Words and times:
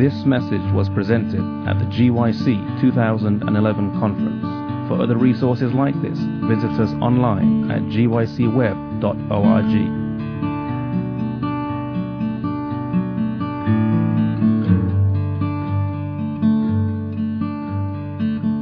This 0.00 0.24
message 0.24 0.62
was 0.72 0.88
presented 0.88 1.44
at 1.68 1.78
the 1.78 1.84
GYC 1.84 2.80
2011 2.80 4.00
conference. 4.00 4.88
For 4.88 4.98
other 4.98 5.18
resources 5.18 5.74
like 5.74 5.92
this, 6.00 6.18
visit 6.48 6.70
us 6.80 6.90
online 7.02 7.70
at 7.70 7.82
gycweb.org. 7.82 9.10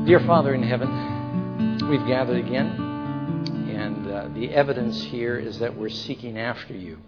Dear 0.08 0.18
Father 0.26 0.54
in 0.54 0.64
heaven, 0.64 1.88
we've 1.88 2.04
gathered 2.08 2.44
again, 2.44 2.66
and 3.70 4.10
uh, 4.10 4.28
the 4.34 4.52
evidence 4.52 5.00
here 5.04 5.38
is 5.38 5.60
that 5.60 5.76
we're 5.76 5.88
seeking 5.88 6.36
after 6.36 6.74
you. 6.74 6.98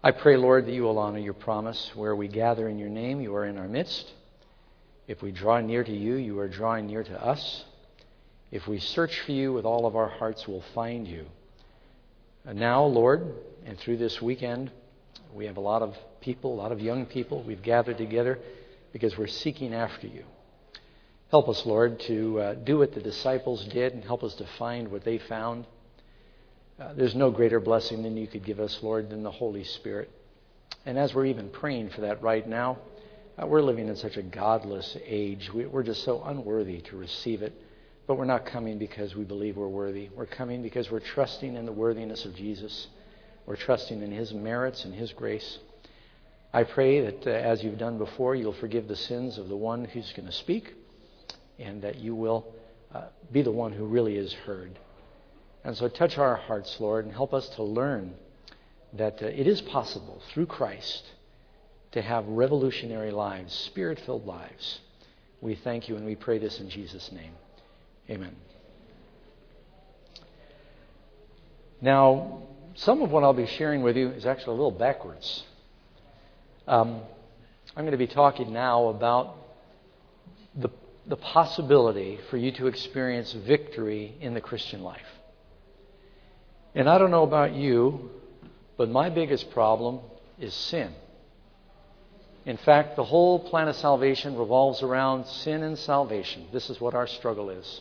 I 0.00 0.12
pray, 0.12 0.36
Lord, 0.36 0.66
that 0.66 0.72
you 0.72 0.84
will 0.84 0.98
honor 1.00 1.18
your 1.18 1.34
promise. 1.34 1.90
Where 1.96 2.14
we 2.14 2.28
gather 2.28 2.68
in 2.68 2.78
your 2.78 2.88
name, 2.88 3.20
you 3.20 3.34
are 3.34 3.44
in 3.44 3.58
our 3.58 3.66
midst. 3.66 4.06
If 5.08 5.22
we 5.22 5.32
draw 5.32 5.60
near 5.60 5.82
to 5.82 5.92
you, 5.92 6.14
you 6.14 6.38
are 6.38 6.46
drawing 6.46 6.86
near 6.86 7.02
to 7.02 7.24
us. 7.24 7.64
If 8.52 8.68
we 8.68 8.78
search 8.78 9.18
for 9.22 9.32
you 9.32 9.52
with 9.52 9.64
all 9.64 9.86
of 9.86 9.96
our 9.96 10.08
hearts, 10.08 10.46
we'll 10.46 10.62
find 10.72 11.08
you. 11.08 11.26
And 12.44 12.60
now, 12.60 12.84
Lord, 12.84 13.26
and 13.66 13.76
through 13.76 13.96
this 13.96 14.22
weekend, 14.22 14.70
we 15.34 15.46
have 15.46 15.56
a 15.56 15.60
lot 15.60 15.82
of 15.82 15.96
people, 16.20 16.54
a 16.54 16.60
lot 16.62 16.70
of 16.70 16.80
young 16.80 17.04
people. 17.04 17.42
We've 17.42 17.60
gathered 17.60 17.98
together 17.98 18.38
because 18.92 19.18
we're 19.18 19.26
seeking 19.26 19.74
after 19.74 20.06
you. 20.06 20.22
Help 21.32 21.48
us, 21.48 21.66
Lord, 21.66 21.98
to 22.02 22.40
uh, 22.40 22.54
do 22.54 22.78
what 22.78 22.94
the 22.94 23.00
disciples 23.00 23.64
did 23.64 23.94
and 23.94 24.04
help 24.04 24.22
us 24.22 24.34
to 24.36 24.46
find 24.58 24.92
what 24.92 25.02
they 25.02 25.18
found. 25.18 25.66
Uh, 26.80 26.92
there's 26.94 27.16
no 27.16 27.28
greater 27.30 27.58
blessing 27.58 28.04
than 28.04 28.16
you 28.16 28.28
could 28.28 28.44
give 28.44 28.60
us, 28.60 28.78
Lord, 28.82 29.10
than 29.10 29.24
the 29.24 29.30
Holy 29.30 29.64
Spirit. 29.64 30.10
And 30.86 30.96
as 30.96 31.12
we're 31.12 31.26
even 31.26 31.48
praying 31.48 31.90
for 31.90 32.02
that 32.02 32.22
right 32.22 32.46
now, 32.46 32.78
uh, 33.36 33.46
we're 33.46 33.62
living 33.62 33.88
in 33.88 33.96
such 33.96 34.16
a 34.16 34.22
godless 34.22 34.96
age. 35.04 35.52
We, 35.52 35.66
we're 35.66 35.82
just 35.82 36.04
so 36.04 36.22
unworthy 36.22 36.80
to 36.82 36.96
receive 36.96 37.42
it. 37.42 37.52
But 38.06 38.16
we're 38.16 38.26
not 38.26 38.46
coming 38.46 38.78
because 38.78 39.16
we 39.16 39.24
believe 39.24 39.56
we're 39.56 39.66
worthy. 39.68 40.08
We're 40.14 40.26
coming 40.26 40.62
because 40.62 40.88
we're 40.88 41.00
trusting 41.00 41.56
in 41.56 41.66
the 41.66 41.72
worthiness 41.72 42.24
of 42.24 42.36
Jesus. 42.36 42.86
We're 43.44 43.56
trusting 43.56 44.00
in 44.00 44.12
His 44.12 44.32
merits 44.32 44.84
and 44.84 44.94
His 44.94 45.12
grace. 45.12 45.58
I 46.52 46.62
pray 46.62 47.00
that 47.00 47.26
uh, 47.26 47.30
as 47.30 47.62
you've 47.62 47.76
done 47.76 47.98
before, 47.98 48.36
you'll 48.36 48.54
forgive 48.54 48.86
the 48.86 48.96
sins 48.96 49.36
of 49.36 49.48
the 49.48 49.56
one 49.56 49.84
who's 49.84 50.12
going 50.12 50.26
to 50.26 50.32
speak, 50.32 50.74
and 51.58 51.82
that 51.82 51.96
you 51.96 52.14
will 52.14 52.46
uh, 52.94 53.06
be 53.32 53.42
the 53.42 53.50
one 53.52 53.72
who 53.72 53.84
really 53.84 54.16
is 54.16 54.32
heard. 54.32 54.78
And 55.64 55.76
so 55.76 55.88
touch 55.88 56.18
our 56.18 56.36
hearts, 56.36 56.78
Lord, 56.80 57.04
and 57.04 57.14
help 57.14 57.34
us 57.34 57.48
to 57.50 57.62
learn 57.62 58.14
that 58.94 59.22
uh, 59.22 59.26
it 59.26 59.46
is 59.46 59.60
possible 59.60 60.22
through 60.32 60.46
Christ 60.46 61.04
to 61.92 62.02
have 62.02 62.26
revolutionary 62.26 63.10
lives, 63.10 63.52
spirit 63.52 64.00
filled 64.00 64.26
lives. 64.26 64.80
We 65.40 65.54
thank 65.54 65.88
you 65.88 65.96
and 65.96 66.04
we 66.04 66.14
pray 66.14 66.38
this 66.38 66.60
in 66.60 66.68
Jesus' 66.68 67.10
name. 67.12 67.32
Amen. 68.10 68.34
Now, 71.80 72.42
some 72.74 73.02
of 73.02 73.10
what 73.10 73.22
I'll 73.22 73.32
be 73.32 73.46
sharing 73.46 73.82
with 73.82 73.96
you 73.96 74.08
is 74.10 74.26
actually 74.26 74.54
a 74.54 74.56
little 74.56 74.70
backwards. 74.70 75.44
Um, 76.66 77.02
I'm 77.76 77.84
going 77.84 77.92
to 77.92 77.98
be 77.98 78.06
talking 78.06 78.52
now 78.52 78.88
about 78.88 79.36
the, 80.54 80.70
the 81.06 81.16
possibility 81.16 82.18
for 82.30 82.36
you 82.36 82.50
to 82.52 82.66
experience 82.66 83.32
victory 83.32 84.14
in 84.20 84.34
the 84.34 84.40
Christian 84.40 84.82
life. 84.82 85.06
And 86.74 86.88
I 86.88 86.98
don't 86.98 87.10
know 87.10 87.22
about 87.22 87.54
you, 87.54 88.10
but 88.76 88.88
my 88.88 89.08
biggest 89.10 89.50
problem 89.50 90.00
is 90.38 90.54
sin. 90.54 90.92
In 92.44 92.56
fact, 92.56 92.96
the 92.96 93.04
whole 93.04 93.38
plan 93.38 93.68
of 93.68 93.76
salvation 93.76 94.36
revolves 94.36 94.82
around 94.82 95.26
sin 95.26 95.62
and 95.62 95.78
salvation. 95.78 96.46
This 96.52 96.70
is 96.70 96.80
what 96.80 96.94
our 96.94 97.06
struggle 97.06 97.50
is. 97.50 97.80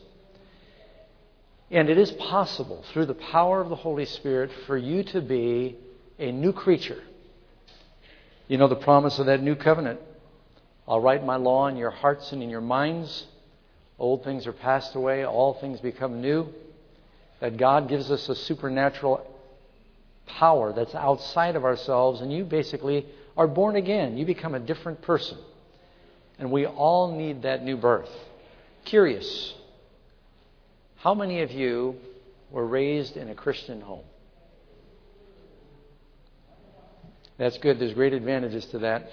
And 1.70 1.90
it 1.90 1.98
is 1.98 2.12
possible, 2.12 2.84
through 2.92 3.06
the 3.08 3.14
power 3.14 3.62
of 3.62 3.70
the 3.70 3.76
Holy 3.76 4.06
Spirit, 4.06 4.52
for 4.66 4.78
you 4.78 5.04
to 5.04 5.22
be 5.22 5.78
a 6.18 6.32
new 6.32 6.54
creature. 6.54 7.02
You 8.48 8.58
know 8.58 8.68
the 8.68 8.76
promise 8.76 9.20
of 9.20 9.26
that 9.26 9.44
new 9.44 9.56
covenant. 9.56 10.00
I'll 10.88 11.02
write 11.02 11.26
my 11.26 11.36
law 11.36 11.68
in 11.68 11.76
your 11.76 11.92
hearts 11.92 12.32
and 12.32 12.42
in 12.42 12.50
your 12.50 12.62
minds. 12.62 13.26
Old 14.00 14.24
things 14.24 14.48
are 14.48 14.54
passed 14.54 14.96
away, 14.96 15.26
all 15.26 15.56
things 15.56 15.82
become 15.82 16.22
new 16.22 16.54
that 17.40 17.58
God 17.58 17.88
gives 17.88 18.10
us 18.12 18.28
a 18.30 18.36
supernatural 18.36 19.26
power 20.26 20.74
that's 20.74 20.96
outside 20.96 21.56
of 21.56 21.64
ourselves, 21.64 22.22
and 22.22 22.32
you 22.32 22.44
basically 22.44 23.06
are 23.36 23.48
born 23.48 23.76
again. 23.76 24.18
You 24.18 24.26
become 24.26 24.56
a 24.56 24.60
different 24.60 25.02
person. 25.02 25.38
And 26.40 26.52
we 26.52 26.66
all 26.66 27.16
need 27.16 27.44
that 27.44 27.64
new 27.64 27.78
birth. 27.78 28.10
Curious, 28.86 29.54
how 30.98 31.14
many 31.14 31.42
of 31.42 31.52
you 31.52 31.96
were 32.52 32.66
raised 32.66 33.18
in 33.18 33.30
a 33.30 33.36
Christian 33.36 33.82
home? 33.82 34.04
That's 37.38 37.58
good. 37.60 37.80
There's 37.80 37.94
great 37.94 38.14
advantages 38.14 38.66
to 38.68 38.80
that. 38.80 39.12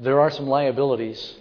There 0.00 0.20
are 0.20 0.30
some 0.30 0.46
liabilities. 0.46 1.34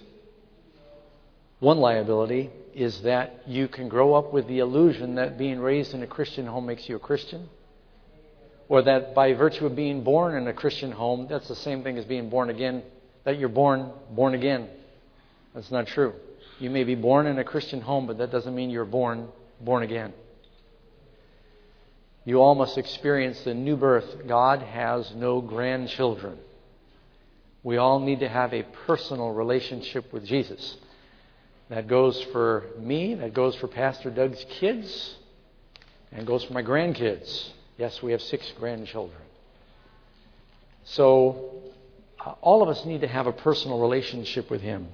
One 1.60 1.80
liability 1.80 2.52
is 2.75 3.02
that 3.03 3.41
you 3.47 3.69
can 3.69 3.88
grow 3.88 4.13
up 4.13 4.34
with 4.34 4.47
the 4.47 4.59
illusion 4.59 5.16
that 5.16 5.38
being 5.38 5.59
raised 5.59 5.94
in 5.94 6.03
a 6.03 6.08
Christian 6.08 6.46
home 6.46 6.66
makes 6.66 6.90
you 6.90 6.97
a 6.97 7.00
Christian, 7.00 7.50
or 8.68 8.81
that 8.81 9.16
by 9.16 9.34
virtue 9.34 9.66
of 9.66 9.75
being 9.78 10.03
born 10.03 10.36
in 10.36 10.46
a 10.47 10.53
Christian 10.53 10.91
home, 10.91 11.28
that's 11.30 11.47
the 11.47 11.56
same 11.56 11.84
thing 11.84 11.97
as 11.97 12.03
being 12.03 12.30
born 12.30 12.50
again, 12.50 12.84
that 13.24 13.40
you're 13.40 13.47
born 13.47 13.91
born 14.12 14.34
again. 14.34 14.68
That's 15.53 15.72
not 15.72 15.88
true. 15.88 16.14
You 16.59 16.69
may 16.69 16.84
be 16.84 16.96
born 16.96 17.28
in 17.28 17.40
a 17.40 17.46
Christian 17.46 17.80
home, 17.80 18.08
but 18.08 18.18
that 18.18 18.30
doesn't 18.30 18.53
mean 18.53 18.69
you're 18.69 18.84
born 18.84 19.30
born 19.62 19.84
again. 19.84 20.14
You 22.25 22.41
all 22.41 22.56
must 22.56 22.78
experience 22.78 23.40
the 23.41 23.53
new 23.53 23.78
birth. 23.78 24.28
God 24.28 24.62
has 24.62 25.14
no 25.16 25.40
grandchildren. 25.40 26.40
We 27.64 27.78
all 27.78 28.00
need 28.00 28.19
to 28.19 28.28
have 28.28 28.53
a 28.53 28.64
personal 28.85 29.31
relationship 29.31 30.12
with 30.12 30.25
Jesus. 30.25 30.75
That 31.70 31.88
goes 31.88 32.22
for 32.31 32.66
me, 32.78 33.16
that 33.16 33.34
goes 33.34 33.56
for 33.56 33.68
Pastor 33.68 34.12
Doug's 34.12 34.46
kids, 34.59 35.16
and 36.12 36.28
goes 36.28 36.44
for 36.44 36.53
my 36.53 36.62
grandkids. 36.62 37.50
Yes, 37.78 38.03
we 38.03 38.12
have 38.12 38.22
six 38.22 38.52
grandchildren. 38.59 39.22
So, 40.84 41.64
uh, 42.24 42.36
all 42.42 42.62
of 42.62 42.70
us 42.70 42.86
need 42.86 43.02
to 43.02 43.08
have 43.08 43.26
a 43.26 43.34
personal 43.34 43.80
relationship 43.80 44.52
with 44.52 44.62
Him. 44.62 44.88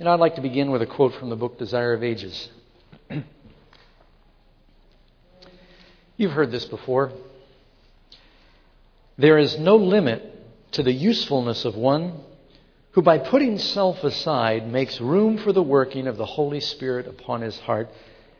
And 0.00 0.08
I'd 0.08 0.20
like 0.20 0.36
to 0.36 0.40
begin 0.40 0.70
with 0.70 0.80
a 0.80 0.86
quote 0.86 1.14
from 1.16 1.28
the 1.28 1.36
book 1.36 1.58
Desire 1.58 1.92
of 1.92 2.02
Ages. 2.02 2.48
You've 6.16 6.32
heard 6.32 6.50
this 6.50 6.64
before. 6.64 7.12
There 9.18 9.36
is 9.36 9.58
no 9.58 9.76
limit 9.76 10.22
to 10.72 10.82
the 10.82 10.92
usefulness 10.92 11.64
of 11.64 11.74
one 11.76 12.20
who 12.98 13.02
by 13.02 13.16
putting 13.16 13.56
self 13.60 14.02
aside 14.02 14.66
makes 14.66 15.00
room 15.00 15.38
for 15.38 15.52
the 15.52 15.62
working 15.62 16.08
of 16.08 16.16
the 16.16 16.26
Holy 16.26 16.58
Spirit 16.58 17.06
upon 17.06 17.40
his 17.42 17.56
heart 17.60 17.88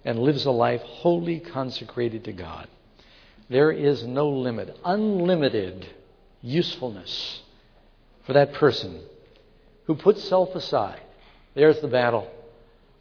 and 0.04 0.18
lives 0.18 0.46
a 0.46 0.50
life 0.50 0.80
wholly 0.80 1.38
consecrated 1.38 2.24
to 2.24 2.32
God. 2.32 2.66
There 3.48 3.70
is 3.70 4.02
no 4.02 4.28
limit, 4.28 4.76
unlimited 4.84 5.86
usefulness 6.42 7.40
for 8.26 8.32
that 8.32 8.52
person 8.54 9.00
who 9.84 9.94
puts 9.94 10.24
self 10.24 10.52
aside. 10.56 11.02
There's 11.54 11.80
the 11.80 11.86
battle. 11.86 12.28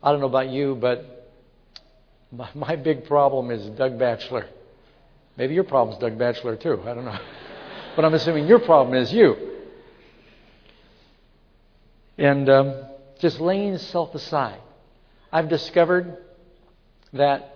I 0.03 0.11
don't 0.11 0.19
know 0.19 0.27
about 0.27 0.49
you, 0.49 0.75
but 0.75 1.31
my, 2.31 2.49
my 2.53 2.75
big 2.75 3.05
problem 3.05 3.49
is 3.49 3.65
Doug 3.69 3.97
Batchelor. 3.97 4.45
Maybe 5.37 5.55
your 5.55 5.63
problem 5.63 5.95
is 5.95 5.99
Doug 5.99 6.19
Batchelor 6.19 6.55
too. 6.57 6.83
I 6.83 6.93
don't 6.93 7.05
know. 7.05 7.19
but 7.95 8.05
I'm 8.05 8.13
assuming 8.13 8.45
your 8.45 8.59
problem 8.59 8.95
is 8.95 9.11
you. 9.11 9.56
And 12.17 12.49
um, 12.49 12.85
just 13.19 13.39
laying 13.39 13.77
self 13.77 14.15
aside. 14.15 14.59
I've 15.31 15.49
discovered 15.49 16.17
that 17.13 17.53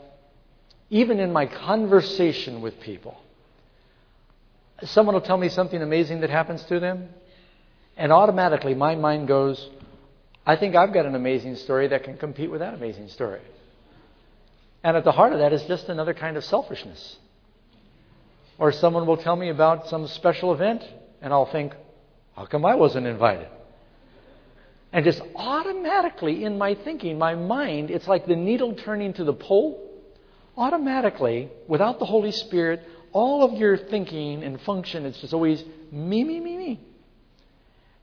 even 0.90 1.20
in 1.20 1.32
my 1.32 1.46
conversation 1.46 2.62
with 2.62 2.80
people, 2.80 3.18
someone 4.84 5.16
will 5.16 5.22
tell 5.22 5.38
me 5.38 5.50
something 5.50 5.82
amazing 5.82 6.22
that 6.22 6.30
happens 6.30 6.64
to 6.66 6.80
them, 6.80 7.10
and 7.98 8.12
automatically 8.12 8.74
my 8.74 8.96
mind 8.96 9.28
goes, 9.28 9.70
I 10.46 10.56
think 10.56 10.76
I've 10.76 10.94
got 10.94 11.06
an 11.06 11.16
amazing 11.16 11.56
story 11.56 11.88
that 11.90 12.04
can 12.04 12.18
compete 12.18 12.50
with 12.52 12.60
that 12.62 12.74
amazing 12.74 13.10
story. 13.10 13.42
And 14.84 14.98
at 14.98 15.04
the 15.04 15.12
heart 15.12 15.34
of 15.34 15.40
that 15.40 15.54
is 15.54 15.64
just 15.66 15.88
another 15.90 16.14
kind 16.14 16.36
of 16.36 16.44
selfishness. 16.44 17.18
Or 18.58 18.72
someone 18.72 19.06
will 19.06 19.18
tell 19.18 19.36
me 19.36 19.50
about 19.50 19.88
some 19.88 20.08
special 20.08 20.54
event, 20.54 20.84
and 21.22 21.32
I'll 21.32 21.52
think, 21.52 21.74
how 22.36 22.46
come 22.46 22.66
I 22.66 22.76
wasn't 22.76 23.08
invited? 23.08 23.48
And 24.94 25.06
just 25.06 25.22
automatically 25.36 26.44
in 26.44 26.58
my 26.58 26.76
thinking, 26.76 27.18
my 27.18 27.36
mind, 27.36 27.92
it's 27.92 28.08
like 28.08 28.26
the 28.26 28.36
needle 28.36 28.76
turning 28.76 29.14
to 29.14 29.24
the 29.24 29.34
pole. 29.34 29.88
Automatically, 30.58 31.50
without 31.68 32.00
the 32.00 32.06
Holy 32.06 32.32
Spirit, 32.32 32.82
all 33.14 33.44
of 33.44 33.58
your 33.58 33.78
thinking 33.78 34.44
and 34.44 34.60
function, 34.62 35.06
it's 35.06 35.22
just 35.22 35.34
always 35.34 35.64
me, 35.92 36.24
me, 36.24 36.40
me, 36.42 36.58
me. 36.58 36.80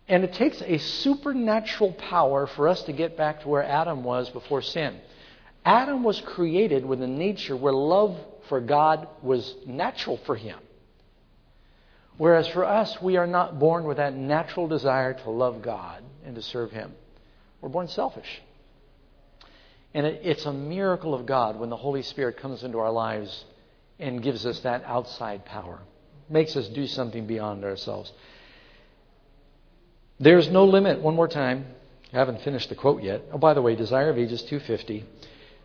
And 0.09 0.25
it 0.25 0.33
takes 0.33 0.63
a 0.63 0.79
supernatural 0.79 1.93
power 1.93 2.47
for 2.47 2.67
us 2.69 2.83
to 2.85 2.93
get 2.95 3.19
back 3.19 3.43
to 3.43 3.49
where 3.49 3.63
Adam 3.63 4.03
was 4.03 4.31
before 4.31 4.63
sin. 4.63 4.99
Adam 5.67 6.03
was 6.03 6.19
created 6.23 6.87
with 6.87 7.03
a 7.03 7.07
nature 7.07 7.55
where 7.55 7.75
love 7.75 8.17
for 8.49 8.61
God 8.61 9.07
was 9.21 9.55
natural 9.67 10.17
for 10.25 10.35
him. 10.35 10.59
Whereas 12.17 12.49
for 12.49 12.65
us, 12.65 13.01
we 13.03 13.19
are 13.19 13.27
not 13.27 13.59
born 13.59 13.85
with 13.85 13.99
that 13.99 14.15
natural 14.15 14.67
desire 14.67 15.13
to 15.13 15.31
love 15.31 15.61
God 15.61 16.03
and 16.29 16.37
to 16.37 16.43
serve 16.43 16.71
Him. 16.71 16.93
We're 17.63 17.71
born 17.71 17.89
selfish. 17.89 18.43
And 19.95 20.07
it, 20.07 20.21
it's 20.23 20.45
a 20.45 20.53
miracle 20.53 21.15
of 21.15 21.25
God 21.25 21.59
when 21.59 21.71
the 21.71 21.77
Holy 21.77 22.03
Spirit 22.03 22.37
comes 22.37 22.63
into 22.63 22.79
our 22.79 22.93
lives 22.93 23.47
and 23.99 24.23
gives 24.23 24.45
us 24.45 24.61
that 24.61 24.85
outside 24.85 25.47
power, 25.47 25.81
makes 26.29 26.55
us 26.55 26.69
do 26.69 26.87
something 26.87 27.27
beyond 27.27 27.65
ourselves. 27.65 28.13
There's 30.21 30.49
no 30.49 30.67
limit, 30.67 31.01
one 31.01 31.17
more 31.17 31.29
time. 31.29 31.67
I 32.13 32.19
haven't 32.19 32.43
finished 32.43 32.69
the 32.69 32.75
quote 32.75 33.03
yet. 33.03 33.23
Oh, 33.33 33.39
by 33.39 33.55
the 33.55 33.63
way, 33.63 33.75
Desire 33.75 34.11
of 34.11 34.19
Ages 34.19 34.43
250. 34.43 35.07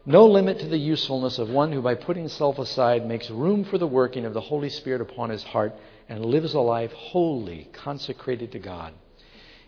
No 0.06 0.28
limit 0.28 0.60
to 0.60 0.68
the 0.68 0.78
usefulness 0.78 1.40
of 1.40 1.50
one 1.50 1.74
who, 1.74 1.82
by 1.82 1.96
putting 1.96 2.30
self 2.30 2.58
aside, 2.58 3.06
makes 3.06 3.30
room 3.30 3.66
for 3.66 3.78
the 3.78 3.88
working 3.88 4.26
of 4.26 4.34
the 4.34 4.42
Holy 4.42 4.70
Spirit 4.70 5.02
upon 5.02 5.30
his 5.30 5.44
heart 5.44 5.74
and 6.08 6.26
lives 6.26 6.54
a 6.54 6.60
life 6.60 6.92
wholly 6.94 7.70
consecrated 7.74 8.54
to 8.54 8.60
God. 8.60 8.94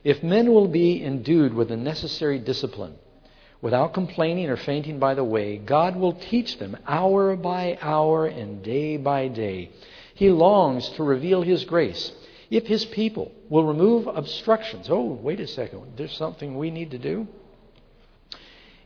If 0.05 0.21
men 0.21 0.53
will 0.53 0.67
be 0.67 1.03
endued 1.03 1.55
with 1.55 1.69
the 1.69 1.77
necessary 1.77 2.37
discipline, 2.37 2.93
without 3.59 3.95
complaining 3.95 4.51
or 4.51 4.55
fainting 4.55 4.99
by 4.99 5.15
the 5.15 5.23
way, 5.23 5.57
God 5.57 5.95
will 5.95 6.13
teach 6.13 6.59
them 6.59 6.77
hour 6.87 7.35
by 7.35 7.79
hour 7.81 8.27
and 8.27 8.61
day 8.61 8.97
by 8.97 9.27
day. 9.27 9.71
He 10.13 10.29
longs 10.29 10.87
to 10.89 11.03
reveal 11.03 11.41
His 11.41 11.65
grace. 11.65 12.11
If 12.51 12.67
His 12.67 12.85
people 12.85 13.31
will 13.49 13.63
remove 13.63 14.05
obstructions, 14.05 14.91
oh, 14.91 15.19
wait 15.23 15.39
a 15.39 15.47
second, 15.47 15.93
there's 15.97 16.15
something 16.15 16.55
we 16.55 16.69
need 16.69 16.91
to 16.91 16.99
do. 16.99 17.27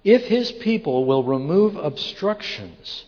If 0.06 0.24
His 0.24 0.54
people 0.54 1.04
will 1.04 1.24
remove 1.25 1.75
obstructions, 1.75 3.04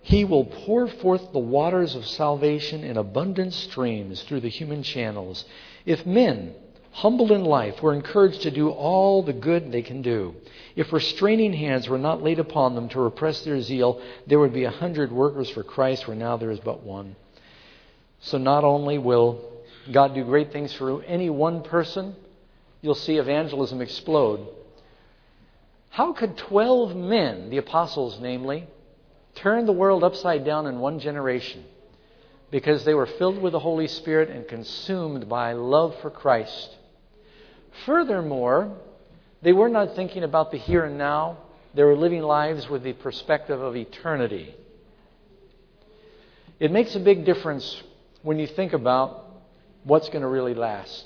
He 0.00 0.24
will 0.24 0.44
pour 0.44 0.86
forth 0.86 1.32
the 1.32 1.40
waters 1.40 1.96
of 1.96 2.06
salvation 2.06 2.84
in 2.84 2.96
abundant 2.96 3.52
streams 3.52 4.22
through 4.22 4.42
the 4.42 4.48
human 4.48 4.84
channels. 4.84 5.44
If 5.84 6.06
men, 6.06 6.54
humbled 6.98 7.30
in 7.30 7.44
life, 7.44 7.80
were 7.80 7.94
encouraged 7.94 8.42
to 8.42 8.50
do 8.50 8.70
all 8.70 9.22
the 9.22 9.32
good 9.32 9.70
they 9.70 9.82
can 9.82 10.02
do, 10.02 10.34
if 10.74 10.92
restraining 10.92 11.52
hands 11.52 11.88
were 11.88 11.98
not 11.98 12.24
laid 12.24 12.40
upon 12.40 12.74
them 12.74 12.88
to 12.88 13.00
repress 13.00 13.42
their 13.42 13.60
zeal, 13.60 14.02
there 14.26 14.40
would 14.40 14.52
be 14.52 14.64
a 14.64 14.70
hundred 14.70 15.12
workers 15.12 15.48
for 15.50 15.62
Christ 15.62 16.08
where 16.08 16.16
now 16.16 16.36
there 16.36 16.50
is 16.50 16.58
but 16.58 16.82
one. 16.82 17.14
So 18.20 18.36
not 18.36 18.64
only 18.64 18.98
will 18.98 19.40
God 19.92 20.12
do 20.12 20.24
great 20.24 20.52
things 20.52 20.72
for 20.72 21.00
any 21.04 21.30
one 21.30 21.62
person, 21.62 22.16
you'll 22.82 22.96
see 22.96 23.16
evangelism 23.16 23.80
explode. 23.80 24.48
How 25.90 26.12
could 26.12 26.36
12 26.36 26.96
men, 26.96 27.48
the 27.50 27.58
apostles 27.58 28.18
namely, 28.20 28.66
turn 29.36 29.66
the 29.66 29.72
world 29.72 30.02
upside 30.02 30.44
down 30.44 30.66
in 30.66 30.80
one 30.80 30.98
generation? 30.98 31.64
Because 32.50 32.84
they 32.84 32.94
were 32.94 33.06
filled 33.06 33.40
with 33.40 33.52
the 33.52 33.60
Holy 33.60 33.86
Spirit 33.86 34.30
and 34.30 34.48
consumed 34.48 35.28
by 35.28 35.52
love 35.52 35.94
for 36.00 36.10
Christ. 36.10 36.74
Furthermore, 37.86 38.76
they 39.42 39.52
were 39.52 39.68
not 39.68 39.94
thinking 39.94 40.22
about 40.24 40.50
the 40.50 40.58
here 40.58 40.84
and 40.84 40.98
now, 40.98 41.38
they 41.74 41.82
were 41.82 41.96
living 41.96 42.22
lives 42.22 42.68
with 42.68 42.82
the 42.82 42.92
perspective 42.92 43.60
of 43.60 43.76
eternity. 43.76 44.54
It 46.58 46.72
makes 46.72 46.96
a 46.96 47.00
big 47.00 47.24
difference 47.24 47.82
when 48.22 48.38
you 48.38 48.46
think 48.46 48.72
about 48.72 49.24
what's 49.84 50.08
going 50.08 50.22
to 50.22 50.28
really 50.28 50.54
last. 50.54 51.04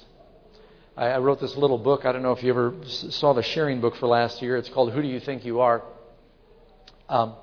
I, 0.97 1.19
wrote 1.19 1.41
this 1.41 1.57
little 1.57 1.79
book. 1.79 2.05
I 2.05 2.13
don't 2.13 2.23
know 2.23 2.33
if 2.33 2.43
you 2.43 2.51
ever 2.51 2.75
saw 2.87 3.33
the 3.33 3.43
sharing 3.43 3.81
book 3.81 3.97
for 3.97 4.07
last 4.07 4.43
year. 4.43 4.57
It's 4.57 4.69
called 4.69 4.93
Who 4.93 5.03
Do 5.03 5.09
You 5.09 5.21
Think 5.21 5.45
You 5.45 5.61
Are? 5.61 5.83
Um, 7.09 7.35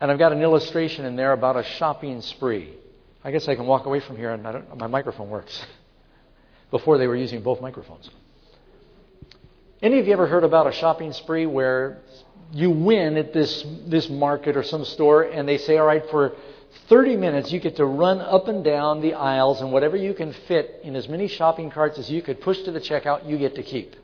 and 0.00 0.10
I've 0.10 0.18
got 0.18 0.32
an 0.32 0.42
illustration 0.42 1.04
in 1.04 1.16
there 1.16 1.32
about 1.32 1.56
a 1.56 1.64
shopping 1.64 2.20
spree. 2.22 2.74
I 3.24 3.30
guess 3.30 3.48
I 3.48 3.54
can 3.54 3.66
walk 3.66 3.86
away 3.86 4.00
from 4.00 4.16
here 4.16 4.30
and 4.30 4.42
my 4.78 4.86
microphone 4.86 5.30
works. 5.30 5.64
Before 6.74 6.98
they 6.98 7.06
were 7.06 7.14
using 7.14 7.40
both 7.40 7.60
microphones. 7.60 8.10
Any 9.80 10.00
of 10.00 10.08
you 10.08 10.12
ever 10.12 10.26
heard 10.26 10.42
about 10.42 10.66
a 10.66 10.72
shopping 10.72 11.12
spree 11.12 11.46
where 11.46 11.98
you 12.52 12.68
win 12.68 13.16
at 13.16 13.32
this, 13.32 13.64
this 13.86 14.10
market 14.10 14.56
or 14.56 14.64
some 14.64 14.84
store 14.84 15.22
and 15.22 15.46
they 15.46 15.56
say, 15.56 15.78
all 15.78 15.86
right, 15.86 16.02
for 16.10 16.32
30 16.88 17.14
minutes 17.14 17.52
you 17.52 17.60
get 17.60 17.76
to 17.76 17.86
run 17.86 18.20
up 18.20 18.48
and 18.48 18.64
down 18.64 19.02
the 19.02 19.14
aisles 19.14 19.60
and 19.60 19.70
whatever 19.70 19.96
you 19.96 20.14
can 20.14 20.32
fit 20.48 20.80
in 20.82 20.96
as 20.96 21.08
many 21.08 21.28
shopping 21.28 21.70
carts 21.70 21.96
as 21.96 22.10
you 22.10 22.20
could 22.20 22.40
push 22.40 22.60
to 22.62 22.72
the 22.72 22.80
checkout, 22.80 23.24
you 23.24 23.38
get 23.38 23.54
to 23.54 23.62
keep. 23.62 23.94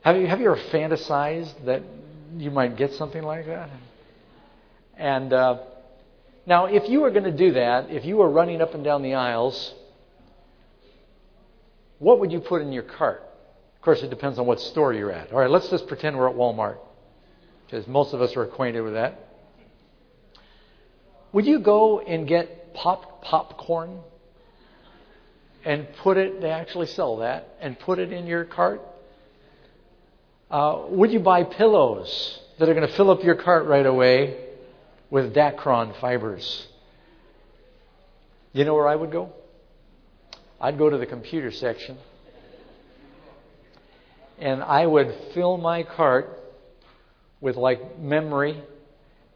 Have 0.00 0.16
you, 0.16 0.26
have 0.26 0.40
you 0.40 0.50
ever 0.50 0.60
fantasized 0.72 1.64
that 1.66 1.82
you 2.38 2.50
might 2.50 2.76
get 2.76 2.92
something 2.94 3.22
like 3.22 3.46
that? 3.46 3.70
And 4.96 5.32
uh, 5.32 5.58
now, 6.44 6.66
if 6.66 6.88
you 6.88 7.02
were 7.02 7.12
going 7.12 7.22
to 7.22 7.36
do 7.36 7.52
that, 7.52 7.88
if 7.88 8.04
you 8.04 8.16
were 8.16 8.28
running 8.28 8.60
up 8.60 8.74
and 8.74 8.82
down 8.82 9.02
the 9.02 9.14
aisles, 9.14 9.72
what 11.98 12.20
would 12.20 12.32
you 12.32 12.40
put 12.40 12.62
in 12.62 12.72
your 12.72 12.82
cart? 12.82 13.22
Of 13.76 13.82
course, 13.82 14.02
it 14.02 14.10
depends 14.10 14.38
on 14.38 14.46
what 14.46 14.60
store 14.60 14.92
you're 14.92 15.12
at. 15.12 15.32
All 15.32 15.38
right, 15.38 15.50
let's 15.50 15.68
just 15.68 15.86
pretend 15.86 16.16
we're 16.16 16.28
at 16.28 16.36
Walmart, 16.36 16.78
because 17.64 17.86
most 17.86 18.12
of 18.12 18.20
us 18.20 18.36
are 18.36 18.42
acquainted 18.42 18.82
with 18.82 18.94
that. 18.94 19.20
Would 21.32 21.46
you 21.46 21.58
go 21.60 22.00
and 22.00 22.26
get 22.26 22.74
pop 22.74 23.22
popcorn 23.22 24.00
and 25.64 25.86
put 26.02 26.16
it? 26.16 26.40
They 26.40 26.50
actually 26.50 26.86
sell 26.86 27.18
that 27.18 27.56
and 27.60 27.78
put 27.78 27.98
it 27.98 28.12
in 28.12 28.26
your 28.26 28.44
cart. 28.44 28.80
Uh, 30.50 30.84
would 30.88 31.10
you 31.10 31.20
buy 31.20 31.42
pillows 31.42 32.40
that 32.58 32.68
are 32.68 32.74
going 32.74 32.86
to 32.86 32.94
fill 32.94 33.10
up 33.10 33.22
your 33.24 33.34
cart 33.34 33.66
right 33.66 33.84
away 33.84 34.44
with 35.10 35.34
Dacron 35.34 35.98
fibers? 36.00 36.66
You 38.52 38.64
know 38.64 38.74
where 38.74 38.88
I 38.88 38.96
would 38.96 39.10
go? 39.10 39.32
I'd 40.60 40.78
go 40.78 40.88
to 40.88 40.96
the 40.96 41.06
computer 41.06 41.50
section 41.50 41.98
and 44.38 44.62
I 44.62 44.86
would 44.86 45.14
fill 45.34 45.56
my 45.56 45.82
cart 45.82 46.38
with 47.40 47.56
like 47.56 47.98
memory 47.98 48.62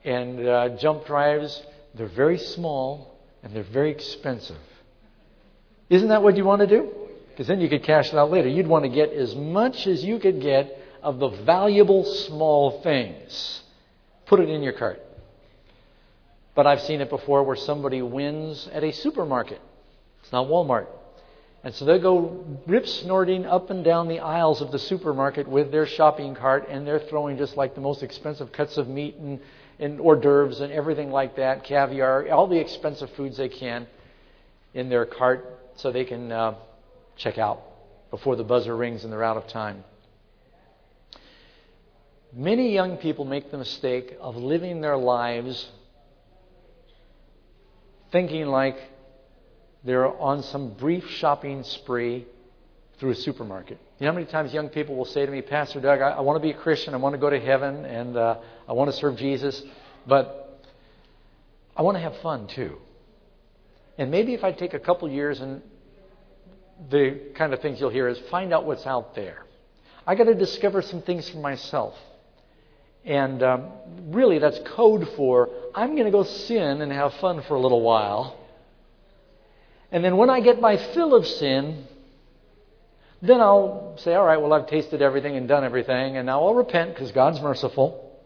and 0.05 0.47
uh, 0.47 0.69
jump 0.77 1.07
drives. 1.07 1.63
They're 1.95 2.07
very 2.09 2.39
small 2.39 3.19
and 3.43 3.55
they're 3.55 3.63
very 3.63 3.91
expensive. 3.91 4.59
Isn't 5.89 6.09
that 6.09 6.23
what 6.23 6.37
you 6.37 6.45
want 6.45 6.61
to 6.61 6.67
do? 6.67 6.91
Because 7.31 7.47
then 7.47 7.61
you 7.61 7.69
could 7.69 7.83
cash 7.83 8.09
it 8.09 8.15
out 8.17 8.31
later. 8.31 8.49
You'd 8.49 8.67
want 8.67 8.85
to 8.85 8.91
get 8.91 9.13
as 9.13 9.35
much 9.35 9.87
as 9.87 10.05
you 10.05 10.19
could 10.19 10.41
get 10.41 10.77
of 11.03 11.19
the 11.19 11.29
valuable 11.29 12.05
small 12.05 12.83
things. 12.83 13.63
Put 14.27 14.41
it 14.41 14.49
in 14.49 14.63
your 14.63 14.75
cart. 14.75 15.01
But 16.55 16.67
I've 16.67 16.83
seen 16.83 17.01
it 17.01 17.09
before 17.09 17.43
where 17.43 17.57
somebody 17.57 18.03
wins 18.03 18.69
at 18.73 18.85
a 18.85 18.93
supermarket. 18.93 19.61
It's 20.23 20.33
not 20.33 20.47
Walmart. 20.47 20.87
And 21.63 21.75
so 21.75 21.85
they 21.85 21.99
go 21.99 22.45
rip 22.67 22.87
snorting 22.87 23.45
up 23.45 23.69
and 23.69 23.85
down 23.85 24.09
the 24.09 24.21
aisles 24.21 24.63
of 24.63 24.73
the 24.73 24.79
supermarket 24.79 25.47
with 25.47 25.71
their 25.71 25.87
shopping 25.87 26.35
cart, 26.35 26.67
and 26.69 26.87
they're 26.87 27.01
throwing 27.01 27.37
just 27.37 27.57
like 27.57 27.75
the 27.75 27.83
most 27.83 28.03
expensive 28.03 28.51
cuts 28.51 28.79
of 28.79 28.89
meat 28.89 29.17
and, 29.17 29.41
and 29.79 30.01
hors 30.01 30.17
d'oeuvres 30.17 30.61
and 30.61 30.73
everything 30.73 31.11
like 31.11 31.37
that, 31.37 31.65
caviar, 31.65 32.29
all 32.31 32.47
the 32.47 32.59
expensive 32.59 33.11
foods 33.11 33.37
they 33.37 33.51
can 33.51 33.87
in 34.73 34.89
their 34.89 35.05
cart 35.05 35.59
so 35.77 35.93
they 35.93 36.05
can 36.05 36.33
uh, 36.33 36.55
check 37.17 37.37
out 37.37 37.61
before 38.11 38.37
the 38.37 38.45
buzzer 38.45 38.75
rings 38.75 39.05
and 39.05 39.13
they're 39.13 39.25
out 39.25 39.37
of 39.37 39.47
time. 39.47 39.85
Many 42.33 42.73
young 42.73 42.97
people 42.97 43.25
make 43.25 43.51
the 43.51 43.59
mistake 43.59 44.17
of 44.21 44.37
living 44.37 44.81
their 44.81 44.97
lives 44.97 45.69
thinking 48.13 48.47
like 48.47 48.79
they're 49.85 50.07
on 50.07 50.43
some 50.43 50.75
brief 50.75 51.09
shopping 51.09 51.63
spree 51.63 52.27
through 52.99 53.11
a 53.11 53.15
supermarket. 53.15 53.79
You 53.99 54.07
know 54.07 54.13
how 54.13 54.19
many 54.19 54.31
times 54.31 54.53
young 54.53 54.69
people 54.69 54.95
will 54.95 55.07
say 55.07 55.25
to 55.25 55.33
me, 55.33 55.41
Pastor 55.43 55.81
Doug, 55.81 56.01
I, 56.01 56.11
I 56.11 56.21
want 56.21 56.37
to 56.37 56.43
be 56.43 56.51
a 56.51 56.59
Christian, 56.59 56.95
I 56.95 56.99
want 56.99 57.15
to 57.15 57.19
go 57.19 57.31
to 57.31 57.41
heaven, 57.41 57.85
and 57.87 58.17
uh, 58.17 58.39
I 58.69 58.73
want 58.73 58.91
to 58.91 58.97
serve 58.97 59.17
Jesus, 59.17 59.63
but 60.07 60.63
I 61.77 61.83
want 61.83 61.97
to 61.97 62.03
have 62.03 62.17
fun 62.19 62.47
too. 62.47 62.77
And 63.97 64.11
maybe 64.11 64.35
if 64.35 64.45
I 64.45 64.53
take 64.53 64.75
a 64.75 64.79
couple 64.79 65.09
years 65.11 65.41
and 65.41 65.63
the 66.91 67.33
kind 67.35 67.53
of 67.53 67.61
things 67.61 67.81
you'll 67.81 67.91
hear 67.91 68.09
is 68.09 68.19
find 68.31 68.53
out 68.53 68.65
what's 68.65 68.87
out 68.87 69.15
there. 69.15 69.45
I 70.07 70.15
got 70.15 70.25
to 70.25 70.35
discover 70.35 70.83
some 70.83 71.03
things 71.03 71.29
for 71.29 71.39
myself. 71.39 71.95
And 73.05 73.43
um, 73.43 73.71
really, 74.09 74.39
that's 74.39 74.59
code 74.75 75.09
for 75.17 75.49
I'm 75.75 75.93
going 75.93 76.05
to 76.05 76.11
go 76.11 76.23
sin 76.23 76.83
and 76.83 76.93
have 76.93 77.15
fun 77.15 77.43
for 77.43 77.55
a 77.55 77.61
little 77.61 77.83
while. 77.83 78.40
And 79.93 80.05
then 80.05 80.17
when 80.17 80.31
I 80.31 80.41
get 80.41 80.61
my 80.61 80.77
fill 80.95 81.15
of 81.15 81.27
sin, 81.27 81.85
then 83.23 83.41
I'll 83.41 83.97
say, 83.99 84.15
all 84.15 84.25
right, 84.25 84.41
well, 84.41 84.53
I've 84.53 84.67
tasted 84.69 85.03
everything 85.03 85.37
and 85.37 85.47
done 85.47 85.65
everything, 85.65 86.17
and 86.17 86.27
now 86.27 86.45
I'll 86.45 86.55
repent 86.55 86.95
because 86.95 87.13
God's 87.13 87.41
merciful. 87.41 88.19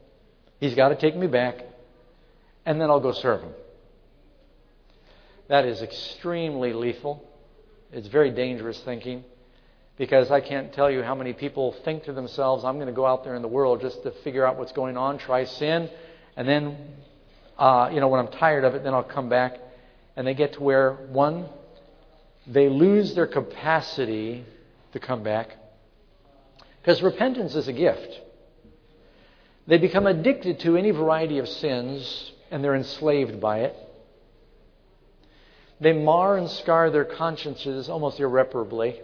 He's 0.60 0.74
got 0.74 0.90
to 0.90 0.96
take 0.96 1.16
me 1.16 1.26
back. 1.26 1.58
And 2.66 2.80
then 2.80 2.90
I'll 2.90 3.00
go 3.00 3.12
serve 3.12 3.42
Him. 3.42 3.52
That 5.48 5.66
is 5.66 5.82
extremely 5.82 6.72
lethal. 6.72 7.28
It's 7.92 8.08
very 8.08 8.30
dangerous 8.30 8.80
thinking 8.80 9.24
because 9.98 10.30
I 10.30 10.40
can't 10.40 10.72
tell 10.72 10.90
you 10.90 11.02
how 11.02 11.14
many 11.14 11.32
people 11.32 11.72
think 11.84 12.04
to 12.04 12.12
themselves, 12.12 12.64
I'm 12.64 12.76
going 12.76 12.88
to 12.88 12.92
go 12.92 13.06
out 13.06 13.24
there 13.24 13.34
in 13.34 13.42
the 13.42 13.48
world 13.48 13.80
just 13.80 14.02
to 14.02 14.10
figure 14.22 14.46
out 14.46 14.58
what's 14.58 14.72
going 14.72 14.96
on, 14.96 15.18
try 15.18 15.44
sin, 15.44 15.90
and 16.36 16.48
then, 16.48 16.76
uh, 17.58 17.90
you 17.92 18.00
know, 18.00 18.08
when 18.08 18.20
I'm 18.20 18.32
tired 18.32 18.64
of 18.64 18.74
it, 18.74 18.82
then 18.82 18.94
I'll 18.94 19.04
come 19.04 19.28
back. 19.28 19.58
And 20.16 20.26
they 20.26 20.34
get 20.34 20.54
to 20.54 20.62
where, 20.62 20.92
one, 20.92 21.46
they 22.46 22.68
lose 22.68 23.14
their 23.14 23.26
capacity 23.26 24.44
to 24.92 25.00
come 25.00 25.22
back. 25.22 25.56
Because 26.80 27.02
repentance 27.02 27.54
is 27.54 27.66
a 27.68 27.72
gift. 27.72 28.20
They 29.66 29.78
become 29.78 30.06
addicted 30.06 30.60
to 30.60 30.76
any 30.76 30.90
variety 30.90 31.38
of 31.38 31.48
sins 31.48 32.32
and 32.50 32.62
they're 32.62 32.74
enslaved 32.74 33.40
by 33.40 33.60
it. 33.60 33.76
They 35.80 35.92
mar 35.92 36.36
and 36.36 36.48
scar 36.48 36.90
their 36.90 37.04
consciences 37.04 37.88
almost 37.88 38.20
irreparably. 38.20 39.00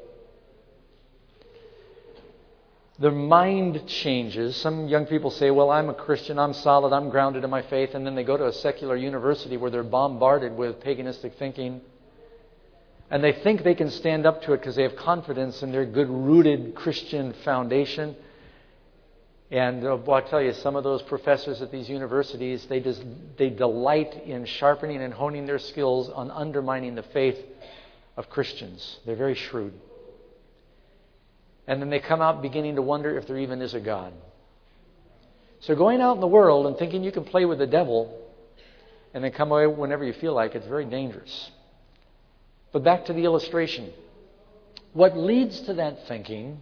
Their 3.01 3.11
mind 3.11 3.87
changes. 3.87 4.57
Some 4.57 4.87
young 4.87 5.07
people 5.07 5.31
say, 5.31 5.51
Well, 5.51 5.71
I'm 5.71 5.89
a 5.89 5.95
Christian, 5.95 6.39
I'm 6.39 6.53
solid, 6.53 6.93
I'm 6.93 7.09
grounded 7.09 7.45
in 7.45 7.51
my 7.51 7.63
faith, 7.63 7.95
and 7.95 8.07
then 8.07 8.15
they 8.15 8.25
go 8.25 8.37
to 8.37 8.47
a 8.47 8.53
secular 8.53 8.95
university 8.95 9.57
where 9.57 9.71
they're 9.71 9.83
bombarded 9.83 10.55
with 10.55 10.81
paganistic 10.81 11.35
thinking. 11.37 11.81
And 13.11 13.25
they 13.25 13.33
think 13.33 13.65
they 13.65 13.75
can 13.75 13.91
stand 13.91 14.27
up 14.27 14.43
to 14.43 14.53
it 14.53 14.59
because 14.59 14.77
they 14.77 14.83
have 14.83 14.97
confidence 14.97 15.63
in 15.63 15.73
their 15.73 15.87
good 15.87 16.11
rooted 16.11 16.75
Christian 16.75 17.33
foundation. 17.43 18.15
And 19.51 19.85
uh, 19.85 19.97
well, 19.97 20.23
I'll 20.23 20.29
tell 20.29 20.43
you, 20.43 20.53
some 20.53 20.77
of 20.77 20.85
those 20.85 21.01
professors 21.03 21.63
at 21.63 21.73
these 21.73 21.89
universities, 21.89 22.67
they, 22.69 22.81
just, 22.81 23.03
they 23.39 23.49
delight 23.49 24.15
in 24.27 24.45
sharpening 24.45 25.01
and 25.01 25.13
honing 25.13 25.47
their 25.47 25.59
skills 25.59 26.11
on 26.11 26.31
undermining 26.31 26.95
the 26.95 27.03
faith 27.03 27.39
of 28.19 28.29
Christians. 28.29 28.99
They're 29.07 29.17
very 29.17 29.35
shrewd. 29.35 29.73
And 31.67 31.81
then 31.81 31.91
they 31.91 32.01
come 32.01 32.21
out 32.21 32.43
beginning 32.43 32.77
to 32.77 32.83
wonder 32.83 33.17
if 33.17 33.27
there 33.27 33.39
even 33.39 33.63
is 33.63 33.75
a 33.75 33.81
God. 33.81 34.13
So 35.61 35.75
going 35.75 36.01
out 36.01 36.15
in 36.15 36.21
the 36.21 36.27
world 36.27 36.67
and 36.67 36.77
thinking 36.77 37.05
you 37.05 37.13
can 37.13 37.25
play 37.25 37.45
with 37.45 37.59
the 37.59 37.67
devil 37.67 38.19
and 39.13 39.23
then 39.23 39.33
come 39.33 39.53
away 39.53 39.67
whenever 39.67 40.05
you 40.05 40.13
feel 40.15 40.35
like 40.35 40.55
it's 40.55 40.67
very 40.67 40.85
dangerous. 40.85 41.51
But 42.73 42.85
back 42.85 43.07
to 43.07 43.13
the 43.13 43.25
illustration. 43.25 43.93
What 44.93 45.17
leads 45.17 45.61
to 45.63 45.75
that 45.75 46.09
thinking 46.09 46.61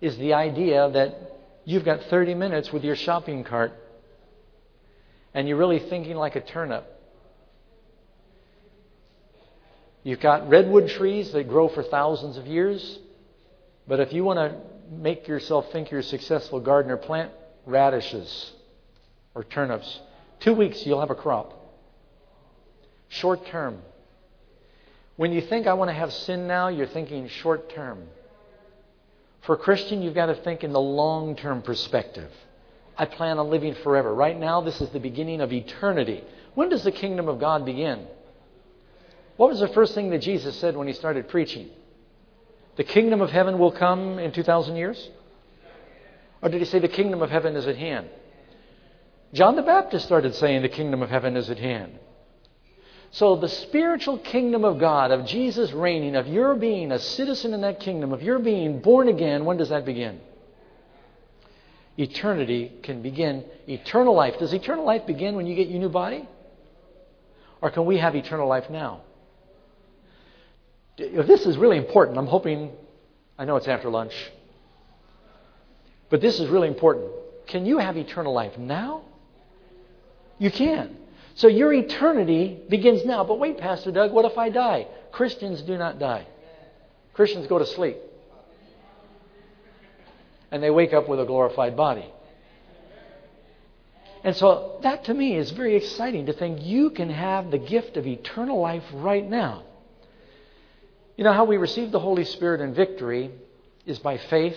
is 0.00 0.16
the 0.16 0.34
idea 0.34 0.90
that 0.90 1.36
You've 1.68 1.84
got 1.84 2.04
30 2.04 2.34
minutes 2.34 2.72
with 2.72 2.84
your 2.84 2.94
shopping 2.94 3.42
cart, 3.42 3.72
and 5.34 5.48
you're 5.48 5.56
really 5.58 5.80
thinking 5.80 6.14
like 6.14 6.36
a 6.36 6.40
turnip. 6.40 6.86
You've 10.04 10.20
got 10.20 10.48
redwood 10.48 10.88
trees 10.90 11.32
that 11.32 11.48
grow 11.48 11.68
for 11.68 11.82
thousands 11.82 12.36
of 12.36 12.46
years, 12.46 13.00
but 13.86 14.00
if 14.00 14.12
you 14.12 14.24
want 14.24 14.38
to 14.38 14.56
make 14.90 15.26
yourself 15.28 15.70
think 15.72 15.90
you're 15.90 16.00
a 16.00 16.04
successful 16.04 16.60
gardener, 16.60 16.96
plant 16.96 17.32
radishes 17.64 18.52
or 19.34 19.44
turnips. 19.44 20.00
Two 20.40 20.54
weeks, 20.54 20.84
you'll 20.86 21.00
have 21.00 21.10
a 21.10 21.14
crop. 21.14 21.52
Short 23.08 23.46
term. 23.46 23.80
When 25.16 25.32
you 25.32 25.40
think, 25.40 25.66
I 25.66 25.74
want 25.74 25.88
to 25.88 25.94
have 25.94 26.12
sin 26.12 26.46
now, 26.46 26.68
you're 26.68 26.86
thinking 26.86 27.28
short 27.28 27.70
term. 27.74 28.06
For 29.42 29.54
a 29.54 29.58
Christian, 29.58 30.02
you've 30.02 30.14
got 30.14 30.26
to 30.26 30.34
think 30.34 30.64
in 30.64 30.72
the 30.72 30.80
long 30.80 31.36
term 31.36 31.62
perspective. 31.62 32.30
I 32.98 33.04
plan 33.04 33.38
on 33.38 33.50
living 33.50 33.74
forever. 33.74 34.14
Right 34.14 34.38
now, 34.38 34.60
this 34.60 34.80
is 34.80 34.90
the 34.90 35.00
beginning 35.00 35.40
of 35.40 35.52
eternity. 35.52 36.24
When 36.54 36.68
does 36.68 36.82
the 36.82 36.92
kingdom 36.92 37.28
of 37.28 37.38
God 37.38 37.64
begin? 37.64 38.06
What 39.36 39.50
was 39.50 39.60
the 39.60 39.68
first 39.68 39.94
thing 39.94 40.10
that 40.10 40.18
Jesus 40.18 40.56
said 40.56 40.76
when 40.76 40.86
he 40.86 40.94
started 40.94 41.28
preaching? 41.28 41.68
The 42.76 42.84
kingdom 42.84 43.20
of 43.20 43.30
heaven 43.30 43.58
will 43.58 43.72
come 43.72 44.18
in 44.18 44.32
2,000 44.32 44.76
years? 44.76 45.10
Or 46.42 46.48
did 46.48 46.60
he 46.60 46.66
say 46.66 46.78
the 46.78 46.88
kingdom 46.88 47.22
of 47.22 47.30
heaven 47.30 47.56
is 47.56 47.66
at 47.66 47.76
hand? 47.76 48.08
John 49.32 49.56
the 49.56 49.62
Baptist 49.62 50.04
started 50.04 50.34
saying 50.34 50.62
the 50.62 50.68
kingdom 50.68 51.02
of 51.02 51.10
heaven 51.10 51.36
is 51.36 51.50
at 51.50 51.58
hand. 51.58 51.98
So, 53.10 53.36
the 53.36 53.48
spiritual 53.48 54.18
kingdom 54.18 54.64
of 54.64 54.78
God, 54.78 55.10
of 55.10 55.26
Jesus 55.26 55.72
reigning, 55.72 56.16
of 56.16 56.26
your 56.26 56.54
being 56.54 56.92
a 56.92 56.98
citizen 56.98 57.54
in 57.54 57.62
that 57.62 57.80
kingdom, 57.80 58.12
of 58.12 58.22
your 58.22 58.38
being 58.38 58.80
born 58.80 59.08
again, 59.08 59.44
when 59.44 59.56
does 59.56 59.70
that 59.70 59.86
begin? 59.86 60.20
Eternity 61.96 62.72
can 62.82 63.00
begin. 63.00 63.44
Eternal 63.66 64.14
life. 64.14 64.38
Does 64.38 64.52
eternal 64.52 64.84
life 64.84 65.06
begin 65.06 65.34
when 65.34 65.46
you 65.46 65.54
get 65.54 65.68
your 65.68 65.80
new 65.80 65.88
body? 65.88 66.28
Or 67.62 67.70
can 67.70 67.86
we 67.86 67.96
have 67.98 68.14
eternal 68.14 68.48
life 68.48 68.68
now? 68.68 69.00
This 70.96 71.46
is 71.46 71.58
really 71.58 71.76
important. 71.76 72.16
I'm 72.18 72.26
hoping, 72.26 72.70
I 73.38 73.44
know 73.44 73.56
it's 73.56 73.68
after 73.68 73.90
lunch, 73.90 74.14
but 76.08 76.20
this 76.20 76.40
is 76.40 76.48
really 76.48 76.68
important. 76.68 77.10
Can 77.46 77.66
you 77.66 77.78
have 77.78 77.96
eternal 77.96 78.32
life 78.32 78.56
now? 78.56 79.02
You 80.38 80.50
can. 80.50 80.96
So 81.34 81.48
your 81.48 81.72
eternity 81.72 82.60
begins 82.68 83.04
now. 83.04 83.24
But 83.24 83.38
wait, 83.38 83.58
Pastor 83.58 83.92
Doug, 83.92 84.12
what 84.12 84.24
if 84.24 84.38
I 84.38 84.48
die? 84.48 84.86
Christians 85.12 85.62
do 85.62 85.76
not 85.76 85.98
die. 85.98 86.26
Christians 87.12 87.46
go 87.46 87.58
to 87.58 87.66
sleep. 87.66 87.96
And 90.50 90.62
they 90.62 90.70
wake 90.70 90.94
up 90.94 91.08
with 91.08 91.20
a 91.20 91.24
glorified 91.24 91.76
body. 91.76 92.10
And 94.24 94.34
so 94.34 94.78
that 94.82 95.04
to 95.04 95.14
me 95.14 95.36
is 95.36 95.50
very 95.50 95.76
exciting 95.76 96.26
to 96.26 96.32
think 96.32 96.62
you 96.62 96.90
can 96.90 97.10
have 97.10 97.50
the 97.50 97.58
gift 97.58 97.96
of 97.96 98.06
eternal 98.06 98.60
life 98.60 98.84
right 98.94 99.28
now. 99.28 99.62
You 101.16 101.24
know 101.24 101.32
how 101.32 101.44
we 101.44 101.56
receive 101.56 101.90
the 101.92 102.00
Holy 102.00 102.24
Spirit 102.24 102.60
in 102.60 102.74
victory 102.74 103.30
is 103.86 103.98
by 103.98 104.18
faith 104.18 104.56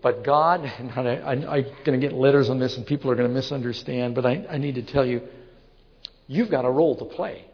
but 0.00 0.24
God, 0.24 0.60
I, 0.96 1.32
am 1.32 1.42
going 1.84 1.98
to 2.00 2.06
get 2.06 2.12
letters 2.12 2.50
on 2.50 2.58
this 2.58 2.76
and 2.76 2.86
people 2.86 3.10
are 3.10 3.14
going 3.14 3.28
to 3.28 3.34
misunderstand, 3.34 4.14
but 4.14 4.24
I, 4.24 4.46
I 4.50 4.58
need 4.58 4.76
to 4.76 4.82
tell 4.82 5.04
you, 5.04 5.22
you've 6.26 6.50
got 6.50 6.64
a 6.64 6.70
role 6.70 6.96
to 6.96 7.04
play. 7.04 7.44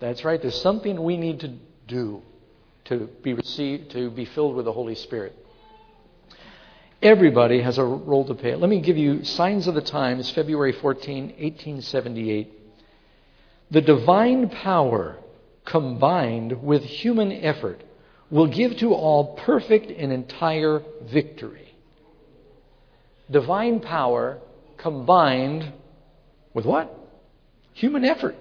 That's 0.00 0.24
right. 0.24 0.40
There's 0.40 0.60
something 0.60 1.02
we 1.02 1.16
need 1.16 1.40
to 1.40 1.54
do 1.86 2.22
to 2.86 3.08
be 3.22 3.32
received, 3.32 3.92
to 3.92 4.10
be 4.10 4.24
filled 4.24 4.56
with 4.56 4.66
the 4.66 4.72
Holy 4.72 4.94
Spirit. 4.94 5.34
Everybody 7.00 7.62
has 7.62 7.78
a 7.78 7.84
role 7.84 8.26
to 8.26 8.34
play. 8.34 8.54
Let 8.54 8.68
me 8.68 8.80
give 8.80 8.96
you 8.96 9.24
signs 9.24 9.66
of 9.66 9.74
the 9.74 9.82
times, 9.82 10.30
February 10.30 10.72
14, 10.72 11.24
1878. 11.24 12.52
The 13.70 13.80
divine 13.80 14.48
power 14.48 15.18
combined 15.64 16.62
with 16.62 16.82
human 16.82 17.32
effort 17.32 17.82
will 18.30 18.46
give 18.46 18.76
to 18.78 18.92
all 18.92 19.36
perfect 19.36 19.90
and 19.90 20.12
entire 20.12 20.82
victory. 21.02 21.74
Divine 23.30 23.80
power 23.80 24.38
combined 24.76 25.72
with 26.52 26.66
what? 26.66 26.94
Human 27.74 28.04
effort. 28.04 28.36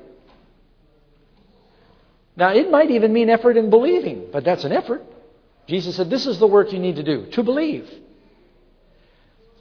Now, 2.35 2.53
it 2.53 2.69
might 2.69 2.91
even 2.91 3.13
mean 3.13 3.29
effort 3.29 3.57
in 3.57 3.69
believing, 3.69 4.29
but 4.31 4.43
that's 4.43 4.63
an 4.63 4.71
effort. 4.71 5.03
Jesus 5.67 5.95
said, 5.95 6.09
This 6.09 6.25
is 6.25 6.39
the 6.39 6.47
work 6.47 6.73
you 6.73 6.79
need 6.79 6.95
to 6.95 7.03
do, 7.03 7.27
to 7.31 7.43
believe. 7.43 7.89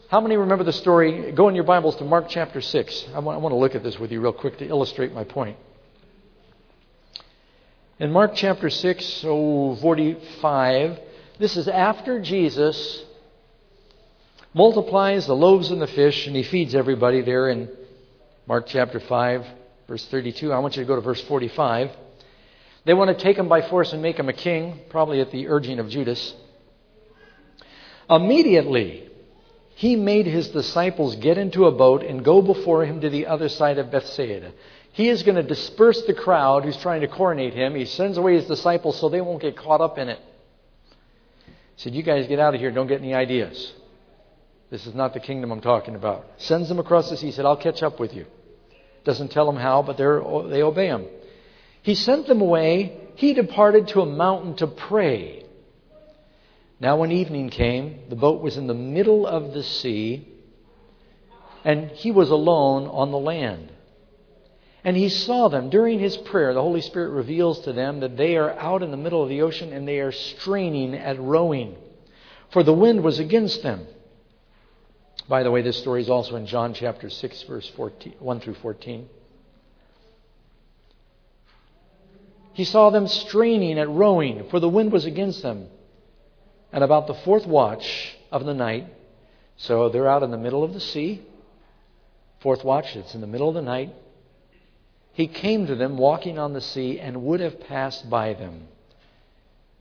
How 0.09 0.21
many 0.21 0.37
remember 0.37 0.65
the 0.65 0.73
story? 0.73 1.33
Go 1.33 1.49
in 1.49 1.55
your 1.55 1.65
Bibles 1.65 1.97
to 1.97 2.05
Mark 2.05 2.27
chapter 2.29 2.61
6. 2.61 3.07
I 3.15 3.21
want, 3.21 3.39
I 3.39 3.41
want 3.41 3.53
to 3.53 3.57
look 3.57 3.75
at 3.75 3.83
this 3.83 3.99
with 3.99 4.13
you 4.13 4.21
real 4.21 4.33
quick 4.33 4.59
to 4.59 4.67
illustrate 4.67 5.13
my 5.13 5.25
point. 5.25 5.57
In 8.03 8.11
Mark 8.11 8.33
chapter 8.35 8.69
6, 8.69 9.23
oh, 9.29 9.77
45, 9.77 10.99
this 11.39 11.57
is 11.57 11.69
after 11.69 12.21
Jesus 12.21 13.01
multiplies 14.53 15.29
the 15.29 15.37
loaves 15.37 15.71
and 15.71 15.81
the 15.81 15.87
fish 15.87 16.27
and 16.27 16.35
he 16.35 16.43
feeds 16.43 16.75
everybody 16.75 17.21
there 17.23 17.49
in 17.49 17.69
Mark 18.49 18.67
chapter 18.67 18.99
5, 18.99 19.47
verse 19.87 20.05
32. 20.07 20.53
I 20.53 20.59
want 20.59 20.77
you 20.77 20.83
to 20.83 20.89
go 20.89 20.97
to 20.97 21.01
verse 21.01 21.23
45. 21.23 21.93
They 22.87 22.93
want 22.93 23.17
to 23.17 23.23
take 23.23 23.39
him 23.39 23.49
by 23.49 23.63
force 23.63 23.93
and 23.93 24.03
make 24.03 24.19
him 24.19 24.29
a 24.29 24.33
king, 24.33 24.81
probably 24.91 25.21
at 25.21 25.31
the 25.31 25.47
urging 25.47 25.79
of 25.79 25.89
Judas. 25.89 26.35
Immediately, 28.11 29.11
he 29.77 29.95
made 29.95 30.27
his 30.27 30.49
disciples 30.49 31.15
get 31.15 31.39
into 31.39 31.67
a 31.67 31.71
boat 31.71 32.03
and 32.03 32.25
go 32.25 32.43
before 32.43 32.85
him 32.85 33.01
to 33.03 33.11
the 33.11 33.29
other 33.29 33.49
side 33.49 33.79
of 33.79 33.93
Bethsaida. 33.93 34.51
He 34.93 35.09
is 35.09 35.23
going 35.23 35.37
to 35.37 35.43
disperse 35.43 36.03
the 36.03 36.15
crowd 36.15 36.65
who's 36.65 36.77
trying 36.77 37.01
to 37.01 37.09
coronate 37.09 37.55
him. 37.55 37.75
He 37.75 37.87
sends 37.87 38.19
away 38.19 38.35
his 38.35 38.47
disciples 38.47 39.01
so 39.01 39.09
they 39.09 39.23
won't 39.23 39.41
get 39.41 39.57
caught 39.57 39.81
up 39.81 39.99
in 39.99 40.09
it. 40.09 40.21
He 41.77 41.83
said, 41.83 41.95
You 41.95 42.03
guys 42.03 42.27
get 42.27 42.39
out 42.39 42.55
of 42.55 42.61
here. 42.61 42.71
Don't 42.71 42.87
get 42.87 43.01
any 43.01 43.15
ideas. 43.15 43.73
This 44.71 44.87
is 44.87 44.95
not 44.95 45.15
the 45.15 45.21
kingdom 45.21 45.51
I'm 45.51 45.61
talking 45.61 45.95
about. 45.95 46.27
Sends 46.39 46.69
them 46.69 46.79
across 46.79 47.11
the 47.11 47.17
sea. 47.17 47.27
He 47.27 47.33
said, 47.33 47.47
I'll 47.47 47.57
catch 47.57 47.83
up 47.83 47.99
with 47.99 48.15
you. 48.15 48.27
Doesn't 49.05 49.33
tell 49.33 49.47
them 49.47 49.57
how, 49.57 49.83
but 49.83 49.97
they 49.97 50.63
obey 50.63 50.87
him. 50.87 51.07
He 51.83 51.95
sent 51.95 52.27
them 52.27 52.41
away. 52.41 52.99
He 53.17 53.35
departed 53.35 53.89
to 53.89 54.01
a 54.03 54.07
mountain 54.07 54.57
to 54.57 54.67
pray. 54.67 55.45
Now, 56.81 56.97
when 56.97 57.13
evening 57.13 57.51
came, 57.51 58.01
the 58.09 58.17
boat 58.17 58.43
was 58.43 58.57
in 58.57 58.67
the 58.67 58.75
middle 58.75 59.27
of 59.27 59.53
the 59.53 59.63
sea, 59.63 60.29
and 61.65 61.91
he 61.91 62.11
was 62.11 62.31
alone 62.31 62.89
on 62.89 63.11
the 63.11 63.19
land. 63.19 63.71
And 64.85 64.97
he 64.97 65.09
saw 65.09 65.49
them 65.49 65.71
during 65.71 66.01
his 66.01 66.17
prayer. 66.17 66.55
The 66.55 66.63
Holy 66.63 66.81
Spirit 66.81 67.11
reveals 67.11 67.61
to 67.61 67.73
them 67.73 68.01
that 68.01 68.17
they 68.17 68.37
are 68.37 68.51
out 68.53 68.83
in 68.83 68.91
the 68.91 68.97
middle 68.97 69.23
of 69.23 69.29
the 69.29 69.43
ocean 69.43 69.73
and 69.73 69.87
they 69.87 70.01
are 70.01 70.13
straining 70.13 70.95
at 70.95 71.21
rowing, 71.21 71.77
for 72.51 72.63
the 72.63 72.73
wind 72.73 73.05
was 73.05 73.19
against 73.19 73.63
them. 73.63 73.87
By 75.29 75.45
the 75.45 75.51
way, 75.51 75.63
this 75.63 75.79
story 75.79 76.03
is 76.03 76.11
also 76.11 76.35
in 76.37 76.47
John 76.47 76.75
chapter 76.75 77.09
6, 77.09 77.43
verse 77.45 77.71
14, 77.77 78.15
1 78.19 78.41
through 78.41 78.55
14. 78.55 79.09
He 82.55 82.65
saw 82.65 82.91
them 82.91 83.07
straining 83.07 83.79
at 83.79 83.89
rowing, 83.89 84.49
for 84.51 84.61
the 84.61 84.69
wind 84.69 84.93
was 84.93 85.07
against 85.07 85.43
them. 85.43 85.69
And 86.73 86.83
about 86.83 87.07
the 87.07 87.15
fourth 87.15 87.47
watch 87.47 88.17
of 88.31 88.45
the 88.45 88.53
night, 88.53 88.89
so 89.57 89.89
they're 89.89 90.09
out 90.09 90.23
in 90.23 90.31
the 90.31 90.39
middle 90.39 90.65
of 90.65 90.75
the 90.75 90.81
sea, 90.81 91.23
fourth 92.41 92.65
watch, 92.65 92.97
it's 92.97 93.15
in 93.15 93.21
the 93.21 93.27
middle 93.27 93.49
of 93.49 93.55
the 93.55 93.63
night, 93.63 93.95
he 95.13 95.27
came 95.27 95.67
to 95.67 95.75
them 95.75 95.99
walking 95.99 96.39
on 96.39 96.53
the 96.53 96.61
sea 96.61 96.99
and 96.99 97.25
would 97.25 97.41
have 97.41 97.61
passed 97.61 98.09
by 98.09 98.33
them. 98.33 98.69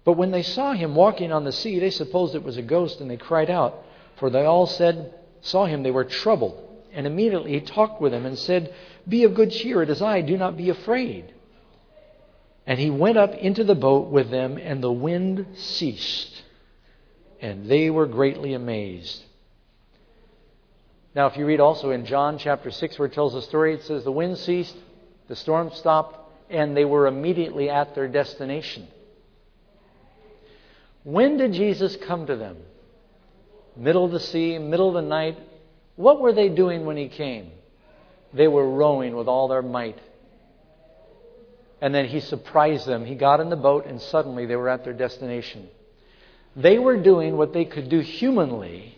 But 0.03 0.13
when 0.13 0.31
they 0.31 0.43
saw 0.43 0.73
him 0.73 0.95
walking 0.95 1.31
on 1.31 1.43
the 1.43 1.51
sea, 1.51 1.79
they 1.79 1.89
supposed 1.89 2.35
it 2.35 2.43
was 2.43 2.57
a 2.57 2.61
ghost, 2.61 3.00
and 3.01 3.09
they 3.09 3.17
cried 3.17 3.50
out, 3.50 3.83
for 4.17 4.29
they 4.29 4.45
all 4.45 4.67
said, 4.67 5.13
saw 5.41 5.65
him, 5.65 5.83
they 5.83 5.91
were 5.91 6.03
troubled. 6.03 6.67
And 6.93 7.07
immediately 7.07 7.53
he 7.53 7.61
talked 7.61 8.01
with 8.01 8.11
them 8.11 8.25
and 8.25 8.38
said, 8.38 8.73
Be 9.07 9.23
of 9.23 9.33
good 9.33 9.51
cheer, 9.51 9.81
it 9.81 9.89
is 9.89 10.01
I, 10.01 10.21
do 10.21 10.38
not 10.38 10.57
be 10.57 10.69
afraid. 10.69 11.33
And 12.65 12.79
he 12.79 12.89
went 12.89 13.17
up 13.17 13.33
into 13.33 13.63
the 13.63 13.75
boat 13.75 14.09
with 14.09 14.29
them, 14.29 14.57
and 14.57 14.83
the 14.83 14.91
wind 14.91 15.45
ceased. 15.55 16.43
And 17.39 17.67
they 17.67 17.89
were 17.89 18.05
greatly 18.05 18.53
amazed. 18.53 19.23
Now, 21.15 21.27
if 21.27 21.38
you 21.38 21.45
read 21.45 21.59
also 21.59 21.91
in 21.91 22.05
John 22.05 22.38
chapter 22.38 22.71
6, 22.71 23.00
where 23.00 23.07
it 23.07 23.13
tells 23.13 23.33
the 23.33 23.41
story, 23.41 23.73
it 23.73 23.83
says, 23.83 24.03
The 24.03 24.11
wind 24.11 24.38
ceased, 24.38 24.75
the 25.31 25.38
storm 25.38 25.71
stopped, 25.73 26.17
and 26.50 26.75
they 26.75 26.83
were 26.83 27.07
immediately 27.07 27.69
at 27.69 27.95
their 27.95 28.09
destination. 28.09 28.85
When 31.05 31.38
did 31.38 31.53
Jesus 31.53 31.95
come 31.95 32.27
to 32.27 32.35
them? 32.35 32.57
Middle 33.77 34.03
of 34.03 34.11
the 34.11 34.19
sea, 34.19 34.57
middle 34.57 34.89
of 34.89 34.95
the 34.95 35.09
night. 35.09 35.38
What 35.95 36.19
were 36.19 36.33
they 36.33 36.50
doing 36.50 36.85
when 36.85 36.97
he 36.97 37.07
came? 37.07 37.50
They 38.33 38.50
were 38.50 38.69
rowing 38.69 39.15
with 39.15 39.29
all 39.29 39.47
their 39.47 39.61
might. 39.61 39.97
And 41.79 41.95
then 41.95 42.07
he 42.07 42.19
surprised 42.19 42.85
them. 42.85 43.05
He 43.05 43.15
got 43.15 43.39
in 43.39 43.50
the 43.50 43.55
boat, 43.55 43.85
and 43.85 44.01
suddenly 44.01 44.45
they 44.45 44.57
were 44.57 44.67
at 44.67 44.83
their 44.83 44.91
destination. 44.91 45.69
They 46.57 46.77
were 46.77 47.01
doing 47.01 47.38
what 47.38 47.53
they 47.53 47.63
could 47.63 47.88
do 47.88 48.01
humanly 48.01 48.97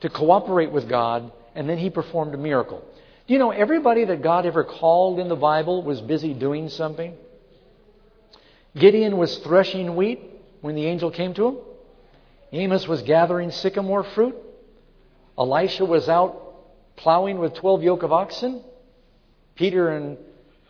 to 0.00 0.08
cooperate 0.08 0.72
with 0.72 0.88
God, 0.88 1.30
and 1.54 1.68
then 1.68 1.76
he 1.76 1.90
performed 1.90 2.32
a 2.32 2.38
miracle. 2.38 2.82
Do 3.28 3.34
you 3.34 3.38
know 3.38 3.50
everybody 3.50 4.06
that 4.06 4.22
God 4.22 4.46
ever 4.46 4.64
called 4.64 5.18
in 5.18 5.28
the 5.28 5.36
Bible 5.36 5.82
was 5.82 6.00
busy 6.00 6.32
doing 6.32 6.70
something? 6.70 7.14
Gideon 8.74 9.18
was 9.18 9.36
threshing 9.38 9.96
wheat 9.96 10.18
when 10.62 10.74
the 10.74 10.86
angel 10.86 11.10
came 11.10 11.34
to 11.34 11.48
him. 11.48 11.56
Amos 12.52 12.88
was 12.88 13.02
gathering 13.02 13.50
sycamore 13.50 14.02
fruit. 14.02 14.34
Elisha 15.38 15.84
was 15.84 16.08
out 16.08 16.96
plowing 16.96 17.38
with 17.38 17.52
12 17.52 17.82
yoke 17.82 18.02
of 18.02 18.12
oxen. 18.12 18.64
Peter 19.56 19.90
and 19.90 20.16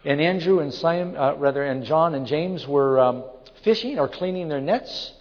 and 0.04 0.20
Andrew 0.20 0.60
and 0.60 0.72
Simon, 0.74 1.16
uh, 1.16 1.34
rather, 1.36 1.64
and 1.64 1.84
John 1.84 2.14
and 2.14 2.26
James 2.26 2.66
were 2.66 2.98
um, 2.98 3.24
fishing 3.62 3.98
or 3.98 4.08
cleaning 4.08 4.48
their 4.48 4.60
nets, 4.60 5.12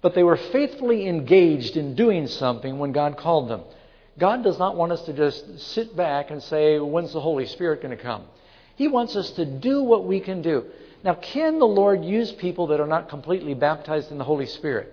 but 0.00 0.14
they 0.14 0.22
were 0.22 0.36
faithfully 0.36 1.08
engaged 1.08 1.76
in 1.76 1.94
doing 1.94 2.26
something 2.26 2.78
when 2.78 2.92
God 2.92 3.16
called 3.16 3.48
them. 3.48 3.62
God 4.18 4.44
does 4.44 4.58
not 4.58 4.76
want 4.76 4.92
us 4.92 5.02
to 5.02 5.12
just 5.12 5.60
sit 5.72 5.96
back 5.96 6.30
and 6.30 6.42
say, 6.42 6.78
"When's 6.78 7.12
the 7.12 7.20
Holy 7.20 7.46
Spirit 7.46 7.82
going 7.82 7.96
to 7.96 8.02
come?" 8.02 8.24
He 8.76 8.88
wants 8.88 9.16
us 9.16 9.30
to 9.32 9.44
do 9.44 9.82
what 9.82 10.04
we 10.04 10.20
can 10.20 10.42
do. 10.42 10.66
Now, 11.02 11.14
can 11.14 11.58
the 11.58 11.66
Lord 11.66 12.04
use 12.04 12.32
people 12.32 12.68
that 12.68 12.80
are 12.80 12.86
not 12.86 13.08
completely 13.08 13.54
baptized 13.54 14.10
in 14.10 14.18
the 14.18 14.24
Holy 14.24 14.46
Spirit? 14.46 14.92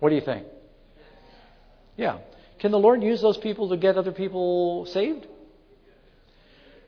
What 0.00 0.08
do 0.08 0.14
you 0.16 0.20
think? 0.20 0.46
Yeah. 1.96 2.18
Can 2.58 2.72
the 2.72 2.78
Lord 2.78 3.02
use 3.02 3.20
those 3.20 3.36
people 3.36 3.68
to 3.70 3.76
get 3.76 3.96
other 3.96 4.12
people 4.12 4.86
saved? 4.86 5.26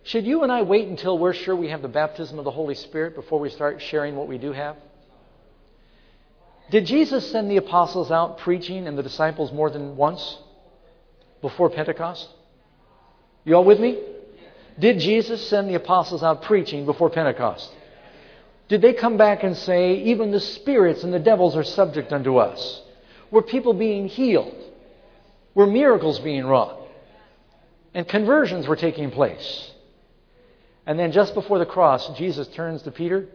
Should 0.03 0.25
you 0.25 0.43
and 0.43 0.53
I 0.53 0.63
wait 0.63 0.89
until 0.89 1.19
we're 1.19 1.33
sure 1.33 1.57
we 1.57 1.69
have 1.69 1.83
the 1.83 1.89
baptism 1.89 2.39
of 2.39 2.45
the 2.45 2.51
Holy 2.51 2.75
Spirit 2.75 3.15
before 3.15 3.41
we 3.41 3.51
start 3.51 3.83
sharing 3.83 4.17
what 4.17 4.29
we 4.29 4.39
do 4.39 4.53
have? 4.53 4.77
Did 6.71 6.87
Jesus 6.87 7.31
send 7.31 7.51
the 7.51 7.59
apostles 7.59 8.11
out 8.11 8.39
preaching 8.39 8.87
and 8.87 8.99
the 8.99 9.03
disciples 9.03 9.53
more 9.53 9.71
than 9.71 9.97
once 9.97 10.39
before 11.41 11.71
Pentecost? 11.71 12.29
You 13.45 13.55
all 13.55 13.65
with 13.65 13.79
me? 13.79 14.01
Did 14.79 14.99
Jesus 14.99 15.49
send 15.49 15.71
the 15.71 15.75
apostles 15.75 16.23
out 16.23 16.43
preaching 16.43 16.85
before 16.85 17.09
Pentecost? 17.09 17.73
Did 18.69 18.83
they 18.83 18.93
come 18.93 19.17
back 19.17 19.45
and 19.45 19.57
say, 19.57 19.95
even 19.95 20.33
the 20.33 20.41
spirits 20.41 21.05
and 21.05 21.15
the 21.15 21.21
devils 21.21 21.57
are 21.57 21.63
subject 21.63 22.13
unto 22.13 22.39
us? 22.39 22.83
Were 23.31 23.43
people 23.43 23.73
being 23.73 24.09
healed? 24.09 24.55
Were 25.55 25.67
miracles 25.67 26.19
being 26.19 26.45
wrought? 26.45 26.77
And 27.95 28.07
conversions 28.09 28.67
were 28.67 28.77
taking 28.77 29.13
place? 29.13 29.71
And 30.85 30.99
then 30.99 31.13
just 31.13 31.33
before 31.35 31.59
the 31.59 31.67
cross, 31.67 32.09
Jesus 32.19 32.49
turns 32.49 32.83
to 32.83 32.91
Peter 32.91 33.29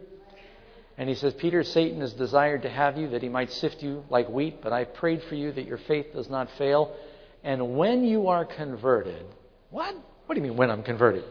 and 0.98 1.08
he 1.08 1.14
says, 1.14 1.34
Peter, 1.34 1.64
Satan 1.64 2.00
has 2.00 2.12
desired 2.12 2.62
to 2.62 2.68
have 2.68 2.98
you 2.98 3.08
that 3.10 3.22
he 3.22 3.28
might 3.28 3.50
sift 3.50 3.82
you 3.82 4.04
like 4.10 4.28
wheat, 4.28 4.62
but 4.62 4.72
I 4.72 4.84
prayed 4.84 5.22
for 5.24 5.34
you 5.34 5.52
that 5.52 5.66
your 5.66 5.78
faith 5.78 6.12
does 6.12 6.28
not 6.28 6.50
fail. 6.58 6.94
And 7.42 7.76
when 7.76 8.04
you 8.04 8.28
are 8.28 8.44
converted, 8.44 9.24
what? 9.70 9.94
What 10.26 10.34
do 10.34 10.40
you 10.40 10.46
mean 10.46 10.56
when 10.56 10.70
I'm 10.70 10.82
converted? 10.82 11.24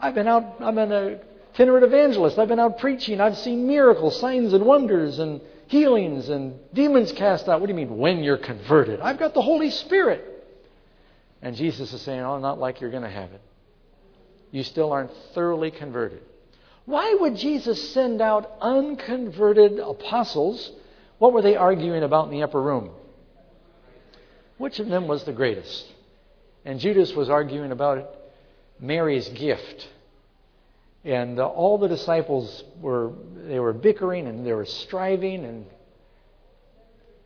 I've 0.00 0.14
been 0.14 0.28
out, 0.28 0.56
I'm 0.60 0.78
an 0.78 1.20
itinerant 1.54 1.84
evangelist. 1.84 2.38
I've 2.38 2.48
been 2.48 2.60
out 2.60 2.78
preaching. 2.78 3.20
I've 3.20 3.36
seen 3.36 3.66
miracles, 3.66 4.18
signs, 4.18 4.52
and 4.52 4.64
wonders, 4.64 5.18
and 5.18 5.40
healings, 5.66 6.28
and 6.28 6.58
demons 6.72 7.12
cast 7.12 7.48
out. 7.48 7.60
What 7.60 7.66
do 7.66 7.72
you 7.72 7.76
mean 7.76 7.98
when 7.98 8.22
you're 8.22 8.38
converted? 8.38 9.00
I've 9.00 9.18
got 9.18 9.34
the 9.34 9.42
Holy 9.42 9.70
Spirit. 9.70 10.24
And 11.42 11.54
Jesus 11.54 11.92
is 11.92 12.00
saying, 12.02 12.20
Oh, 12.20 12.38
not 12.38 12.58
like 12.58 12.80
you're 12.80 12.90
going 12.90 13.02
to 13.02 13.10
have 13.10 13.32
it 13.32 13.40
you 14.50 14.62
still 14.62 14.92
aren't 14.92 15.10
thoroughly 15.34 15.70
converted. 15.70 16.22
Why 16.88 17.12
would 17.20 17.36
Jesus 17.36 17.92
send 17.92 18.22
out 18.22 18.50
unconverted 18.62 19.78
apostles? 19.78 20.72
What 21.18 21.34
were 21.34 21.42
they 21.42 21.54
arguing 21.54 22.02
about 22.02 22.24
in 22.24 22.30
the 22.30 22.42
upper 22.42 22.62
room? 22.62 22.88
Which 24.56 24.78
of 24.78 24.88
them 24.88 25.06
was 25.06 25.22
the 25.24 25.34
greatest? 25.34 25.84
And 26.64 26.80
Judas 26.80 27.12
was 27.12 27.28
arguing 27.28 27.72
about 27.72 28.08
Mary's 28.80 29.28
gift. 29.28 29.86
And 31.04 31.38
uh, 31.38 31.46
all 31.46 31.76
the 31.76 31.88
disciples 31.88 32.64
were 32.80 33.12
they 33.46 33.60
were 33.60 33.74
bickering 33.74 34.26
and 34.26 34.46
they 34.46 34.54
were 34.54 34.64
striving 34.64 35.44
and 35.44 35.66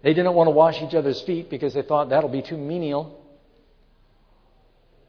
they 0.02 0.12
didn't 0.12 0.34
want 0.34 0.48
to 0.48 0.52
wash 0.52 0.82
each 0.82 0.94
other's 0.94 1.20
feet 1.20 1.48
because 1.48 1.72
they 1.72 1.82
thought 1.82 2.08
that'll 2.08 2.28
be 2.28 2.42
too 2.42 2.58
menial. 2.58 3.21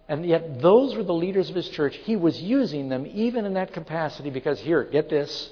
And 0.07 0.25
yet, 0.25 0.61
those 0.61 0.95
were 0.95 1.03
the 1.03 1.13
leaders 1.13 1.49
of 1.49 1.55
his 1.55 1.69
church. 1.69 1.95
He 2.03 2.15
was 2.15 2.41
using 2.41 2.89
them 2.89 3.07
even 3.13 3.45
in 3.45 3.53
that 3.53 3.73
capacity 3.73 4.29
because, 4.29 4.59
here, 4.59 4.83
get 4.83 5.09
this. 5.09 5.49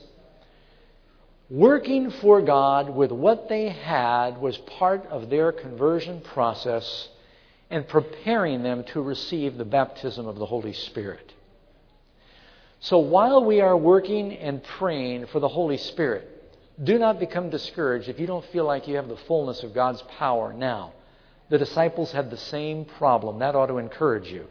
Working 1.50 2.12
for 2.12 2.42
God 2.42 2.90
with 2.90 3.12
what 3.12 3.50
they 3.50 3.70
had 3.70 4.38
was 4.38 4.58
part 4.58 5.06
of 5.08 5.30
their 5.30 5.52
conversion 5.52 6.22
process 6.22 7.10
and 7.70 7.88
preparing 7.88 8.64
them 8.64 8.84
to 8.86 9.02
receive 9.02 9.58
the 9.58 9.66
baptism 9.66 10.28
of 10.28 10.38
the 10.38 10.46
Holy 10.46 10.74
Spirit. 10.74 11.34
So 12.82 12.98
while 12.98 13.46
we 13.46 13.62
are 13.62 13.78
working 13.78 14.34
and 14.34 14.64
praying 14.64 15.28
for 15.28 15.40
the 15.40 15.48
Holy 15.48 15.78
Spirit, 15.78 16.28
do 16.84 16.98
not 16.98 17.20
become 17.20 17.50
discouraged 17.50 18.10
if 18.10 18.20
you 18.20 18.28
don't 18.28 18.46
feel 18.46 18.66
like 18.66 18.88
you 18.88 18.96
have 18.96 19.08
the 19.08 19.18
fullness 19.18 19.64
of 19.64 19.74
God's 19.74 20.02
power 20.18 20.52
now. 20.52 20.94
The 21.52 21.58
disciples 21.58 22.14
had 22.14 22.32
the 22.32 22.38
same 22.38 22.86
problem. 22.86 23.40
That 23.40 23.58
ought 23.58 23.66
to 23.66 23.78
encourage 23.78 24.30
you. 24.30 24.48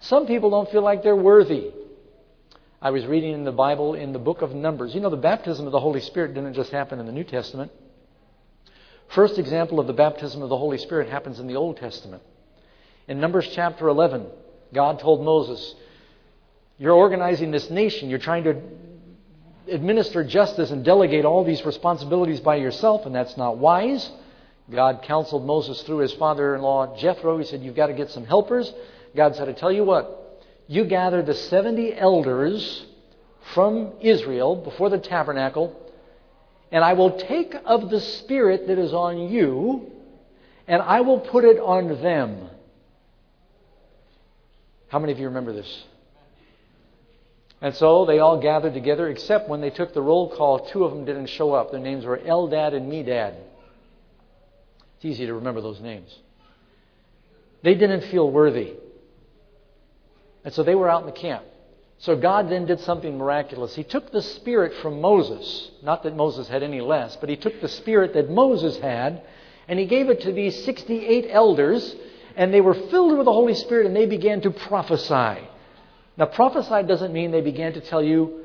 Some 0.00 0.26
people 0.26 0.48
don't 0.48 0.70
feel 0.70 0.80
like 0.80 1.02
they're 1.02 1.14
worthy. 1.14 1.72
I 2.80 2.90
was 2.90 3.04
reading 3.04 3.34
in 3.34 3.44
the 3.44 3.52
Bible 3.52 3.92
in 3.92 4.14
the 4.14 4.18
book 4.18 4.40
of 4.40 4.54
Numbers. 4.54 4.94
You 4.94 5.02
know, 5.02 5.10
the 5.10 5.18
baptism 5.18 5.66
of 5.66 5.72
the 5.72 5.78
Holy 5.78 6.00
Spirit 6.00 6.32
didn't 6.32 6.54
just 6.54 6.70
happen 6.70 7.00
in 7.00 7.04
the 7.04 7.12
New 7.12 7.22
Testament. 7.22 7.70
First 9.08 9.38
example 9.38 9.78
of 9.78 9.86
the 9.86 9.92
baptism 9.92 10.40
of 10.40 10.48
the 10.48 10.56
Holy 10.56 10.78
Spirit 10.78 11.10
happens 11.10 11.38
in 11.38 11.48
the 11.48 11.56
Old 11.56 11.76
Testament. 11.76 12.22
In 13.06 13.20
Numbers 13.20 13.50
chapter 13.52 13.86
11, 13.86 14.26
God 14.72 14.98
told 15.00 15.22
Moses, 15.22 15.74
You're 16.78 16.94
organizing 16.94 17.50
this 17.50 17.68
nation. 17.68 18.08
You're 18.08 18.20
trying 18.20 18.44
to 18.44 18.62
administer 19.68 20.24
justice 20.24 20.70
and 20.70 20.82
delegate 20.82 21.26
all 21.26 21.44
these 21.44 21.62
responsibilities 21.66 22.40
by 22.40 22.56
yourself, 22.56 23.04
and 23.04 23.14
that's 23.14 23.36
not 23.36 23.58
wise. 23.58 24.10
God 24.70 25.02
counseled 25.02 25.46
Moses 25.46 25.82
through 25.82 25.98
his 25.98 26.12
father 26.14 26.54
in 26.54 26.62
law 26.62 26.96
Jethro. 26.96 27.38
He 27.38 27.44
said, 27.44 27.62
You've 27.62 27.76
got 27.76 27.86
to 27.86 27.92
get 27.92 28.10
some 28.10 28.24
helpers. 28.24 28.72
God 29.14 29.36
said, 29.36 29.48
I 29.48 29.52
tell 29.52 29.72
you 29.72 29.84
what, 29.84 30.44
you 30.66 30.84
gather 30.84 31.22
the 31.22 31.34
70 31.34 31.94
elders 31.94 32.84
from 33.54 33.92
Israel 34.00 34.56
before 34.56 34.90
the 34.90 34.98
tabernacle, 34.98 35.80
and 36.72 36.84
I 36.84 36.94
will 36.94 37.18
take 37.18 37.54
of 37.64 37.90
the 37.90 38.00
Spirit 38.00 38.66
that 38.66 38.78
is 38.78 38.92
on 38.92 39.30
you, 39.30 39.90
and 40.66 40.82
I 40.82 41.00
will 41.00 41.20
put 41.20 41.44
it 41.44 41.58
on 41.58 42.02
them. 42.02 42.50
How 44.88 44.98
many 44.98 45.12
of 45.12 45.18
you 45.18 45.26
remember 45.26 45.52
this? 45.52 45.84
And 47.60 47.74
so 47.74 48.04
they 48.04 48.18
all 48.18 48.40
gathered 48.40 48.74
together, 48.74 49.08
except 49.08 49.48
when 49.48 49.60
they 49.60 49.70
took 49.70 49.94
the 49.94 50.02
roll 50.02 50.36
call, 50.36 50.68
two 50.68 50.84
of 50.84 50.92
them 50.92 51.04
didn't 51.04 51.26
show 51.26 51.54
up. 51.54 51.70
Their 51.70 51.80
names 51.80 52.04
were 52.04 52.18
Eldad 52.18 52.74
and 52.74 52.90
Medad. 52.92 53.34
Easy 55.06 55.26
to 55.26 55.34
remember 55.34 55.60
those 55.60 55.80
names. 55.80 56.12
They 57.62 57.74
didn't 57.74 58.02
feel 58.10 58.28
worthy. 58.28 58.72
And 60.44 60.52
so 60.52 60.64
they 60.64 60.74
were 60.74 60.88
out 60.88 61.02
in 61.02 61.06
the 61.06 61.12
camp. 61.12 61.44
So 61.98 62.16
God 62.16 62.50
then 62.50 62.66
did 62.66 62.80
something 62.80 63.16
miraculous. 63.16 63.74
He 63.74 63.84
took 63.84 64.10
the 64.10 64.20
spirit 64.20 64.74
from 64.82 65.00
Moses, 65.00 65.70
not 65.82 66.02
that 66.02 66.16
Moses 66.16 66.48
had 66.48 66.64
any 66.64 66.80
less, 66.80 67.16
but 67.16 67.28
he 67.28 67.36
took 67.36 67.60
the 67.60 67.68
spirit 67.68 68.14
that 68.14 68.28
Moses 68.30 68.76
had, 68.78 69.22
and 69.68 69.78
he 69.78 69.86
gave 69.86 70.10
it 70.10 70.22
to 70.22 70.32
these 70.32 70.64
68 70.64 71.28
elders, 71.30 71.94
and 72.36 72.52
they 72.52 72.60
were 72.60 72.74
filled 72.74 73.16
with 73.16 73.26
the 73.26 73.32
Holy 73.32 73.54
Spirit, 73.54 73.86
and 73.86 73.94
they 73.94 74.06
began 74.06 74.40
to 74.40 74.50
prophesy. 74.50 75.40
Now, 76.16 76.26
prophesy 76.26 76.82
doesn't 76.82 77.12
mean 77.12 77.30
they 77.30 77.40
began 77.40 77.72
to 77.74 77.80
tell 77.80 78.02
you, 78.02 78.44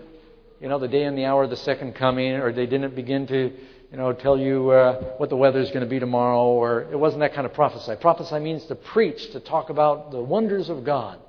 you 0.61 0.69
know, 0.69 0.77
the 0.77 0.87
day 0.87 1.03
and 1.03 1.17
the 1.17 1.25
hour 1.25 1.43
of 1.43 1.49
the 1.49 1.57
second 1.57 1.95
coming, 1.95 2.33
or 2.33 2.53
they 2.53 2.67
didn't 2.67 2.95
begin 2.95 3.25
to, 3.27 3.51
you 3.91 3.97
know, 3.97 4.13
tell 4.13 4.37
you 4.37 4.69
uh, 4.69 5.15
what 5.17 5.29
the 5.29 5.35
weather 5.35 5.59
is 5.59 5.67
going 5.67 5.81
to 5.81 5.89
be 5.89 5.99
tomorrow, 5.99 6.45
or 6.45 6.83
it 6.83 6.97
wasn't 6.97 7.19
that 7.19 7.33
kind 7.33 7.45
of 7.45 7.53
prophesy. 7.53 7.93
Prophesy 7.99 8.39
means 8.39 8.65
to 8.67 8.75
preach, 8.75 9.31
to 9.31 9.41
talk 9.41 9.69
about 9.69 10.11
the 10.11 10.21
wonders 10.21 10.69
of 10.69 10.85
God. 10.85 11.19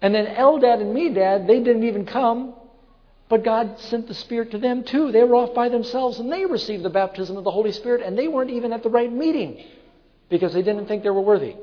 And 0.00 0.14
then 0.14 0.26
Eldad 0.26 0.80
and 0.80 0.96
Medad, 0.96 1.46
they 1.46 1.62
didn't 1.62 1.84
even 1.84 2.06
come, 2.06 2.54
but 3.28 3.44
God 3.44 3.78
sent 3.80 4.08
the 4.08 4.14
Spirit 4.14 4.50
to 4.52 4.58
them 4.58 4.82
too. 4.82 5.12
They 5.12 5.22
were 5.24 5.36
off 5.36 5.54
by 5.54 5.68
themselves 5.68 6.18
and 6.18 6.32
they 6.32 6.46
received 6.46 6.82
the 6.82 6.90
baptism 6.90 7.36
of 7.36 7.44
the 7.44 7.50
Holy 7.50 7.72
Spirit 7.72 8.02
and 8.04 8.18
they 8.18 8.26
weren't 8.26 8.50
even 8.50 8.72
at 8.72 8.82
the 8.82 8.90
right 8.90 9.12
meeting 9.12 9.64
because 10.28 10.54
they 10.54 10.62
didn't 10.62 10.86
think 10.86 11.02
they 11.02 11.10
were 11.10 11.20
worthy. 11.20 11.54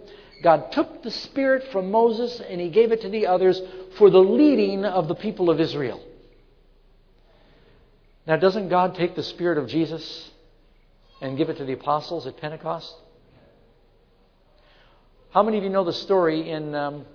God 0.41 0.71
took 0.71 1.03
the 1.03 1.11
Spirit 1.11 1.65
from 1.71 1.91
Moses 1.91 2.39
and 2.39 2.61
he 2.61 2.69
gave 2.69 2.91
it 2.91 3.01
to 3.01 3.09
the 3.09 3.27
others 3.27 3.61
for 3.97 4.09
the 4.09 4.19
leading 4.19 4.85
of 4.85 5.07
the 5.07 5.15
people 5.15 5.49
of 5.49 5.59
Israel. 5.59 6.01
Now, 8.29 8.37
doesn't 8.37 8.69
God 8.69 8.93
take 8.93 9.15
the 9.15 9.23
Spirit 9.23 9.57
of 9.57 9.67
Jesus 9.67 10.29
and 11.19 11.35
give 11.35 11.49
it 11.49 11.57
to 11.57 11.65
the 11.65 11.73
apostles 11.73 12.27
at 12.27 12.37
Pentecost? 12.37 12.93
How 15.31 15.41
many 15.41 15.57
of 15.57 15.63
you 15.63 15.71
know 15.71 15.83
the 15.83 15.93
story 15.93 16.47
in 16.47 16.75
um, 16.75 17.05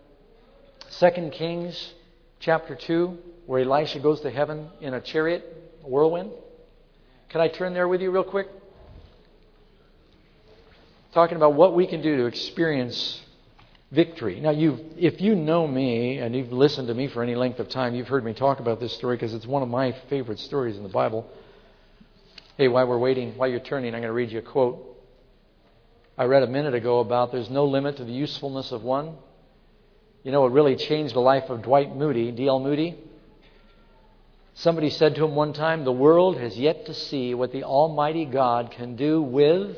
2 0.98 1.31
Kings 1.33 1.94
chapter 2.40 2.74
2, 2.74 3.16
where 3.46 3.62
Elisha 3.62 4.00
goes 4.00 4.22
to 4.22 4.31
heaven 4.31 4.68
in 4.81 4.92
a 4.92 5.00
chariot, 5.00 5.44
a 5.85 5.88
whirlwind. 5.88 6.33
Can 7.29 7.40
I 7.40 7.46
turn 7.46 7.74
there 7.74 7.87
with 7.87 8.00
you 8.03 8.11
real 8.11 8.24
quick? 8.24 8.48
Talking 11.12 11.37
about 11.37 11.55
what 11.55 11.77
we 11.77 11.87
can 11.87 12.03
do 12.03 12.16
to 12.16 12.27
experience 12.27 13.22
victory. 13.94 14.40
Now, 14.40 14.50
you 14.50 14.90
if 14.96 15.20
you 15.20 15.35
know 15.35 15.66
me 15.66 16.18
and 16.18 16.35
you've 16.35 16.52
listened 16.52 16.88
to 16.88 16.94
me 16.94 17.09
for 17.09 17.22
any 17.22 17.35
length 17.35 17.61
of 17.61 17.68
time, 17.68 17.94
you've 17.94 18.09
heard 18.09 18.24
me 18.24 18.35
talk 18.35 18.61
about 18.61 18.80
this 18.80 18.92
story 18.92 19.16
because 19.16 19.35
it's 19.35 19.46
one 19.46 19.62
of 19.62 19.68
my 19.68 19.92
favorite 20.11 20.38
stories 20.38 20.76
in 20.76 20.83
the 20.83 20.88
Bible. 20.88 21.30
Hey, 22.57 22.68
while 22.68 22.87
we're 22.87 22.98
waiting, 22.98 23.37
while 23.37 23.48
you're 23.48 23.61
turning, 23.61 23.94
I'm 23.94 24.00
going 24.00 24.09
to 24.09 24.12
read 24.12 24.30
you 24.30 24.38
a 24.38 24.42
quote. 24.42 24.90
I 26.16 26.24
read 26.24 26.42
a 26.42 26.46
minute 26.46 26.74
ago 26.74 27.00
about 27.00 27.33
there's 27.33 27.50
no 27.50 27.64
limit 27.64 27.96
to 27.96 28.04
the 28.04 28.12
usefulness 28.12 28.70
of 28.70 28.85
one 28.85 29.16
you 30.24 30.33
know, 30.33 30.46
it 30.46 30.52
really 30.52 30.74
changed 30.74 31.14
the 31.14 31.20
life 31.20 31.50
of 31.50 31.62
Dwight 31.62 31.94
Moody, 31.94 32.33
D.L. 32.33 32.59
Moody. 32.59 32.96
Somebody 34.54 34.88
said 34.88 35.16
to 35.16 35.24
him 35.24 35.35
one 35.35 35.52
time, 35.52 35.85
The 35.85 35.92
world 35.92 36.38
has 36.38 36.59
yet 36.59 36.87
to 36.87 36.94
see 36.94 37.35
what 37.35 37.52
the 37.52 37.64
Almighty 37.64 38.24
God 38.24 38.70
can 38.70 38.96
do 38.96 39.20
with, 39.20 39.76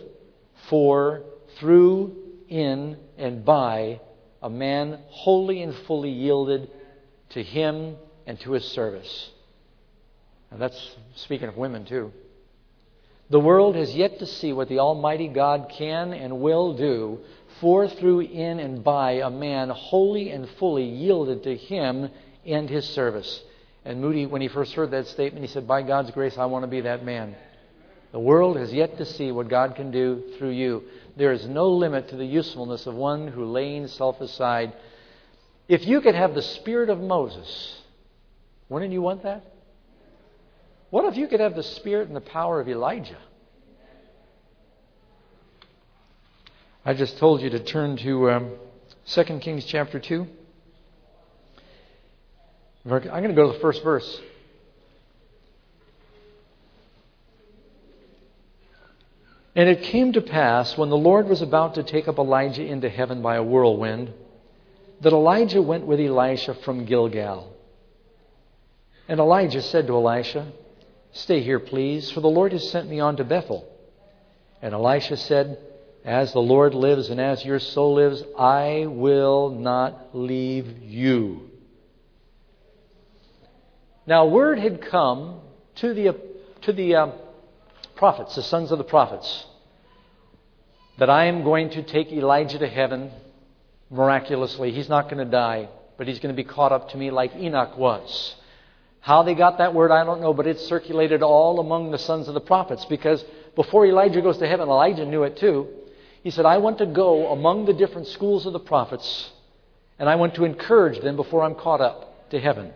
for, 0.68 1.24
through, 1.58 2.16
in, 2.48 2.96
and 3.18 3.44
by 3.44 4.00
a 4.46 4.50
man 4.50 5.00
wholly 5.08 5.60
and 5.60 5.74
fully 5.88 6.10
yielded 6.10 6.70
to 7.30 7.42
Him 7.42 7.96
and 8.28 8.38
to 8.40 8.52
His 8.52 8.64
service. 8.64 9.30
And 10.52 10.62
that's 10.62 10.96
speaking 11.16 11.48
of 11.48 11.56
women, 11.56 11.84
too. 11.84 12.12
The 13.28 13.40
world 13.40 13.74
has 13.74 13.92
yet 13.92 14.20
to 14.20 14.26
see 14.26 14.52
what 14.52 14.68
the 14.68 14.78
Almighty 14.78 15.26
God 15.26 15.72
can 15.76 16.12
and 16.12 16.40
will 16.40 16.74
do 16.74 17.18
for, 17.60 17.88
through, 17.88 18.20
in, 18.20 18.60
and 18.60 18.84
by 18.84 19.14
a 19.14 19.30
man 19.30 19.68
wholly 19.68 20.30
and 20.30 20.48
fully 20.60 20.84
yielded 20.84 21.42
to 21.42 21.56
him 21.56 22.08
and 22.44 22.70
his 22.70 22.84
service. 22.90 23.42
And 23.84 24.00
Moody, 24.00 24.26
when 24.26 24.42
he 24.42 24.48
first 24.48 24.74
heard 24.74 24.92
that 24.92 25.08
statement, 25.08 25.44
he 25.44 25.52
said, 25.52 25.66
By 25.66 25.82
God's 25.82 26.12
grace, 26.12 26.38
I 26.38 26.44
want 26.44 26.62
to 26.62 26.68
be 26.68 26.82
that 26.82 27.04
man. 27.04 27.34
The 28.12 28.20
world 28.20 28.56
has 28.58 28.72
yet 28.72 28.96
to 28.98 29.04
see 29.04 29.32
what 29.32 29.48
God 29.48 29.74
can 29.74 29.90
do 29.90 30.22
through 30.38 30.52
you. 30.52 30.84
There 31.16 31.32
is 31.32 31.48
no 31.48 31.70
limit 31.70 32.10
to 32.10 32.16
the 32.16 32.26
usefulness 32.26 32.86
of 32.86 32.94
one 32.94 33.28
who, 33.28 33.46
laying 33.46 33.88
self 33.88 34.20
aside, 34.20 34.74
if 35.66 35.86
you 35.86 36.00
could 36.00 36.14
have 36.14 36.34
the 36.34 36.42
spirit 36.42 36.90
of 36.90 37.00
Moses, 37.00 37.80
wouldn't 38.68 38.92
you 38.92 39.02
want 39.02 39.22
that? 39.22 39.42
What 40.90 41.06
if 41.06 41.16
you 41.16 41.26
could 41.26 41.40
have 41.40 41.56
the 41.56 41.62
spirit 41.62 42.08
and 42.08 42.16
the 42.16 42.20
power 42.20 42.60
of 42.60 42.68
Elijah? 42.68 43.18
I 46.84 46.94
just 46.94 47.18
told 47.18 47.40
you 47.40 47.50
to 47.50 47.64
turn 47.64 47.96
to 47.96 48.30
um, 48.30 48.52
2 49.06 49.24
Kings 49.40 49.64
chapter 49.64 49.98
2. 49.98 50.26
I'm 52.84 53.00
going 53.00 53.28
to 53.28 53.34
go 53.34 53.48
to 53.48 53.54
the 53.54 53.58
first 53.58 53.82
verse. 53.82 54.20
And 59.56 59.68
it 59.70 59.82
came 59.82 60.12
to 60.12 60.20
pass, 60.20 60.76
when 60.76 60.90
the 60.90 60.96
Lord 60.96 61.28
was 61.28 61.40
about 61.40 61.74
to 61.74 61.82
take 61.82 62.06
up 62.08 62.18
Elijah 62.18 62.64
into 62.64 62.90
heaven 62.90 63.22
by 63.22 63.36
a 63.36 63.42
whirlwind, 63.42 64.12
that 65.00 65.14
Elijah 65.14 65.62
went 65.62 65.86
with 65.86 65.98
Elisha 65.98 66.54
from 66.54 66.84
Gilgal. 66.84 67.52
And 69.08 69.18
Elijah 69.18 69.62
said 69.62 69.86
to 69.86 69.94
Elisha, 69.94 70.52
Stay 71.12 71.40
here, 71.40 71.58
please, 71.58 72.10
for 72.10 72.20
the 72.20 72.28
Lord 72.28 72.52
has 72.52 72.70
sent 72.70 72.90
me 72.90 73.00
on 73.00 73.16
to 73.16 73.24
Bethel. 73.24 73.66
And 74.60 74.74
Elisha 74.74 75.16
said, 75.16 75.58
as 76.06 76.32
the 76.32 76.40
Lord 76.40 76.72
lives 76.72 77.10
and 77.10 77.20
as 77.20 77.44
your 77.44 77.58
soul 77.58 77.94
lives, 77.94 78.22
I 78.38 78.86
will 78.86 79.50
not 79.50 80.10
leave 80.12 80.82
you. 80.82 81.50
Now, 84.06 84.26
word 84.26 84.60
had 84.60 84.82
come 84.82 85.40
to 85.76 85.92
the, 85.94 86.16
to 86.62 86.72
the 86.72 86.94
uh, 86.94 87.12
prophets, 87.96 88.34
the 88.34 88.42
sons 88.42 88.70
of 88.70 88.78
the 88.78 88.84
prophets, 88.84 89.46
that 90.98 91.10
I 91.10 91.26
am 91.26 91.42
going 91.42 91.70
to 91.70 91.82
take 91.82 92.12
Elijah 92.12 92.58
to 92.58 92.68
heaven 92.68 93.10
miraculously. 93.90 94.72
He's 94.72 94.88
not 94.88 95.04
going 95.04 95.24
to 95.24 95.30
die, 95.30 95.68
but 95.96 96.06
he's 96.06 96.18
going 96.18 96.34
to 96.34 96.42
be 96.42 96.48
caught 96.48 96.72
up 96.72 96.90
to 96.90 96.96
me 96.96 97.10
like 97.10 97.34
Enoch 97.36 97.76
was. 97.76 98.34
How 99.00 99.22
they 99.22 99.34
got 99.34 99.58
that 99.58 99.72
word, 99.72 99.90
I 99.90 100.04
don't 100.04 100.20
know, 100.20 100.34
but 100.34 100.46
it 100.46 100.58
circulated 100.58 101.22
all 101.22 101.60
among 101.60 101.90
the 101.90 101.98
sons 101.98 102.28
of 102.28 102.34
the 102.34 102.40
prophets 102.40 102.84
because 102.86 103.24
before 103.54 103.86
Elijah 103.86 104.20
goes 104.20 104.38
to 104.38 104.48
heaven, 104.48 104.68
Elijah 104.68 105.06
knew 105.06 105.22
it 105.22 105.36
too. 105.36 105.68
He 106.22 106.30
said, 106.30 106.44
I 106.44 106.58
want 106.58 106.78
to 106.78 106.86
go 106.86 107.30
among 107.32 107.66
the 107.66 107.72
different 107.72 108.08
schools 108.08 108.46
of 108.46 108.52
the 108.52 108.58
prophets, 108.58 109.30
and 109.98 110.08
I 110.08 110.16
want 110.16 110.34
to 110.34 110.44
encourage 110.44 111.00
them 111.00 111.14
before 111.14 111.42
I'm 111.42 111.54
caught 111.54 111.80
up 111.80 112.30
to 112.30 112.40
heaven. 112.40 112.72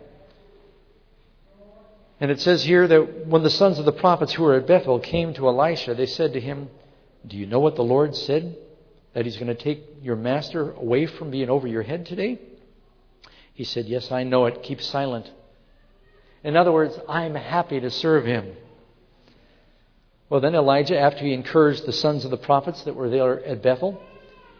And 2.21 2.29
it 2.29 2.39
says 2.39 2.63
here 2.63 2.87
that 2.87 3.25
when 3.25 3.41
the 3.41 3.49
sons 3.49 3.79
of 3.79 3.85
the 3.85 3.91
prophets 3.91 4.33
who 4.33 4.43
were 4.43 4.53
at 4.53 4.67
Bethel 4.67 4.99
came 4.99 5.33
to 5.33 5.47
Elisha, 5.47 5.95
they 5.95 6.05
said 6.05 6.33
to 6.33 6.39
him, 6.39 6.69
Do 7.25 7.35
you 7.35 7.47
know 7.47 7.59
what 7.59 7.75
the 7.75 7.83
Lord 7.83 8.15
said? 8.15 8.57
That 9.13 9.25
he's 9.25 9.37
going 9.37 9.47
to 9.47 9.55
take 9.55 9.83
your 10.03 10.15
master 10.15 10.71
away 10.71 11.07
from 11.07 11.31
being 11.31 11.49
over 11.49 11.67
your 11.67 11.81
head 11.81 12.05
today? 12.05 12.39
He 13.55 13.63
said, 13.63 13.87
Yes, 13.87 14.11
I 14.11 14.23
know 14.23 14.45
it. 14.45 14.61
Keep 14.61 14.83
silent. 14.83 15.31
In 16.43 16.55
other 16.55 16.71
words, 16.71 16.97
I'm 17.09 17.33
happy 17.33 17.79
to 17.79 17.89
serve 17.89 18.23
him. 18.23 18.55
Well, 20.29 20.41
then 20.41 20.53
Elijah, 20.53 20.99
after 20.99 21.25
he 21.25 21.33
encouraged 21.33 21.87
the 21.87 21.91
sons 21.91 22.23
of 22.23 22.29
the 22.29 22.37
prophets 22.37 22.83
that 22.83 22.95
were 22.95 23.09
there 23.09 23.43
at 23.43 23.63
Bethel, 23.63 23.99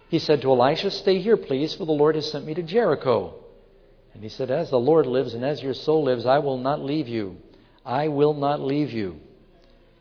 he 0.09 0.17
said 0.17 0.41
to 0.41 0.51
Elisha, 0.51 0.89
Stay 0.89 1.19
here, 1.19 1.37
please, 1.37 1.75
for 1.75 1.85
the 1.85 1.91
Lord 1.91 2.15
has 2.15 2.29
sent 2.31 2.43
me 2.43 2.55
to 2.55 2.63
Jericho. 2.63 3.35
And 4.15 4.23
he 4.23 4.29
said, 4.29 4.49
As 4.49 4.71
the 4.71 4.79
Lord 4.79 5.05
lives 5.05 5.35
and 5.35 5.45
as 5.45 5.61
your 5.61 5.75
soul 5.75 6.05
lives, 6.05 6.25
I 6.25 6.39
will 6.39 6.57
not 6.57 6.83
leave 6.83 7.07
you. 7.07 7.37
I 7.85 8.07
will 8.07 8.33
not 8.33 8.61
leave 8.61 8.91
you. 8.91 9.19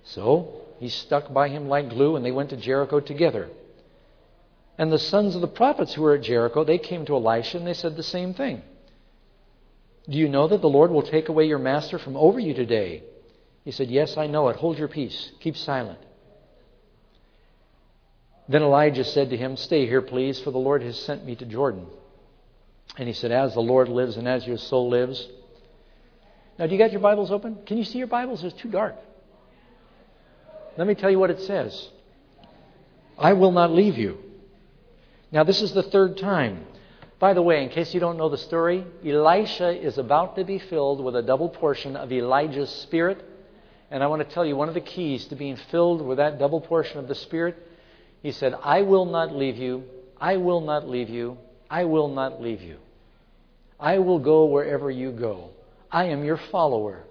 So 0.05 0.63
he 0.79 0.89
stuck 0.89 1.33
by 1.33 1.49
him 1.49 1.69
like 1.69 1.91
glue, 1.91 2.17
and 2.17 2.25
they 2.25 2.33
went 2.33 2.51
to 2.51 2.57
Jericho 2.57 3.01
together. 3.01 3.49
And 4.79 4.91
the 4.91 4.99
sons 4.99 5.35
of 5.35 5.43
the 5.43 5.49
prophets 5.49 5.95
who 5.95 6.03
were 6.03 6.15
at 6.15 6.23
Jericho, 6.23 6.65
they 6.65 6.79
came 6.79 7.05
to 7.07 7.15
Elisha 7.15 7.59
and 7.59 7.67
they 7.67 7.75
said 7.75 7.97
the 7.97 8.03
same 8.03 8.33
thing. 8.33 8.63
Do 10.09 10.17
you 10.17 10.29
know 10.29 10.49
that 10.49 10.63
the 10.63 10.69
Lord 10.69 10.91
will 10.91 11.03
take 11.03 11.29
away 11.29 11.45
your 11.45 11.59
master 11.59 11.99
from 11.99 12.17
over 12.17 12.41
you 12.41 12.55
today? 12.55 13.03
He 13.65 13.73
said, 13.73 13.89
Yes, 13.89 14.17
I 14.17 14.27
know 14.27 14.49
it. 14.49 14.57
Hold 14.57 14.79
your 14.79 14.89
peace. 14.89 15.33
Keep 15.41 15.57
silent. 15.57 15.99
Then 18.49 18.63
Elijah 18.63 19.05
said 19.05 19.31
to 19.31 19.37
him, 19.37 19.57
Stay 19.57 19.87
here, 19.87 20.03
please, 20.03 20.41
for 20.41 20.51
the 20.51 20.59
Lord 20.59 20.83
has 20.83 20.99
sent 20.99 21.25
me 21.25 21.37
to 21.37 21.45
Jordan. 21.45 21.87
And 22.97 23.07
he 23.07 23.15
said, 23.15 23.31
As 23.31 23.55
the 23.55 23.61
Lord 23.61 23.89
lives 23.89 24.17
and 24.17 24.27
as 24.27 24.47
your 24.47 24.57
soul 24.57 24.89
lives. 24.89 25.29
Now, 26.61 26.67
do 26.67 26.73
you 26.75 26.79
got 26.79 26.93
your 26.93 27.01
Bibles 27.01 27.31
open? 27.31 27.57
Can 27.65 27.79
you 27.79 27.85
see 27.85 27.97
your 27.97 28.07
Bibles? 28.07 28.45
It's 28.45 28.61
too 28.61 28.69
dark. 28.69 28.95
Let 30.77 30.87
me 30.87 30.95
tell 30.95 31.11
you 31.11 31.19
what 31.19 31.31
it 31.31 31.41
says 31.41 31.89
I 33.19 33.33
will 33.33 33.51
not 33.51 33.71
leave 33.71 33.97
you. 33.97 34.19
Now, 35.33 35.43
this 35.43 35.63
is 35.63 35.73
the 35.73 35.83
third 35.83 36.19
time. 36.19 36.67
By 37.19 37.33
the 37.33 37.41
way, 37.41 37.63
in 37.63 37.71
case 37.71 37.95
you 37.95 38.01
don't 38.01 38.19
know 38.19 38.29
the 38.29 38.37
story, 38.37 38.85
Elisha 39.03 39.71
is 39.71 39.97
about 39.97 40.37
to 40.37 40.45
be 40.45 40.59
filled 40.59 41.03
with 41.03 41.17
a 41.17 41.23
double 41.23 41.49
portion 41.49 41.97
of 41.97 42.13
Elijah's 42.13 42.69
spirit. 42.69 43.25
And 43.91 44.03
I 44.03 44.09
want 44.09 44.27
to 44.27 44.35
tell 44.35 44.45
you 44.45 44.55
one 44.55 44.69
of 44.69 44.75
the 44.75 44.83
keys 44.83 45.25
to 45.29 45.37
being 45.37 45.57
filled 45.71 46.03
with 46.03 46.19
that 46.19 46.39
double 46.39 46.61
portion 46.61 46.99
of 46.99 47.09
the 47.09 47.15
Spirit. 47.15 47.57
He 48.23 48.33
said, 48.33 48.55
I 48.63 48.83
will 48.83 49.07
not 49.07 49.35
leave 49.35 49.57
you. 49.57 49.85
I 50.21 50.37
will 50.37 50.61
not 50.61 50.87
leave 50.87 51.09
you. 51.09 51.39
I 51.71 51.85
will 51.85 52.09
not 52.09 52.41
leave 52.41 52.61
you. 52.61 52.77
I 53.81 53.99
will 53.99 54.19
go 54.19 54.45
wherever 54.45 54.91
you 54.91 55.11
go. 55.11 55.51
I 55.91 56.07
am 56.07 56.25
your 56.25 56.37
follower. 56.37 57.05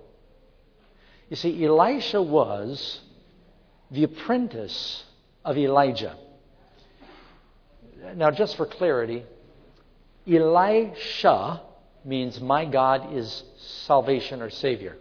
You 1.30 1.36
see, 1.36 1.64
Elisha 1.64 2.22
was 2.22 3.02
the 3.92 4.04
apprentice 4.04 5.04
of 5.44 5.58
Elijah. 5.58 6.16
Now, 8.16 8.32
just 8.32 8.56
for 8.56 8.66
clarity, 8.66 9.26
Elisha 10.28 11.62
means 12.06 12.40
my 12.40 12.66
God 12.66 13.14
is 13.14 13.44
salvation 13.58 14.42
or 14.42 14.50
Savior. 14.50 14.96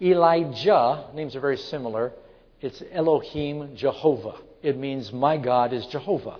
Elijah, 0.00 1.06
names 1.14 1.36
are 1.36 1.40
very 1.40 1.58
similar. 1.58 2.12
It's 2.60 2.82
Elohim 2.92 3.76
Jehovah. 3.76 4.36
It 4.62 4.76
means 4.76 5.12
my 5.12 5.36
God 5.36 5.72
is 5.72 5.86
Jehovah. 5.86 6.38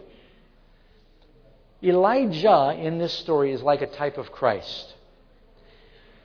Elijah 1.83 2.77
in 2.79 2.99
this 2.99 3.13
story 3.13 3.53
is 3.53 3.63
like 3.63 3.81
a 3.81 3.87
type 3.87 4.19
of 4.19 4.33
Christ. 4.33 4.95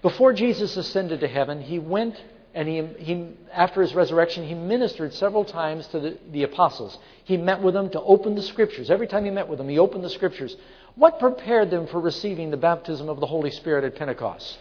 Before 0.01 0.33
Jesus 0.33 0.77
ascended 0.77 1.21
to 1.21 1.27
heaven, 1.27 1.61
he 1.61 1.79
went 1.79 2.21
and 2.55 2.69
he, 2.69 2.85
he 3.03 3.27
after 3.51 3.81
his 3.81 3.93
resurrection, 3.93 4.47
he 4.47 4.53
ministered 4.53 5.13
several 5.13 5.43
times 5.43 5.87
to 5.87 5.99
the, 5.99 6.17
the 6.31 6.43
apostles. 6.43 6.97
He 7.25 7.35
met 7.35 7.61
with 7.61 7.73
them 7.73 7.89
to 7.89 8.01
open 8.01 8.33
the 8.33 8.41
scriptures. 8.41 8.89
Every 8.89 9.07
time 9.07 9.25
he 9.25 9.31
met 9.31 9.49
with 9.49 9.57
them, 9.57 9.67
he 9.67 9.77
opened 9.77 10.05
the 10.05 10.09
scriptures. 10.09 10.55
What 10.95 11.19
prepared 11.19 11.69
them 11.69 11.85
for 11.85 11.99
receiving 11.99 12.51
the 12.51 12.57
baptism 12.57 13.09
of 13.09 13.19
the 13.19 13.25
Holy 13.25 13.51
Spirit 13.51 13.83
at 13.83 13.95
Pentecost? 13.95 14.57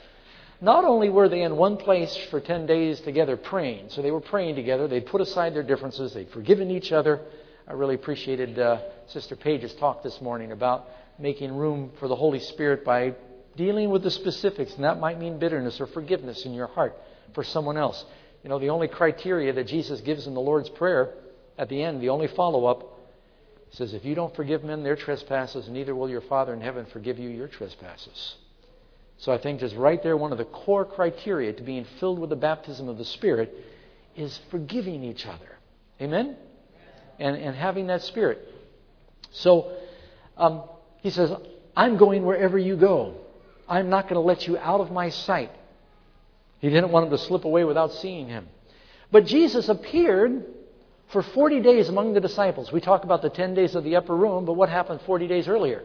Not 0.60 0.84
only 0.84 1.08
were 1.08 1.28
they 1.28 1.42
in 1.42 1.56
one 1.56 1.76
place 1.76 2.16
for 2.30 2.40
10 2.40 2.66
days 2.66 3.00
together 3.00 3.36
praying, 3.36 3.90
so 3.90 4.02
they 4.02 4.10
were 4.10 4.20
praying 4.20 4.56
together, 4.56 4.88
they'd 4.88 5.06
put 5.06 5.20
aside 5.20 5.54
their 5.54 5.62
differences, 5.62 6.14
they'd 6.14 6.30
forgiven 6.30 6.72
each 6.72 6.90
other. 6.90 7.20
I 7.68 7.74
really 7.74 7.94
appreciated 7.94 8.58
uh, 8.58 8.80
Sister 9.06 9.36
Page's 9.36 9.74
talk 9.74 10.02
this 10.02 10.20
morning 10.20 10.50
about 10.50 10.88
making 11.18 11.54
room 11.54 11.92
for 12.00 12.08
the 12.08 12.16
Holy 12.16 12.40
Spirit 12.40 12.84
by 12.84 13.14
dealing 13.56 13.90
with 13.90 14.02
the 14.02 14.10
specifics, 14.10 14.74
and 14.74 14.84
that 14.84 14.98
might 14.98 15.18
mean 15.18 15.38
bitterness 15.38 15.80
or 15.80 15.86
forgiveness 15.86 16.44
in 16.44 16.54
your 16.54 16.66
heart 16.66 16.96
for 17.34 17.44
someone 17.44 17.76
else. 17.76 18.04
You 18.42 18.50
know, 18.50 18.58
the 18.58 18.70
only 18.70 18.88
criteria 18.88 19.52
that 19.52 19.66
Jesus 19.66 20.00
gives 20.00 20.26
in 20.26 20.34
the 20.34 20.40
Lord's 20.40 20.68
Prayer 20.68 21.14
at 21.56 21.68
the 21.68 21.82
end, 21.82 22.00
the 22.00 22.10
only 22.10 22.26
follow 22.26 22.66
up, 22.66 22.98
says, 23.70 23.94
If 23.94 24.04
you 24.04 24.14
don't 24.14 24.34
forgive 24.36 24.64
men 24.64 24.82
their 24.82 24.96
trespasses, 24.96 25.68
neither 25.68 25.94
will 25.94 26.08
your 26.08 26.20
Father 26.20 26.52
in 26.52 26.60
heaven 26.60 26.86
forgive 26.86 27.18
you 27.18 27.28
your 27.28 27.48
trespasses. 27.48 28.36
So 29.18 29.32
I 29.32 29.38
think 29.38 29.60
just 29.60 29.76
right 29.76 30.02
there, 30.02 30.16
one 30.16 30.32
of 30.32 30.38
the 30.38 30.44
core 30.44 30.84
criteria 30.84 31.52
to 31.52 31.62
being 31.62 31.86
filled 32.00 32.18
with 32.18 32.30
the 32.30 32.36
baptism 32.36 32.88
of 32.88 32.98
the 32.98 33.04
Spirit 33.04 33.54
is 34.16 34.38
forgiving 34.50 35.02
each 35.02 35.26
other. 35.26 35.58
Amen? 36.00 36.36
And, 37.18 37.36
and 37.36 37.56
having 37.56 37.86
that 37.86 38.02
Spirit. 38.02 38.46
So 39.30 39.76
um, 40.36 40.64
he 41.00 41.10
says, 41.10 41.32
I'm 41.76 41.96
going 41.96 42.24
wherever 42.24 42.58
you 42.58 42.76
go. 42.76 43.23
I'm 43.68 43.88
not 43.88 44.04
going 44.04 44.14
to 44.14 44.20
let 44.20 44.46
you 44.46 44.58
out 44.58 44.80
of 44.80 44.90
my 44.90 45.08
sight. 45.10 45.50
He 46.60 46.68
didn't 46.68 46.90
want 46.90 47.06
him 47.06 47.10
to 47.10 47.18
slip 47.18 47.44
away 47.44 47.64
without 47.64 47.92
seeing 47.92 48.28
him. 48.28 48.48
But 49.10 49.26
Jesus 49.26 49.68
appeared 49.68 50.44
for 51.12 51.22
40 51.22 51.60
days 51.60 51.88
among 51.88 52.14
the 52.14 52.20
disciples. 52.20 52.72
We 52.72 52.80
talk 52.80 53.04
about 53.04 53.22
the 53.22 53.30
10 53.30 53.54
days 53.54 53.74
of 53.74 53.84
the 53.84 53.96
upper 53.96 54.16
room, 54.16 54.44
but 54.44 54.54
what 54.54 54.68
happened 54.68 55.00
40 55.02 55.28
days 55.28 55.48
earlier? 55.48 55.84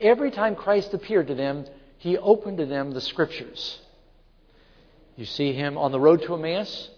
Every 0.00 0.30
time 0.30 0.54
Christ 0.54 0.94
appeared 0.94 1.26
to 1.26 1.34
them, 1.34 1.66
he 1.98 2.16
opened 2.16 2.58
to 2.58 2.66
them 2.66 2.92
the 2.92 3.00
scriptures. 3.00 3.78
You 5.16 5.24
see 5.24 5.52
him 5.52 5.76
on 5.76 5.90
the 5.90 5.98
road 5.98 6.22
to 6.22 6.34
Emmaus, 6.34 6.90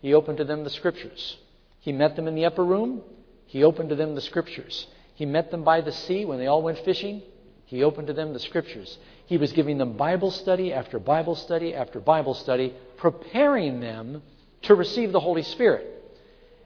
he 0.00 0.14
opened 0.14 0.38
to 0.38 0.44
them 0.44 0.64
the 0.64 0.70
scriptures. 0.70 1.36
He 1.80 1.92
met 1.92 2.16
them 2.16 2.26
in 2.26 2.34
the 2.34 2.46
upper 2.46 2.64
room, 2.64 3.02
he 3.46 3.64
opened 3.64 3.90
to 3.90 3.96
them 3.96 4.14
the 4.14 4.20
scriptures. 4.20 4.86
He 5.14 5.26
met 5.26 5.50
them 5.50 5.62
by 5.62 5.82
the 5.82 5.92
sea 5.92 6.24
when 6.24 6.38
they 6.38 6.46
all 6.46 6.62
went 6.62 6.78
fishing, 6.78 7.22
he 7.70 7.84
opened 7.84 8.08
to 8.08 8.12
them 8.12 8.32
the 8.32 8.40
scriptures. 8.40 8.98
He 9.26 9.36
was 9.36 9.52
giving 9.52 9.78
them 9.78 9.92
Bible 9.92 10.32
study 10.32 10.72
after 10.72 10.98
Bible 10.98 11.36
study 11.36 11.72
after 11.72 12.00
Bible 12.00 12.34
study, 12.34 12.74
preparing 12.96 13.78
them 13.78 14.22
to 14.62 14.74
receive 14.74 15.12
the 15.12 15.20
Holy 15.20 15.44
Spirit. 15.44 15.86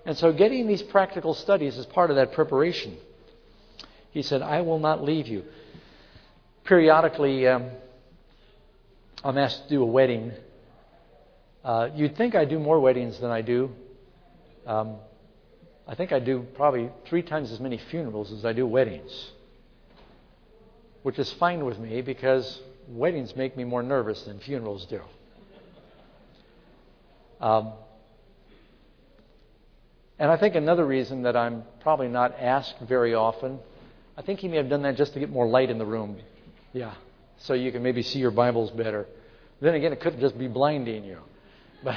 And 0.07 0.17
so, 0.17 0.33
getting 0.33 0.67
these 0.67 0.83
practical 0.83 1.35
studies 1.35 1.77
is 1.77 1.85
part 1.85 2.09
of 2.09 2.17
that 2.17 2.33
preparation. 2.33 2.97
He 4.13 4.23
said, 4.23 4.41
I 4.41 4.63
will 4.63 4.79
not 4.79 5.05
leave 5.05 5.27
you. 5.27 5.45
Periodically, 6.65 7.47
um, 7.49 7.69
I'm 9.23 9.37
asked 9.37 9.65
to 9.65 9.69
do 9.69 9.83
a 9.83 9.87
wedding. 9.87 10.33
Uh, 11.63 11.91
you'd 11.95 12.17
think 12.17 12.35
I 12.35 12.47
do 12.47 12.59
more 12.59 12.81
weddings 12.81 13.21
than 13.21 13.31
I 13.31 13.43
do. 13.43 13.71
Um, 14.67 14.97
I 15.87 15.97
think 15.97 16.13
I 16.13 16.19
do 16.19 16.47
probably 16.55 16.89
three 17.05 17.23
times 17.23 17.53
as 17.53 17.61
many 17.61 17.77
funerals 17.77 18.33
as 18.33 18.47
I 18.47 18.55
do 18.55 18.67
weddings 18.67 19.33
which 21.05 21.19
is 21.19 21.31
fine 21.35 21.67
with 21.67 21.79
me 21.79 22.01
because 22.01 22.61
weddings 22.89 23.37
make 23.37 23.55
me 23.59 23.63
more 23.63 23.83
nervous 23.83 24.23
than 24.23 24.41
funerals 24.41 24.87
do. 24.87 25.03
Um, 27.41 27.75
and 30.19 30.31
I 30.31 30.39
think 30.39 30.55
another 30.55 30.87
reason 30.87 31.25
that 31.25 31.37
I'm 31.37 31.65
probably 31.83 32.09
not 32.09 32.35
asked 32.41 32.77
very 32.89 33.13
often, 33.15 33.59
I 34.17 34.23
think 34.23 34.41
he 34.41 34.49
may 34.49 34.57
have 34.57 34.71
done 34.71 34.81
that 34.85 34.97
just 34.97 35.13
to 35.13 35.21
get 35.21 35.29
more 35.29 35.47
light 35.47 35.69
in 35.69 35.77
the 35.77 35.85
room. 35.85 36.17
Yeah. 36.73 36.95
So 37.37 37.53
you 37.53 37.71
can 37.71 37.83
maybe 37.83 38.03
see 38.03 38.19
your 38.19 38.31
Bibles 38.31 38.71
better. 38.71 39.07
Then 39.61 39.75
again, 39.75 39.93
it 39.93 40.01
could 40.01 40.19
just 40.19 40.39
be 40.39 40.49
blinding 40.49 41.05
you. 41.05 41.19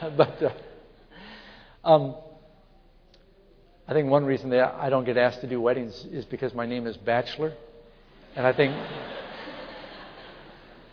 But, 0.00 0.16
but 0.16 0.42
uh, 0.42 1.88
um, 1.88 2.14
I 3.88 3.94
think 3.94 4.08
one 4.08 4.24
reason 4.24 4.50
that 4.50 4.74
I 4.78 4.90
don't 4.90 5.04
get 5.04 5.16
asked 5.16 5.40
to 5.40 5.48
do 5.48 5.60
weddings 5.60 6.06
is 6.12 6.24
because 6.24 6.54
my 6.54 6.66
name 6.66 6.86
is 6.86 6.96
Batchelor. 6.96 7.52
And 8.36 8.46
I 8.46 8.52
think 8.52 8.74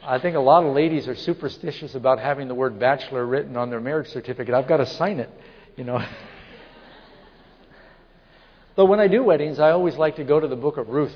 I 0.04 0.20
think 0.20 0.36
a 0.36 0.40
lot 0.40 0.64
of 0.64 0.76
ladies 0.76 1.08
are 1.08 1.16
superstitious 1.16 1.96
about 1.96 2.20
having 2.20 2.48
the 2.48 2.56
word 2.56 2.80
bachelor 2.80 3.26
written 3.26 3.56
on 3.56 3.70
their 3.70 3.80
marriage 3.80 4.10
certificate. 4.10 4.54
I've 4.54 4.68
got 4.68 4.78
to 4.78 4.86
sign 4.86 5.20
it, 5.20 5.30
you 5.76 5.84
know. 5.84 6.04
But 8.74 8.86
when 8.86 9.02
I 9.02 9.08
do 9.10 9.22
weddings, 9.22 9.60
I 9.60 9.72
always 9.72 9.98
like 9.98 10.16
to 10.16 10.24
go 10.24 10.40
to 10.40 10.48
the 10.48 10.56
book 10.56 10.78
of 10.78 10.88
Ruth. 10.88 11.14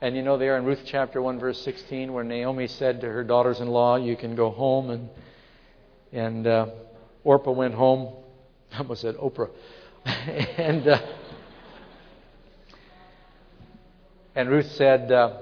And 0.00 0.16
you 0.16 0.22
know, 0.22 0.38
there 0.38 0.56
in 0.56 0.64
Ruth 0.64 0.80
chapter 0.86 1.20
1, 1.20 1.38
verse 1.38 1.60
16, 1.62 2.10
where 2.10 2.24
Naomi 2.24 2.68
said 2.68 3.02
to 3.02 3.06
her 3.06 3.22
daughters 3.22 3.60
in 3.60 3.68
law, 3.68 3.96
You 3.96 4.16
can 4.16 4.34
go 4.34 4.50
home. 4.50 4.88
And, 4.88 5.10
and 6.10 6.46
uh, 6.46 6.66
Orpah 7.22 7.52
went 7.52 7.74
home. 7.74 8.14
I 8.72 8.78
almost 8.78 9.02
said 9.02 9.16
Oprah. 9.16 9.50
and. 10.06 10.88
Uh, 10.88 11.00
And 14.34 14.48
Ruth 14.48 14.70
said, 14.72 15.12
uh, 15.12 15.38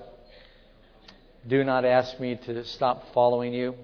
Do 1.47 1.63
not 1.63 1.85
ask 1.85 2.19
me 2.19 2.39
to 2.47 2.65
stop 2.65 3.13
following 3.15 3.55
you 3.55 3.75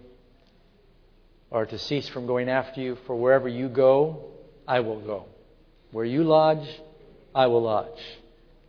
or 1.50 1.64
to 1.64 1.78
cease 1.78 2.08
from 2.08 2.26
going 2.26 2.48
after 2.48 2.80
you, 2.80 2.96
for 3.06 3.14
wherever 3.14 3.48
you 3.48 3.68
go, 3.68 4.32
I 4.66 4.80
will 4.80 5.00
go. 5.00 5.26
Where 5.92 6.04
you 6.04 6.24
lodge, 6.24 6.68
I 7.34 7.46
will 7.46 7.62
lodge. 7.62 8.00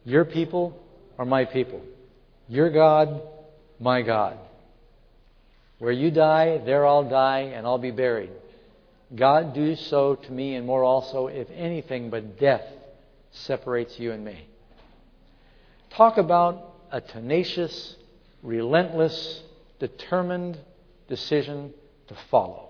Your 0.06 0.26
people 0.26 0.80
are 1.18 1.26
my 1.26 1.46
people. 1.46 1.82
Your 2.48 2.70
God, 2.70 3.22
my 3.80 4.04
God. 4.04 4.38
Where 5.80 5.92
you 5.92 6.12
die, 6.12 6.62
there 6.64 6.86
I'll 6.86 7.10
die, 7.10 7.52
and 7.54 7.66
I'll 7.66 7.78
be 7.80 7.92
buried. 7.92 8.32
God, 9.16 9.54
do 9.54 9.76
so 9.76 10.16
to 10.16 10.32
me 10.32 10.56
and 10.56 10.66
more 10.66 10.84
also, 10.84 11.28
if 11.28 11.50
anything 11.50 12.10
but 12.10 12.40
death 12.40 12.66
separates 13.32 14.00
you 14.00 14.12
and 14.12 14.24
me. 14.24 14.48
Talk 15.90 16.18
about 16.18 16.76
a 16.92 17.02
tenacious, 17.02 17.96
relentless, 18.44 19.42
determined 19.80 20.58
decision 21.08 21.74
to 22.08 22.16
follow. 22.30 22.70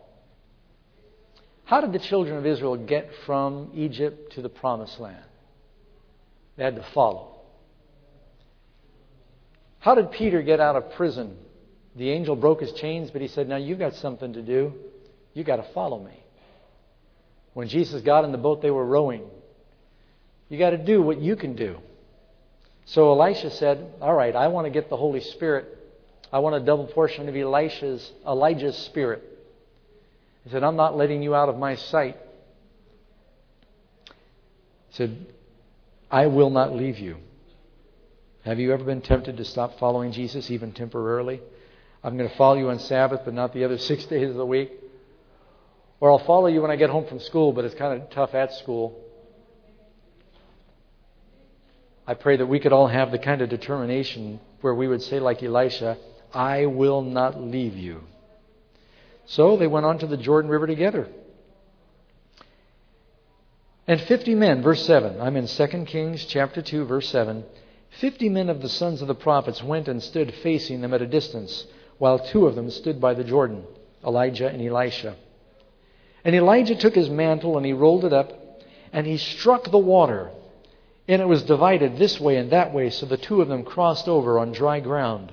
How 1.65 1.81
did 1.81 1.91
the 1.91 1.99
children 1.99 2.37
of 2.37 2.45
Israel 2.45 2.77
get 2.77 3.09
from 3.25 3.71
Egypt 3.75 4.33
to 4.33 4.41
the 4.41 4.49
promised 4.49 4.99
land? 4.99 5.23
They 6.55 6.63
had 6.63 6.75
to 6.75 6.85
follow. 6.93 7.35
How 9.79 9.95
did 9.95 10.11
Peter 10.11 10.41
get 10.41 10.59
out 10.59 10.75
of 10.75 10.93
prison? 10.93 11.37
The 11.95 12.09
angel 12.09 12.35
broke 12.35 12.61
his 12.61 12.71
chains, 12.73 13.11
but 13.11 13.21
he 13.21 13.27
said, 13.27 13.47
Now 13.47 13.57
you've 13.57 13.79
got 13.79 13.95
something 13.95 14.33
to 14.33 14.41
do. 14.41 14.73
You've 15.33 15.47
got 15.47 15.57
to 15.57 15.73
follow 15.73 16.03
me. 16.03 16.23
When 17.53 17.67
Jesus 17.67 18.01
got 18.01 18.23
in 18.23 18.31
the 18.31 18.37
boat, 18.37 18.61
they 18.61 18.71
were 18.71 18.85
rowing. 18.85 19.23
You've 20.49 20.59
got 20.59 20.71
to 20.71 20.77
do 20.77 21.01
what 21.01 21.19
you 21.19 21.35
can 21.35 21.55
do. 21.55 21.77
So 22.87 23.11
Elisha 23.11 23.51
said, 23.51 23.93
All 24.01 24.13
right, 24.13 24.35
I 24.35 24.47
want 24.47 24.65
to 24.65 24.71
get 24.71 24.89
the 24.89 24.97
Holy 24.97 25.19
Spirit. 25.19 25.77
I 26.31 26.39
want 26.39 26.55
a 26.55 26.59
double 26.59 26.87
portion 26.87 27.29
of 27.29 27.35
Elisha's, 27.35 28.11
Elijah's 28.25 28.77
spirit. 28.77 29.23
He 30.43 30.49
said, 30.49 30.63
I'm 30.63 30.77
not 30.77 30.95
letting 30.95 31.21
you 31.21 31.35
out 31.35 31.49
of 31.49 31.57
my 31.57 31.75
sight. 31.75 32.17
He 34.05 34.13
said, 34.95 35.27
I 36.09 36.27
will 36.27 36.49
not 36.49 36.73
leave 36.73 36.97
you. 36.97 37.17
Have 38.45 38.59
you 38.59 38.71
ever 38.71 38.83
been 38.85 39.01
tempted 39.01 39.35
to 39.37 39.45
stop 39.45 39.77
following 39.79 40.13
Jesus, 40.13 40.49
even 40.49 40.71
temporarily? 40.71 41.41
I'm 42.01 42.17
going 42.17 42.29
to 42.29 42.35
follow 42.37 42.57
you 42.57 42.69
on 42.69 42.79
Sabbath, 42.79 43.21
but 43.25 43.33
not 43.33 43.53
the 43.53 43.65
other 43.65 43.77
six 43.89 44.05
days 44.05 44.29
of 44.29 44.35
the 44.35 44.45
week. 44.45 44.71
Or 45.99 46.11
I'll 46.11 46.25
follow 46.25 46.47
you 46.47 46.61
when 46.61 46.71
I 46.71 46.77
get 46.77 46.89
home 46.89 47.05
from 47.05 47.19
school, 47.19 47.51
but 47.51 47.65
it's 47.65 47.75
kind 47.75 48.01
of 48.01 48.09
tough 48.11 48.33
at 48.33 48.53
school. 48.53 49.03
I 52.07 52.13
pray 52.13 52.37
that 52.37 52.45
we 52.45 52.61
could 52.61 52.71
all 52.71 52.87
have 52.87 53.11
the 53.11 53.19
kind 53.19 53.41
of 53.41 53.49
determination 53.49 54.39
where 54.61 54.73
we 54.73 54.87
would 54.87 55.01
say, 55.01 55.19
like 55.19 55.43
Elisha, 55.43 55.97
I 56.33 56.65
will 56.65 57.01
not 57.01 57.39
leave 57.39 57.75
you. 57.75 58.01
So 59.25 59.57
they 59.57 59.67
went 59.67 59.85
on 59.85 59.99
to 59.99 60.07
the 60.07 60.15
Jordan 60.15 60.49
River 60.49 60.67
together. 60.67 61.09
And 63.85 63.99
50 63.99 64.35
men, 64.35 64.61
verse 64.61 64.85
7, 64.85 65.19
I'm 65.19 65.35
in 65.35 65.47
2 65.47 65.67
Kings 65.85 66.25
chapter 66.25 66.61
2, 66.61 66.85
verse 66.85 67.09
7. 67.09 67.43
50 67.99 68.29
men 68.29 68.49
of 68.49 68.61
the 68.61 68.69
sons 68.69 69.01
of 69.01 69.07
the 69.09 69.15
prophets 69.15 69.61
went 69.61 69.89
and 69.89 70.01
stood 70.01 70.33
facing 70.35 70.81
them 70.81 70.93
at 70.93 71.01
a 71.01 71.07
distance, 71.07 71.65
while 71.97 72.19
two 72.19 72.47
of 72.47 72.55
them 72.55 72.69
stood 72.69 73.01
by 73.01 73.13
the 73.13 73.23
Jordan, 73.23 73.65
Elijah 74.05 74.47
and 74.47 74.61
Elisha. 74.61 75.15
And 76.23 76.35
Elijah 76.35 76.75
took 76.75 76.95
his 76.95 77.09
mantle 77.09 77.57
and 77.57 77.65
he 77.65 77.73
rolled 77.73 78.05
it 78.05 78.13
up, 78.13 78.31
and 78.93 79.05
he 79.05 79.17
struck 79.17 79.71
the 79.71 79.77
water, 79.77 80.31
and 81.07 81.21
it 81.21 81.27
was 81.27 81.43
divided 81.43 81.97
this 81.97 82.19
way 82.19 82.35
and 82.35 82.51
that 82.51 82.73
way, 82.73 82.89
so 82.89 83.05
the 83.05 83.17
two 83.17 83.41
of 83.41 83.47
them 83.47 83.63
crossed 83.63 84.07
over 84.07 84.39
on 84.39 84.51
dry 84.51 84.79
ground. 84.79 85.31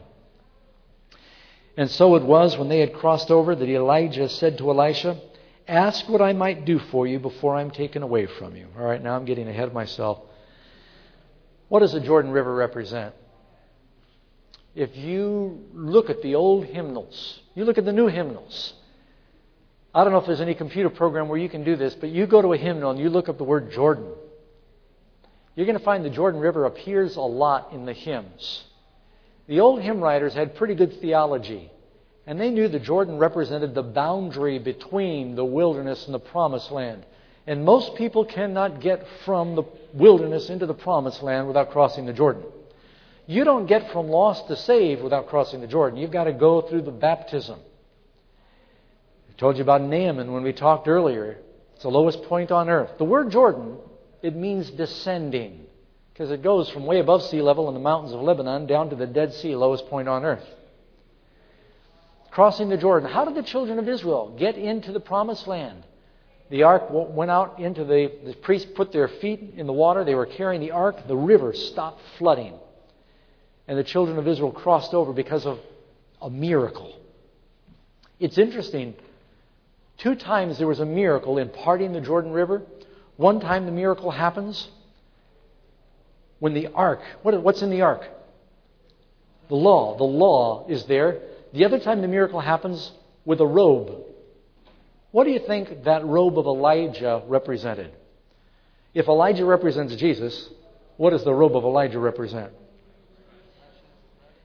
And 1.76 1.90
so 1.90 2.14
it 2.14 2.22
was 2.22 2.56
when 2.56 2.68
they 2.68 2.78
had 2.78 2.94
crossed 2.94 3.30
over 3.30 3.54
that 3.54 3.68
Elijah 3.68 4.28
said 4.28 4.58
to 4.58 4.70
Elisha, 4.70 5.18
Ask 5.66 6.08
what 6.08 6.20
I 6.20 6.34
might 6.34 6.64
do 6.64 6.78
for 6.78 7.06
you 7.06 7.18
before 7.18 7.56
I'm 7.56 7.70
taken 7.70 8.02
away 8.02 8.26
from 8.26 8.54
you. 8.54 8.66
All 8.78 8.84
right, 8.84 9.02
now 9.02 9.16
I'm 9.16 9.24
getting 9.24 9.48
ahead 9.48 9.66
of 9.66 9.74
myself. 9.74 10.20
What 11.68 11.80
does 11.80 11.92
the 11.92 12.00
Jordan 12.00 12.30
River 12.30 12.54
represent? 12.54 13.14
If 14.74 14.96
you 14.96 15.64
look 15.72 16.10
at 16.10 16.20
the 16.22 16.34
old 16.34 16.66
hymnals, 16.66 17.40
you 17.54 17.64
look 17.64 17.78
at 17.78 17.84
the 17.84 17.92
new 17.92 18.08
hymnals. 18.08 18.74
I 19.94 20.04
don't 20.04 20.12
know 20.12 20.18
if 20.18 20.26
there's 20.26 20.40
any 20.40 20.54
computer 20.54 20.90
program 20.90 21.28
where 21.28 21.38
you 21.38 21.48
can 21.48 21.64
do 21.64 21.76
this, 21.76 21.94
but 21.94 22.10
you 22.10 22.26
go 22.26 22.42
to 22.42 22.52
a 22.52 22.58
hymnal 22.58 22.90
and 22.90 22.98
you 22.98 23.08
look 23.08 23.28
up 23.28 23.38
the 23.38 23.44
word 23.44 23.72
Jordan. 23.72 24.12
You're 25.54 25.66
going 25.66 25.78
to 25.78 25.84
find 25.84 26.04
the 26.04 26.10
Jordan 26.10 26.40
River 26.40 26.64
appears 26.64 27.16
a 27.16 27.20
lot 27.20 27.72
in 27.72 27.86
the 27.86 27.92
hymns. 27.92 28.64
The 29.46 29.60
old 29.60 29.82
hymn 29.82 30.00
writers 30.00 30.34
had 30.34 30.56
pretty 30.56 30.74
good 30.74 31.00
theology, 31.00 31.70
and 32.26 32.40
they 32.40 32.50
knew 32.50 32.66
the 32.68 32.80
Jordan 32.80 33.18
represented 33.18 33.74
the 33.74 33.82
boundary 33.82 34.58
between 34.58 35.36
the 35.36 35.44
wilderness 35.44 36.06
and 36.06 36.14
the 36.14 36.18
promised 36.18 36.70
land. 36.70 37.04
And 37.46 37.64
most 37.64 37.94
people 37.94 38.24
cannot 38.24 38.80
get 38.80 39.06
from 39.24 39.54
the 39.54 39.64
wilderness 39.92 40.48
into 40.48 40.66
the 40.66 40.74
promised 40.74 41.22
land 41.22 41.46
without 41.46 41.70
crossing 41.70 42.06
the 42.06 42.12
Jordan. 42.12 42.42
You 43.26 43.44
don't 43.44 43.66
get 43.66 43.92
from 43.92 44.08
lost 44.08 44.48
to 44.48 44.56
saved 44.56 45.02
without 45.02 45.28
crossing 45.28 45.60
the 45.60 45.66
Jordan. 45.66 45.98
You've 45.98 46.10
got 46.10 46.24
to 46.24 46.32
go 46.32 46.62
through 46.62 46.82
the 46.82 46.90
baptism. 46.90 47.58
I 49.30 49.32
told 49.38 49.56
you 49.56 49.62
about 49.62 49.82
Naaman 49.82 50.32
when 50.32 50.42
we 50.42 50.52
talked 50.52 50.88
earlier. 50.88 51.38
It's 51.74 51.82
the 51.82 51.90
lowest 51.90 52.22
point 52.24 52.50
on 52.50 52.68
earth. 52.68 52.92
The 52.98 53.04
word 53.04 53.30
Jordan, 53.30 53.76
it 54.24 54.34
means 54.34 54.70
descending 54.70 55.66
because 56.10 56.30
it 56.30 56.42
goes 56.42 56.70
from 56.70 56.86
way 56.86 56.98
above 56.98 57.22
sea 57.24 57.42
level 57.42 57.68
in 57.68 57.74
the 57.74 57.80
mountains 57.80 58.14
of 58.14 58.22
Lebanon 58.22 58.66
down 58.66 58.88
to 58.88 58.96
the 58.96 59.06
Dead 59.06 59.34
Sea, 59.34 59.54
lowest 59.54 59.86
point 59.88 60.08
on 60.08 60.24
earth. 60.24 60.46
Crossing 62.30 62.70
the 62.70 62.78
Jordan. 62.78 63.10
How 63.10 63.26
did 63.26 63.34
the 63.34 63.42
children 63.42 63.78
of 63.78 63.86
Israel 63.86 64.34
get 64.38 64.56
into 64.56 64.92
the 64.92 65.00
promised 65.00 65.46
land? 65.46 65.84
The 66.48 66.62
ark 66.62 66.84
went 66.88 67.30
out 67.30 67.60
into 67.60 67.84
the, 67.84 68.12
the 68.24 68.34
priests 68.34 68.70
put 68.74 68.92
their 68.92 69.08
feet 69.08 69.54
in 69.56 69.66
the 69.66 69.72
water. 69.74 70.04
They 70.04 70.14
were 70.14 70.26
carrying 70.26 70.62
the 70.62 70.70
ark. 70.70 71.06
The 71.06 71.16
river 71.16 71.52
stopped 71.52 72.00
flooding. 72.16 72.54
And 73.68 73.78
the 73.78 73.84
children 73.84 74.18
of 74.18 74.26
Israel 74.26 74.52
crossed 74.52 74.94
over 74.94 75.12
because 75.12 75.44
of 75.44 75.58
a 76.22 76.30
miracle. 76.30 76.98
It's 78.18 78.38
interesting. 78.38 78.94
Two 79.98 80.14
times 80.14 80.56
there 80.56 80.66
was 80.66 80.80
a 80.80 80.86
miracle 80.86 81.36
in 81.36 81.50
parting 81.50 81.92
the 81.92 82.00
Jordan 82.00 82.32
River. 82.32 82.62
One 83.16 83.40
time 83.40 83.66
the 83.66 83.72
miracle 83.72 84.10
happens 84.10 84.68
when 86.40 86.54
the 86.54 86.68
ark, 86.68 87.00
what, 87.22 87.40
what's 87.42 87.62
in 87.62 87.70
the 87.70 87.82
ark? 87.82 88.08
The 89.48 89.54
law. 89.54 89.96
The 89.96 90.04
law 90.04 90.66
is 90.68 90.84
there. 90.86 91.20
The 91.52 91.64
other 91.64 91.78
time 91.78 92.02
the 92.02 92.08
miracle 92.08 92.40
happens 92.40 92.92
with 93.24 93.40
a 93.40 93.46
robe. 93.46 94.04
What 95.10 95.24
do 95.24 95.30
you 95.30 95.38
think 95.38 95.84
that 95.84 96.04
robe 96.04 96.38
of 96.38 96.46
Elijah 96.46 97.22
represented? 97.26 97.92
If 98.94 99.06
Elijah 99.06 99.44
represents 99.44 99.94
Jesus, 99.96 100.48
what 100.96 101.10
does 101.10 101.24
the 101.24 101.34
robe 101.34 101.56
of 101.56 101.64
Elijah 101.64 101.98
represent? 101.98 102.52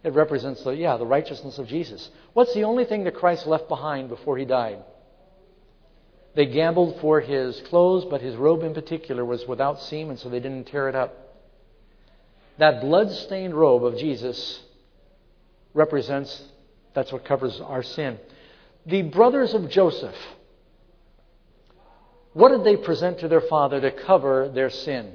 It 0.04 0.14
represents 0.14 0.64
the 0.64 0.72
yeah, 0.72 0.98
the 0.98 1.06
righteousness 1.06 1.58
of 1.58 1.68
Jesus. 1.68 2.10
What's 2.34 2.54
the 2.54 2.64
only 2.64 2.86
thing 2.86 3.04
that 3.04 3.16
Christ 3.16 3.46
left 3.46 3.68
behind 3.68 4.10
before 4.10 4.38
he 4.38 4.46
died? 4.46 4.84
They 6.36 6.46
gambled 6.46 7.00
for 7.02 7.20
his 7.22 7.60
clothes, 7.62 8.06
but 8.06 8.22
his 8.22 8.36
robe 8.36 8.64
in 8.64 8.74
particular 8.74 9.26
was 9.26 9.48
without 9.48 9.82
seam, 9.82 10.10
and 10.10 10.20
so 10.20 10.30
they 10.30 10.40
didn't 10.40 10.66
tear 10.66 10.88
it 10.88 10.96
up. 10.96 11.38
That 12.58 12.82
blood-stained 12.82 13.54
robe 13.54 13.84
of 13.86 13.98
Jesus 13.98 14.62
represents 15.74 16.44
that's 16.94 17.12
what 17.12 17.26
covers 17.26 17.62
our 17.62 17.84
sin. 17.84 18.20
The 18.86 19.04
brothers 19.04 19.54
of 19.54 19.70
Joseph, 19.70 20.16
what 22.34 22.50
did 22.50 22.64
they 22.64 22.78
present 22.78 23.20
to 23.20 23.28
their 23.28 23.42
father 23.42 23.80
to 23.82 23.92
cover 23.92 24.50
their 24.50 24.70
sin? 24.70 25.14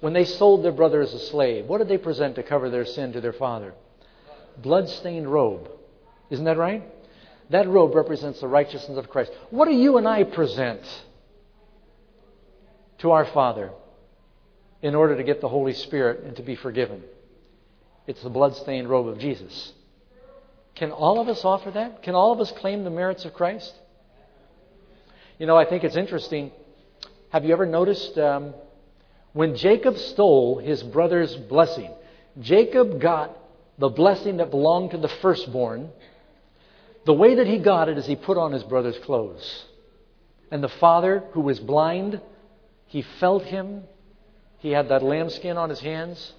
When 0.00 0.12
they 0.12 0.24
sold 0.24 0.64
their 0.64 0.72
brother 0.72 1.00
as 1.00 1.14
a 1.14 1.18
slave, 1.18 1.66
what 1.66 1.78
did 1.78 1.88
they 1.88 1.98
present 1.98 2.34
to 2.36 2.42
cover 2.42 2.70
their 2.70 2.84
sin 2.84 3.12
to 3.12 3.20
their 3.20 3.32
father? 3.32 3.74
Blood-stained 4.58 5.30
robe. 5.30 5.70
Isn't 6.30 6.44
that 6.44 6.58
right? 6.58 6.82
That 7.50 7.68
robe 7.68 7.94
represents 7.94 8.40
the 8.40 8.48
righteousness 8.48 8.98
of 8.98 9.08
Christ. 9.08 9.32
What 9.50 9.66
do 9.66 9.74
you 9.74 9.98
and 9.98 10.08
I 10.08 10.24
present 10.24 10.82
to 12.98 13.12
our 13.12 13.24
Father? 13.26 13.70
in 14.82 14.94
order 14.94 15.16
to 15.16 15.24
get 15.24 15.40
the 15.40 15.48
Holy 15.48 15.72
Spirit 15.72 16.24
and 16.24 16.36
to 16.36 16.42
be 16.42 16.54
forgiven. 16.54 17.02
It's 18.06 18.22
the 18.22 18.30
bloodstained 18.30 18.88
robe 18.88 19.08
of 19.08 19.18
Jesus. 19.18 19.72
Can 20.74 20.92
all 20.92 21.20
of 21.20 21.28
us 21.28 21.44
offer 21.44 21.70
that? 21.72 22.02
Can 22.02 22.14
all 22.14 22.32
of 22.32 22.40
us 22.40 22.52
claim 22.52 22.84
the 22.84 22.90
merits 22.90 23.24
of 23.24 23.34
Christ? 23.34 23.74
You 25.38 25.46
know, 25.46 25.56
I 25.56 25.64
think 25.64 25.82
it's 25.84 25.96
interesting. 25.96 26.52
Have 27.30 27.44
you 27.44 27.52
ever 27.52 27.66
noticed 27.66 28.16
um, 28.18 28.54
when 29.32 29.56
Jacob 29.56 29.96
stole 29.96 30.58
his 30.58 30.82
brother's 30.82 31.34
blessing? 31.34 31.90
Jacob 32.40 33.00
got 33.00 33.36
the 33.78 33.88
blessing 33.88 34.36
that 34.36 34.50
belonged 34.50 34.92
to 34.92 34.98
the 34.98 35.08
firstborn. 35.08 35.90
The 37.06 37.12
way 37.12 37.36
that 37.36 37.46
he 37.46 37.58
got 37.58 37.88
it 37.88 37.98
is 37.98 38.06
he 38.06 38.16
put 38.16 38.36
on 38.36 38.50
his 38.50 38.64
brother's 38.64 38.98
clothes. 38.98 39.64
And 40.50 40.62
the 40.62 40.68
father, 40.68 41.22
who 41.32 41.40
was 41.40 41.60
blind, 41.60 42.20
he 42.86 43.02
felt 43.02 43.44
him, 43.44 43.84
he 44.58 44.72
had 44.72 44.88
that 44.88 45.04
lambskin 45.04 45.56
on 45.56 45.70
his 45.70 45.78
hands. 45.78 46.32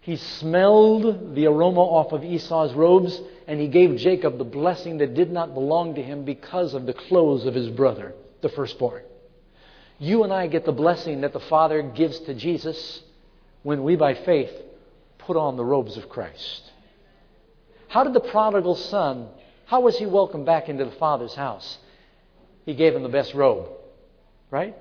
He 0.00 0.16
smelled 0.16 1.34
the 1.34 1.46
aroma 1.46 1.80
off 1.80 2.12
of 2.12 2.22
Esau's 2.22 2.72
robes, 2.72 3.20
and 3.48 3.60
he 3.60 3.66
gave 3.66 3.96
Jacob 3.96 4.38
the 4.38 4.44
blessing 4.44 4.98
that 4.98 5.14
did 5.14 5.32
not 5.32 5.54
belong 5.54 5.96
to 5.96 6.02
him 6.02 6.24
because 6.24 6.74
of 6.74 6.86
the 6.86 6.94
clothes 6.94 7.44
of 7.44 7.54
his 7.54 7.68
brother, 7.68 8.14
the 8.42 8.48
firstborn. 8.48 9.02
You 9.98 10.22
and 10.22 10.32
I 10.32 10.46
get 10.46 10.64
the 10.64 10.72
blessing 10.72 11.22
that 11.22 11.32
the 11.32 11.40
Father 11.40 11.82
gives 11.82 12.20
to 12.20 12.34
Jesus 12.34 13.02
when 13.64 13.82
we, 13.82 13.96
by 13.96 14.14
faith, 14.14 14.52
put 15.18 15.36
on 15.36 15.56
the 15.56 15.64
robes 15.64 15.96
of 15.96 16.08
Christ. 16.08 16.70
How 17.88 18.04
did 18.04 18.14
the 18.14 18.20
prodigal 18.20 18.76
son, 18.76 19.28
how 19.72 19.80
was 19.80 19.96
he 19.96 20.04
welcomed 20.04 20.44
back 20.44 20.68
into 20.68 20.84
the 20.84 20.90
Father's 20.90 21.34
house? 21.34 21.78
He 22.66 22.74
gave 22.74 22.94
him 22.94 23.02
the 23.02 23.08
best 23.08 23.32
robe, 23.32 23.70
right? 24.50 24.76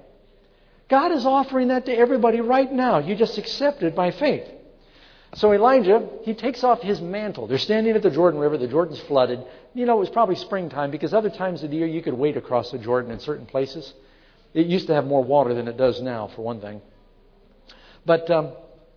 God 0.90 1.14
is 1.14 1.26
offering 1.26 1.70
that 1.70 1.86
to 1.86 1.94
everybody 1.94 2.42
right 2.42 2.70
now. 2.70 3.00
You 3.00 3.16
just 3.16 3.38
accept 3.38 3.84
it 3.84 3.96
by 3.96 4.12
faith. 4.12 4.44
So 5.36 5.54
Elijah, 5.54 6.10
he 6.24 6.34
takes 6.34 6.66
off 6.66 6.82
his 6.82 7.00
mantle. 7.00 7.48
They're 7.48 7.58
standing 7.58 7.96
at 7.96 8.02
the 8.02 8.10
Jordan 8.10 8.38
River. 8.38 8.58
The 8.58 8.68
Jordan's 8.68 9.00
flooded. 9.00 9.42
You 9.74 9.86
know, 9.86 9.96
it 9.96 10.00
was 10.02 10.10
probably 10.10 10.36
springtime 10.36 10.92
because 10.92 11.14
other 11.14 11.30
times 11.30 11.64
of 11.64 11.72
the 11.72 11.78
year 11.78 11.88
you 11.88 12.02
could 12.02 12.16
wade 12.16 12.36
across 12.36 12.72
the 12.72 12.78
Jordan 12.78 13.12
in 13.12 13.22
certain 13.22 13.46
places. 13.46 13.94
It 14.54 14.68
used 14.68 14.88
to 14.88 14.94
have 14.94 15.06
more 15.06 15.24
water 15.24 15.54
than 15.54 15.70
it 15.70 15.78
does 15.78 16.02
now, 16.02 16.28
for 16.36 16.42
one 16.42 16.60
thing. 16.60 16.82
But 18.06 18.30
um, 18.30 18.52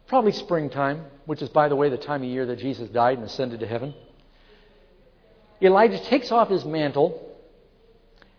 probably 0.08 0.32
springtime, 0.32 1.04
which 1.26 1.40
is, 1.40 1.50
by 1.50 1.68
the 1.68 1.76
way, 1.76 1.88
the 1.88 1.98
time 1.98 2.24
of 2.24 2.28
year 2.28 2.46
that 2.46 2.58
Jesus 2.58 2.88
died 2.88 3.18
and 3.18 3.24
ascended 3.28 3.60
to 3.60 3.66
heaven. 3.68 3.94
Elijah 5.62 6.02
takes 6.04 6.30
off 6.30 6.48
his 6.48 6.64
mantle 6.64 7.34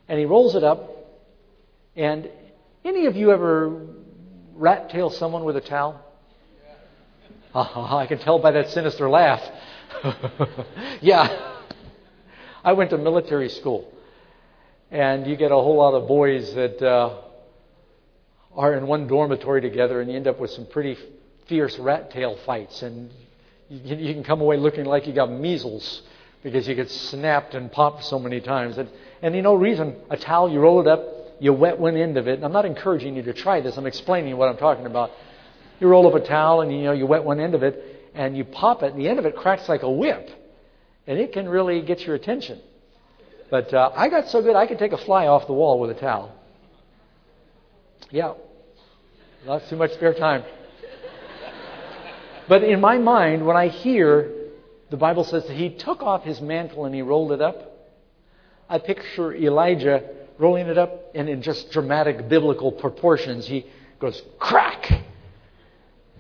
and 0.08 0.20
he 0.20 0.26
rolls 0.26 0.56
it 0.56 0.64
up. 0.64 0.92
And 1.96 2.30
any 2.84 3.06
of 3.06 3.16
you 3.16 3.32
ever 3.32 3.88
rat 4.54 4.90
tail 4.90 5.10
someone 5.10 5.44
with 5.44 5.56
a 5.56 5.62
towel? 5.62 6.02
Uh, 7.54 7.62
I 7.98 8.06
can 8.08 8.20
tell 8.20 8.40
by 8.40 8.52
that 8.52 8.70
sinister 8.70 9.10
laugh. 9.10 9.42
yeah. 11.02 11.54
I 12.64 12.74
went 12.74 12.90
to 12.90 12.98
military 12.98 13.50
school, 13.50 13.94
and 14.90 15.28
you 15.28 15.36
get 15.36 15.52
a 15.52 15.56
whole 15.56 15.78
lot 15.78 15.94
of 15.94 16.08
boys 16.08 16.52
that 16.56 16.82
uh, 16.82 17.22
are 18.56 18.74
in 18.74 18.88
one 18.88 19.08
dormitory 19.08 19.62
together, 19.62 20.02
and 20.02 20.10
you 20.10 20.16
end 20.16 20.28
up 20.28 20.40
with 20.40 20.50
some 20.52 20.66
pretty 20.66 20.98
fierce 21.48 21.78
rat 21.78 22.12
tail 22.12 22.38
fights. 22.46 22.82
And 22.82 23.12
You 23.70 23.96
you 23.96 24.14
can 24.14 24.24
come 24.24 24.42
away 24.42 24.58
looking 24.58 24.86
like 24.86 25.06
you 25.06 25.14
got 25.14 25.32
measles 25.32 26.02
because 26.46 26.68
you 26.68 26.76
get 26.76 26.92
snapped 26.92 27.56
and 27.56 27.72
popped 27.72 28.06
so 28.06 28.20
many 28.20 28.40
times. 28.40 28.78
And, 28.78 28.88
and 29.24 29.34
you 29.34 29.42
know, 29.42 29.56
reason 29.56 29.96
a 30.12 30.16
towel, 30.16 30.48
you 30.48 30.60
roll 30.60 30.80
it 30.80 30.86
up, 30.86 31.04
you 31.40 31.52
wet 31.52 31.80
one 31.80 31.98
end 31.98 32.18
of 32.18 32.28
it. 32.28 32.36
And 32.36 32.46
I'm 32.46 32.52
not 32.52 32.66
encouraging 32.66 33.16
you 33.16 33.24
to 33.24 33.34
try 33.34 33.62
this. 33.62 33.76
I'm 33.78 33.88
explaining 33.88 34.38
what 34.38 34.48
I'm 34.48 34.58
talking 34.58 34.86
about. 34.86 35.10
You 35.80 35.88
roll 35.88 36.08
up 36.08 36.14
a 36.14 36.24
towel 36.24 36.62
and 36.62 36.72
you 36.72 36.84
know 36.84 36.92
you 36.92 37.08
wet 37.08 37.24
one 37.24 37.40
end 37.40 37.56
of 37.56 37.64
it 37.64 38.12
and 38.14 38.38
you 38.38 38.46
pop 38.46 38.84
it, 38.84 38.94
and 38.94 39.02
the 39.02 39.10
end 39.10 39.18
of 39.18 39.26
it 39.26 39.36
cracks 39.36 39.68
like 39.68 39.82
a 39.82 39.90
whip, 39.90 40.30
and 41.08 41.20
it 41.20 41.34
can 41.34 41.50
really 41.50 41.82
get 41.82 42.02
your 42.02 42.16
attention. 42.16 42.62
But 43.50 43.74
uh, 43.74 43.92
I 43.96 44.08
got 44.08 44.30
so 44.30 44.42
good 44.44 44.56
I 44.56 44.68
could 44.68 44.78
take 44.78 44.94
a 44.94 44.98
fly 44.98 45.26
off 45.26 45.48
the 45.48 45.54
wall 45.54 45.80
with 45.80 45.90
a 45.90 46.00
towel. 46.00 46.32
Yeah, 48.12 48.36
not 49.48 49.64
too 49.68 49.78
much 49.78 49.94
spare 49.94 50.14
time. 50.14 50.44
But 52.48 52.64
in 52.64 52.80
my 52.80 53.00
mind, 53.00 53.46
when 53.46 53.58
I 53.58 53.68
hear 53.68 54.45
the 54.90 54.98
Bible 54.98 55.24
says 55.24 55.46
that 55.48 55.56
he 55.56 55.70
took 55.70 56.02
off 56.02 56.24
his 56.24 56.42
mantle 56.42 56.86
and 56.86 56.94
he 56.94 57.02
rolled 57.02 57.32
it 57.32 57.42
up, 57.42 57.72
I 58.70 58.80
picture 58.80 59.34
Elijah 59.34 60.04
rolling 60.38 60.68
it 60.68 60.78
up, 60.78 61.12
and 61.16 61.30
in 61.30 61.42
just 61.42 61.72
dramatic 61.72 62.28
biblical 62.28 62.72
proportions, 62.72 63.48
he 63.48 63.66
goes 64.00 64.22
crack, 64.40 64.92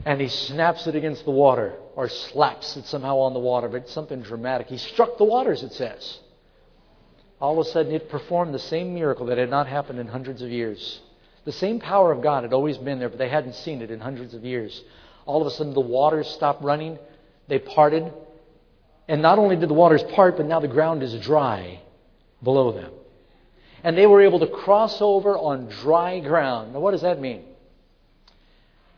and 0.05 0.21
he 0.21 0.27
snaps 0.27 0.87
it 0.87 0.95
against 0.95 1.25
the 1.25 1.31
water, 1.31 1.73
or 1.95 2.07
slaps 2.07 2.77
it 2.77 2.85
somehow 2.85 3.17
on 3.17 3.33
the 3.33 3.39
water, 3.39 3.67
but 3.67 3.89
something 3.89 4.21
dramatic. 4.21 4.67
He 4.67 4.77
struck 4.77 5.17
the 5.17 5.25
waters, 5.25 5.63
it 5.63 5.73
says. 5.73 6.19
All 7.41 7.59
of 7.59 7.67
a 7.67 7.69
sudden, 7.69 7.91
it 7.91 8.09
performed 8.09 8.53
the 8.53 8.59
same 8.59 8.93
miracle 8.93 9.25
that 9.25 9.37
had 9.37 9.49
not 9.49 9.67
happened 9.67 9.99
in 9.99 10.07
hundreds 10.07 10.41
of 10.41 10.49
years. 10.49 11.01
The 11.43 11.51
same 11.51 11.79
power 11.79 12.11
of 12.11 12.23
God 12.23 12.43
had 12.43 12.53
always 12.53 12.77
been 12.77 12.99
there, 12.99 13.09
but 13.09 13.17
they 13.17 13.29
hadn't 13.29 13.55
seen 13.55 13.81
it 13.81 13.91
in 13.91 13.99
hundreds 13.99 14.33
of 14.33 14.45
years. 14.45 14.83
All 15.25 15.41
of 15.41 15.47
a 15.47 15.51
sudden, 15.51 15.73
the 15.73 15.81
waters 15.81 16.27
stopped 16.27 16.63
running, 16.63 16.97
they 17.47 17.59
parted, 17.59 18.13
and 19.07 19.21
not 19.21 19.39
only 19.39 19.55
did 19.55 19.69
the 19.69 19.73
waters 19.73 20.03
part, 20.03 20.37
but 20.37 20.45
now 20.45 20.59
the 20.59 20.67
ground 20.67 21.03
is 21.03 21.13
dry 21.19 21.79
below 22.41 22.71
them. 22.71 22.91
And 23.83 23.97
they 23.97 24.07
were 24.07 24.21
able 24.21 24.39
to 24.39 24.47
cross 24.47 24.99
over 25.01 25.37
on 25.37 25.67
dry 25.67 26.19
ground. 26.19 26.73
Now, 26.73 26.79
what 26.79 26.91
does 26.91 27.03
that 27.03 27.19
mean? 27.19 27.43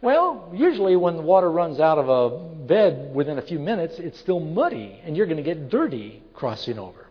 Well, 0.01 0.51
usually 0.53 0.95
when 0.95 1.18
the 1.18 1.24
water 1.24 1.51
runs 1.51 1.80
out 1.80 1.97
of 1.97 2.08
a 2.08 2.66
bed 2.68 3.14
within 3.14 3.38
a 3.38 3.41
few 3.41 3.60
minutes, 3.60 3.99
it's 3.99 4.20
still 4.20 4.39
muddy, 4.39 5.01
and 5.03 5.18
you're 5.18 5.26
going 5.26 5.38
to 5.38 5.43
get 5.43 5.70
dirty 5.70 6.22
crossing 6.34 6.80
over. 6.80 7.08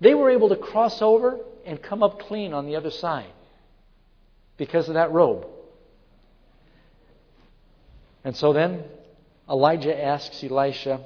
They 0.00 0.14
were 0.14 0.30
able 0.30 0.48
to 0.48 0.56
cross 0.56 1.02
over 1.02 1.38
and 1.66 1.80
come 1.82 2.02
up 2.02 2.20
clean 2.20 2.52
on 2.52 2.66
the 2.66 2.76
other 2.76 2.90
side 2.90 3.30
because 4.56 4.88
of 4.88 4.94
that 4.94 5.12
robe. 5.12 5.46
And 8.24 8.34
so 8.36 8.52
then 8.52 8.84
Elijah 9.48 9.96
asks 9.96 10.42
Elisha 10.42 11.04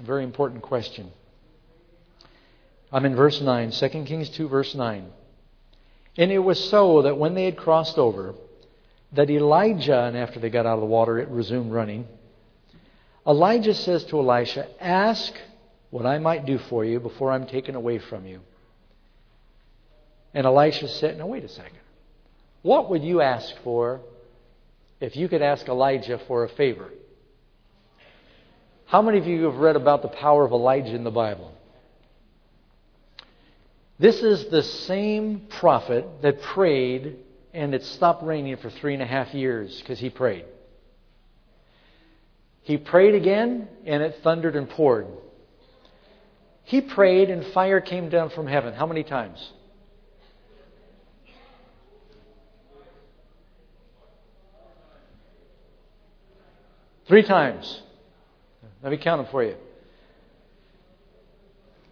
a 0.00 0.02
very 0.04 0.24
important 0.24 0.62
question. 0.62 1.10
I'm 2.92 3.04
in 3.04 3.14
verse 3.14 3.40
9, 3.40 3.70
2 3.70 3.88
Kings 4.04 4.30
2, 4.30 4.48
verse 4.48 4.74
9. 4.74 5.06
And 6.16 6.32
it 6.32 6.38
was 6.38 6.70
so 6.70 7.02
that 7.02 7.18
when 7.18 7.34
they 7.34 7.44
had 7.44 7.56
crossed 7.56 7.98
over, 7.98 8.34
that 9.12 9.30
Elijah, 9.30 10.04
and 10.04 10.16
after 10.16 10.40
they 10.40 10.50
got 10.50 10.66
out 10.66 10.74
of 10.74 10.80
the 10.80 10.86
water, 10.86 11.18
it 11.18 11.28
resumed 11.28 11.72
running. 11.72 12.06
Elijah 13.26 13.74
says 13.74 14.04
to 14.04 14.18
Elisha, 14.18 14.66
Ask 14.82 15.32
what 15.90 16.06
I 16.06 16.18
might 16.18 16.46
do 16.46 16.58
for 16.58 16.84
you 16.84 17.00
before 17.00 17.32
I'm 17.32 17.46
taken 17.46 17.74
away 17.74 17.98
from 17.98 18.26
you. 18.26 18.40
And 20.34 20.46
Elisha 20.46 20.88
said, 20.88 21.18
Now, 21.18 21.26
wait 21.26 21.44
a 21.44 21.48
second. 21.48 21.78
What 22.62 22.90
would 22.90 23.02
you 23.02 23.20
ask 23.20 23.54
for 23.64 24.00
if 25.00 25.16
you 25.16 25.28
could 25.28 25.42
ask 25.42 25.68
Elijah 25.68 26.20
for 26.26 26.44
a 26.44 26.48
favor? 26.48 26.90
How 28.88 29.02
many 29.02 29.18
of 29.18 29.26
you 29.26 29.44
have 29.44 29.56
read 29.56 29.76
about 29.76 30.00
the 30.00 30.08
power 30.08 30.46
of 30.46 30.52
Elijah 30.52 30.94
in 30.94 31.04
the 31.04 31.10
Bible? 31.10 31.52
This 33.98 34.22
is 34.22 34.46
the 34.46 34.62
same 34.62 35.42
prophet 35.60 36.06
that 36.22 36.40
prayed 36.40 37.18
and 37.52 37.74
it 37.74 37.84
stopped 37.84 38.22
raining 38.22 38.56
for 38.56 38.70
three 38.70 38.94
and 38.94 39.02
a 39.02 39.06
half 39.06 39.34
years 39.34 39.78
because 39.78 39.98
he 39.98 40.08
prayed. 40.08 40.46
He 42.62 42.78
prayed 42.78 43.14
again 43.14 43.68
and 43.84 44.02
it 44.02 44.20
thundered 44.22 44.56
and 44.56 44.70
poured. 44.70 45.06
He 46.64 46.80
prayed 46.80 47.28
and 47.28 47.44
fire 47.52 47.82
came 47.82 48.08
down 48.08 48.30
from 48.30 48.46
heaven. 48.46 48.72
How 48.72 48.86
many 48.86 49.02
times? 49.02 49.52
Three 57.06 57.22
times. 57.22 57.82
Let 58.82 58.92
me 58.92 58.98
count 58.98 59.22
them 59.22 59.30
for 59.30 59.42
you. 59.42 59.56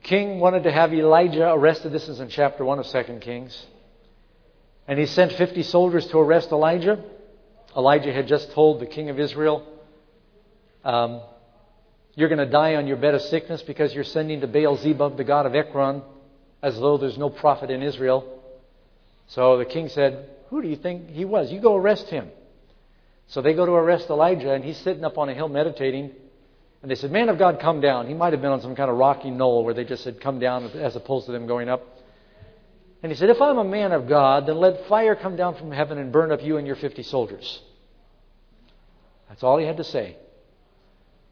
King 0.02 0.38
wanted 0.38 0.62
to 0.64 0.72
have 0.72 0.94
Elijah 0.94 1.52
arrested. 1.52 1.90
This 1.92 2.08
is 2.08 2.20
in 2.20 2.28
chapter 2.28 2.64
1 2.64 2.78
of 2.78 2.86
2 2.86 3.18
Kings. 3.20 3.66
And 4.86 5.00
he 5.00 5.06
sent 5.06 5.32
50 5.32 5.64
soldiers 5.64 6.06
to 6.08 6.18
arrest 6.18 6.52
Elijah. 6.52 7.02
Elijah 7.76 8.12
had 8.12 8.28
just 8.28 8.52
told 8.52 8.80
the 8.80 8.86
king 8.86 9.10
of 9.10 9.18
Israel, 9.18 9.66
um, 10.84 11.22
You're 12.14 12.28
going 12.28 12.38
to 12.38 12.46
die 12.46 12.76
on 12.76 12.86
your 12.86 12.96
bed 12.96 13.14
of 13.14 13.22
sickness 13.22 13.62
because 13.62 13.92
you're 13.92 14.04
sending 14.04 14.40
to 14.42 14.46
Baal 14.46 14.76
Zebub, 14.76 15.16
the 15.16 15.24
god 15.24 15.44
of 15.44 15.56
Ekron, 15.56 16.02
as 16.62 16.78
though 16.78 16.98
there's 16.98 17.18
no 17.18 17.28
prophet 17.28 17.70
in 17.70 17.82
Israel. 17.82 18.32
So 19.26 19.58
the 19.58 19.64
king 19.64 19.88
said, 19.88 20.30
Who 20.50 20.62
do 20.62 20.68
you 20.68 20.76
think 20.76 21.10
he 21.10 21.24
was? 21.24 21.50
You 21.50 21.60
go 21.60 21.74
arrest 21.74 22.08
him. 22.10 22.30
So 23.26 23.42
they 23.42 23.54
go 23.54 23.66
to 23.66 23.72
arrest 23.72 24.08
Elijah, 24.08 24.52
and 24.52 24.64
he's 24.64 24.78
sitting 24.78 25.04
up 25.04 25.18
on 25.18 25.28
a 25.28 25.34
hill 25.34 25.48
meditating. 25.48 26.12
And 26.82 26.90
they 26.90 26.94
said, 26.94 27.10
Man 27.10 27.28
of 27.28 27.38
God, 27.38 27.58
come 27.60 27.80
down. 27.80 28.06
He 28.06 28.14
might 28.14 28.32
have 28.32 28.42
been 28.42 28.50
on 28.50 28.60
some 28.60 28.76
kind 28.76 28.90
of 28.90 28.96
rocky 28.96 29.30
knoll 29.30 29.64
where 29.64 29.74
they 29.74 29.84
just 29.84 30.04
said, 30.04 30.20
Come 30.20 30.38
down, 30.38 30.64
as 30.64 30.96
opposed 30.96 31.26
to 31.26 31.32
them 31.32 31.46
going 31.46 31.68
up. 31.68 31.82
And 33.02 33.10
he 33.12 33.16
said, 33.16 33.30
If 33.30 33.40
I'm 33.40 33.58
a 33.58 33.64
man 33.64 33.92
of 33.92 34.08
God, 34.08 34.46
then 34.46 34.56
let 34.56 34.86
fire 34.88 35.16
come 35.16 35.36
down 35.36 35.56
from 35.56 35.72
heaven 35.72 35.98
and 35.98 36.12
burn 36.12 36.32
up 36.32 36.42
you 36.42 36.56
and 36.56 36.66
your 36.66 36.76
50 36.76 37.02
soldiers. 37.02 37.60
That's 39.28 39.42
all 39.42 39.58
he 39.58 39.66
had 39.66 39.78
to 39.78 39.84
say. 39.84 40.16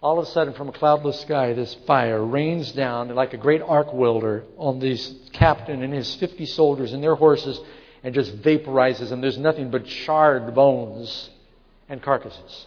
All 0.03 0.19
of 0.19 0.27
a 0.27 0.31
sudden, 0.31 0.53
from 0.53 0.69
a 0.69 0.73
cloudless 0.73 1.23
sky, 1.23 1.55
this 1.55 1.75
fire 1.87 2.23
rains 2.23 2.73
down 2.73 3.09
like 3.15 3.33
a 3.33 3.39
great 3.39 3.63
arc 3.63 3.95
welder 3.95 4.45
on 4.59 4.79
this 4.79 5.15
captain 5.33 5.83
and 5.83 5.95
his 5.95 6.15
50 6.17 6.45
soldiers 6.47 6.93
and 6.93 7.03
their 7.03 7.15
horses 7.15 7.59
and 8.03 8.15
just 8.15 8.37
vaporizes 8.43 9.09
them. 9.09 9.23
There's 9.23 9.39
nothing 9.39 9.71
but 9.71 9.87
charred 9.87 10.55
bones 10.55 11.31
and 11.89 12.03
carcasses. 12.03 12.67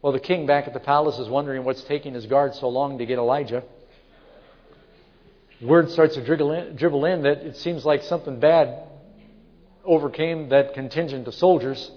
Well, 0.00 0.12
the 0.12 0.20
king 0.20 0.46
back 0.46 0.66
at 0.66 0.72
the 0.72 0.80
palace 0.80 1.18
is 1.18 1.28
wondering 1.28 1.64
what's 1.64 1.82
taking 1.82 2.14
his 2.14 2.26
guard 2.26 2.54
so 2.54 2.68
long 2.68 2.98
to 2.98 3.06
get 3.06 3.18
Elijah. 3.18 3.64
Word 5.60 5.90
starts 5.90 6.14
to 6.14 6.24
dribble 6.24 6.52
in, 6.52 6.76
dribble 6.76 7.04
in 7.04 7.22
that 7.22 7.38
it 7.38 7.56
seems 7.56 7.84
like 7.84 8.02
something 8.02 8.38
bad 8.38 8.84
overcame 9.84 10.50
that 10.50 10.74
contingent 10.74 11.26
of 11.26 11.34
soldiers. 11.34 11.90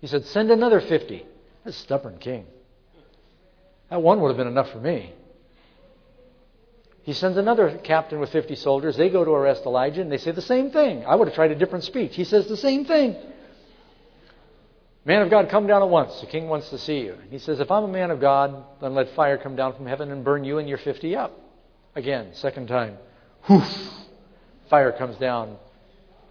He 0.00 0.06
said, 0.06 0.26
Send 0.26 0.50
another 0.50 0.80
50. 0.80 1.26
That's 1.64 1.76
stubborn 1.76 2.18
king. 2.18 2.46
That 3.90 4.00
one 4.00 4.20
would 4.20 4.28
have 4.28 4.36
been 4.36 4.46
enough 4.46 4.70
for 4.70 4.78
me. 4.78 5.12
He 7.02 7.12
sends 7.14 7.36
another 7.36 7.80
captain 7.82 8.20
with 8.20 8.30
50 8.30 8.54
soldiers. 8.54 8.96
They 8.96 9.10
go 9.10 9.24
to 9.24 9.30
arrest 9.32 9.62
Elijah 9.66 10.02
and 10.02 10.12
they 10.12 10.18
say 10.18 10.30
the 10.30 10.42
same 10.42 10.70
thing. 10.70 11.04
I 11.04 11.16
would 11.16 11.26
have 11.26 11.34
tried 11.34 11.50
a 11.50 11.56
different 11.56 11.82
speech. 11.82 12.14
He 12.14 12.24
says 12.24 12.46
the 12.46 12.56
same 12.56 12.84
thing. 12.84 13.16
Man 15.04 15.22
of 15.22 15.30
God, 15.30 15.48
come 15.48 15.66
down 15.66 15.82
at 15.82 15.88
once. 15.88 16.20
The 16.20 16.26
king 16.26 16.48
wants 16.48 16.68
to 16.70 16.78
see 16.78 17.00
you. 17.00 17.16
He 17.30 17.38
says, 17.38 17.58
If 17.58 17.70
I'm 17.70 17.84
a 17.84 17.88
man 17.88 18.10
of 18.10 18.20
God, 18.20 18.64
then 18.80 18.94
let 18.94 19.14
fire 19.14 19.38
come 19.38 19.56
down 19.56 19.74
from 19.74 19.86
heaven 19.86 20.10
and 20.10 20.24
burn 20.24 20.44
you 20.44 20.58
and 20.58 20.68
your 20.68 20.78
50 20.78 21.16
up. 21.16 21.32
Again, 21.96 22.30
second 22.34 22.68
time. 22.68 22.98
Whoof! 23.48 23.66
Fire 24.68 24.92
comes 24.92 25.16
down. 25.16 25.56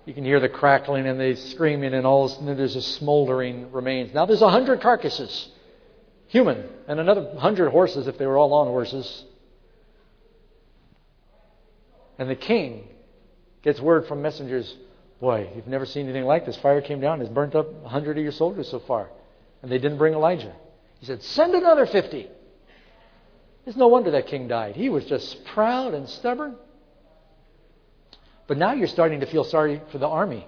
You 0.05 0.13
can 0.13 0.23
hear 0.23 0.39
the 0.39 0.49
crackling 0.49 1.07
and 1.07 1.19
the 1.19 1.35
screaming, 1.35 1.93
and 1.93 2.05
all 2.05 2.25
of 2.25 2.31
a 2.31 2.35
sudden 2.35 2.57
there's 2.57 2.75
a 2.75 2.81
smoldering 2.81 3.71
remains. 3.71 4.13
Now 4.13 4.25
there's 4.25 4.41
a 4.41 4.49
hundred 4.49 4.81
carcasses, 4.81 5.49
human, 6.27 6.63
and 6.87 6.99
another 6.99 7.35
hundred 7.37 7.71
horses 7.71 8.07
if 8.07 8.17
they 8.17 8.25
were 8.25 8.37
all 8.37 8.53
on 8.53 8.67
horses. 8.67 9.25
And 12.17 12.29
the 12.29 12.35
king 12.35 12.87
gets 13.61 13.79
word 13.81 14.07
from 14.07 14.21
messengers 14.21 14.73
Boy, 15.19 15.49
you've 15.55 15.67
never 15.67 15.85
seen 15.85 16.05
anything 16.05 16.25
like 16.25 16.45
this. 16.45 16.57
Fire 16.57 16.81
came 16.81 17.01
down, 17.01 17.21
it's 17.21 17.29
burnt 17.29 17.55
up 17.55 17.67
a 17.83 17.89
hundred 17.89 18.17
of 18.17 18.23
your 18.23 18.31
soldiers 18.31 18.69
so 18.69 18.79
far. 18.79 19.09
And 19.61 19.71
they 19.71 19.77
didn't 19.77 19.97
bring 19.97 20.13
Elijah. 20.13 20.53
He 20.99 21.05
said, 21.05 21.21
Send 21.21 21.53
another 21.53 21.85
fifty. 21.85 22.29
It's 23.65 23.77
no 23.77 23.87
wonder 23.87 24.11
that 24.11 24.27
king 24.27 24.47
died. 24.47 24.75
He 24.75 24.89
was 24.89 25.05
just 25.05 25.43
proud 25.45 25.93
and 25.93 26.07
stubborn. 26.07 26.55
But 28.47 28.57
now 28.57 28.73
you're 28.73 28.87
starting 28.87 29.19
to 29.19 29.27
feel 29.27 29.43
sorry 29.43 29.81
for 29.91 29.99
the 29.99 30.07
army. 30.07 30.47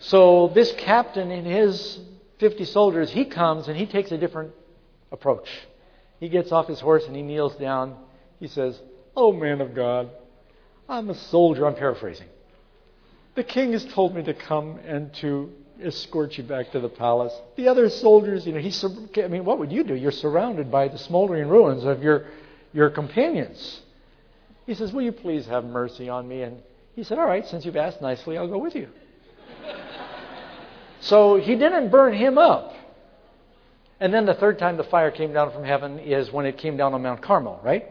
So 0.00 0.48
this 0.48 0.72
captain 0.72 1.30
and 1.30 1.46
his 1.46 2.00
50 2.38 2.64
soldiers, 2.64 3.10
he 3.10 3.26
comes 3.26 3.68
and 3.68 3.76
he 3.76 3.86
takes 3.86 4.10
a 4.10 4.18
different 4.18 4.52
approach. 5.12 5.48
He 6.18 6.28
gets 6.28 6.50
off 6.50 6.66
his 6.66 6.80
horse 6.80 7.04
and 7.06 7.14
he 7.14 7.22
kneels 7.22 7.54
down. 7.56 7.96
He 8.40 8.48
says, 8.48 8.80
Oh, 9.14 9.32
man 9.32 9.60
of 9.60 9.74
God, 9.74 10.10
I'm 10.90 11.08
a 11.08 11.14
soldier. 11.14 11.66
I'm 11.66 11.76
paraphrasing. 11.76 12.26
The 13.36 13.44
king 13.44 13.72
has 13.72 13.84
told 13.84 14.14
me 14.14 14.24
to 14.24 14.34
come 14.34 14.80
and 14.84 15.14
to 15.14 15.52
escort 15.80 16.36
you 16.36 16.42
back 16.42 16.72
to 16.72 16.80
the 16.80 16.88
palace. 16.88 17.32
The 17.56 17.68
other 17.68 17.88
soldiers, 17.88 18.44
you 18.44 18.52
know, 18.52 18.58
he's, 18.58 18.84
I 18.84 19.28
mean, 19.28 19.44
what 19.44 19.60
would 19.60 19.70
you 19.70 19.84
do? 19.84 19.94
You're 19.94 20.10
surrounded 20.10 20.70
by 20.70 20.88
the 20.88 20.98
smoldering 20.98 21.48
ruins 21.48 21.84
of 21.84 22.02
your, 22.02 22.26
your 22.72 22.90
companions. 22.90 23.80
He 24.66 24.74
says, 24.74 24.92
Will 24.92 25.02
you 25.02 25.12
please 25.12 25.46
have 25.46 25.64
mercy 25.64 26.08
on 26.08 26.26
me? 26.26 26.42
And 26.42 26.60
he 26.96 27.04
said, 27.04 27.18
All 27.18 27.26
right, 27.26 27.46
since 27.46 27.64
you've 27.64 27.76
asked 27.76 28.02
nicely, 28.02 28.36
I'll 28.36 28.48
go 28.48 28.58
with 28.58 28.74
you. 28.74 28.88
so 31.00 31.36
he 31.36 31.54
didn't 31.54 31.90
burn 31.90 32.14
him 32.14 32.36
up. 32.36 32.74
And 34.00 34.12
then 34.12 34.26
the 34.26 34.34
third 34.34 34.58
time 34.58 34.76
the 34.76 34.84
fire 34.84 35.12
came 35.12 35.32
down 35.32 35.52
from 35.52 35.62
heaven 35.62 36.00
is 36.00 36.32
when 36.32 36.46
it 36.46 36.58
came 36.58 36.76
down 36.76 36.94
on 36.94 37.02
Mount 37.02 37.22
Carmel, 37.22 37.60
right? 37.62 37.86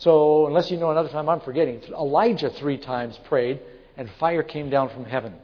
So, 0.00 0.46
unless 0.46 0.70
you 0.70 0.78
know 0.78 0.90
another 0.90 1.10
time, 1.10 1.28
I'm 1.28 1.40
forgetting. 1.40 1.82
Elijah 1.90 2.48
three 2.48 2.78
times 2.78 3.18
prayed, 3.24 3.60
and 3.98 4.08
fire 4.18 4.42
came 4.42 4.70
down 4.70 4.88
from 4.88 5.04
heaven. 5.04 5.34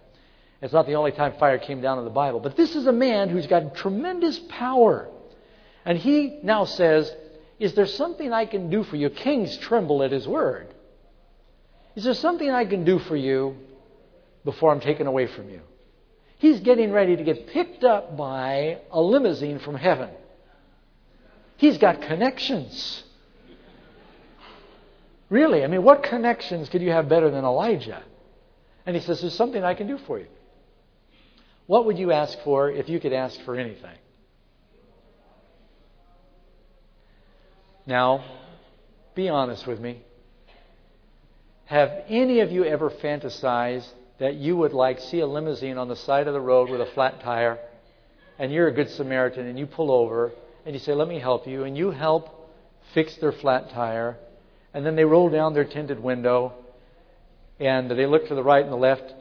It's 0.62 0.72
not 0.72 0.86
the 0.86 0.94
only 0.94 1.12
time 1.12 1.34
fire 1.38 1.58
came 1.58 1.82
down 1.82 1.98
in 1.98 2.04
the 2.04 2.10
Bible. 2.10 2.40
But 2.40 2.56
this 2.56 2.74
is 2.74 2.86
a 2.86 2.92
man 2.92 3.28
who's 3.28 3.46
got 3.46 3.74
tremendous 3.74 4.38
power. 4.48 5.10
And 5.84 5.98
he 5.98 6.38
now 6.42 6.64
says, 6.64 7.14
Is 7.58 7.74
there 7.74 7.84
something 7.84 8.32
I 8.32 8.46
can 8.46 8.70
do 8.70 8.82
for 8.82 8.96
you? 8.96 9.10
Kings 9.10 9.58
tremble 9.58 10.02
at 10.02 10.10
his 10.10 10.26
word. 10.26 10.72
Is 11.94 12.04
there 12.04 12.14
something 12.14 12.50
I 12.50 12.64
can 12.64 12.82
do 12.84 12.98
for 12.98 13.16
you 13.16 13.56
before 14.42 14.72
I'm 14.72 14.80
taken 14.80 15.06
away 15.06 15.26
from 15.26 15.50
you? 15.50 15.60
He's 16.38 16.60
getting 16.60 16.92
ready 16.92 17.14
to 17.14 17.22
get 17.22 17.48
picked 17.48 17.84
up 17.84 18.16
by 18.16 18.78
a 18.90 19.02
limousine 19.02 19.58
from 19.58 19.74
heaven. 19.74 20.08
He's 21.58 21.76
got 21.76 22.00
connections. 22.00 23.02
Really, 25.28 25.64
I 25.64 25.66
mean, 25.66 25.82
what 25.82 26.02
connections 26.02 26.68
could 26.68 26.82
you 26.82 26.90
have 26.90 27.08
better 27.08 27.30
than 27.30 27.44
Elijah? 27.44 28.02
And 28.84 28.94
he 28.94 29.02
says, 29.02 29.20
There's 29.20 29.34
something 29.34 29.62
I 29.62 29.74
can 29.74 29.86
do 29.86 29.98
for 30.06 30.18
you. 30.18 30.26
What 31.66 31.86
would 31.86 31.98
you 31.98 32.12
ask 32.12 32.38
for 32.44 32.70
if 32.70 32.88
you 32.88 33.00
could 33.00 33.12
ask 33.12 33.40
for 33.42 33.56
anything? 33.56 33.98
Now, 37.86 38.24
be 39.14 39.28
honest 39.28 39.66
with 39.66 39.80
me. 39.80 40.02
Have 41.66 41.90
any 42.08 42.40
of 42.40 42.52
you 42.52 42.64
ever 42.64 42.90
fantasized 42.90 43.88
that 44.18 44.34
you 44.34 44.56
would 44.56 44.72
like 44.72 45.00
see 45.00 45.20
a 45.20 45.26
limousine 45.26 45.78
on 45.78 45.88
the 45.88 45.96
side 45.96 46.28
of 46.28 46.34
the 46.34 46.40
road 46.40 46.70
with 46.70 46.80
a 46.80 46.86
flat 46.86 47.20
tire 47.20 47.58
and 48.38 48.52
you're 48.52 48.68
a 48.68 48.72
good 48.72 48.90
Samaritan 48.90 49.46
and 49.46 49.58
you 49.58 49.66
pull 49.66 49.90
over 49.90 50.32
and 50.64 50.74
you 50.74 50.80
say, 50.80 50.92
Let 50.92 51.08
me 51.08 51.18
help 51.18 51.46
you, 51.46 51.64
and 51.64 51.76
you 51.76 51.90
help 51.90 52.50
fix 52.92 53.16
their 53.16 53.32
flat 53.32 53.70
tire, 53.70 54.16
and 54.76 54.84
then 54.84 54.94
they 54.94 55.06
roll 55.06 55.30
down 55.30 55.54
their 55.54 55.64
tinted 55.64 55.98
window 55.98 56.52
and 57.58 57.90
they 57.90 58.04
look 58.04 58.28
to 58.28 58.34
the 58.34 58.42
right 58.42 58.62
and 58.62 58.70
the 58.70 58.76
left 58.76 59.14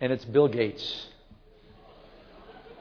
and 0.00 0.10
it's 0.10 0.24
Bill 0.24 0.48
Gates. 0.48 1.08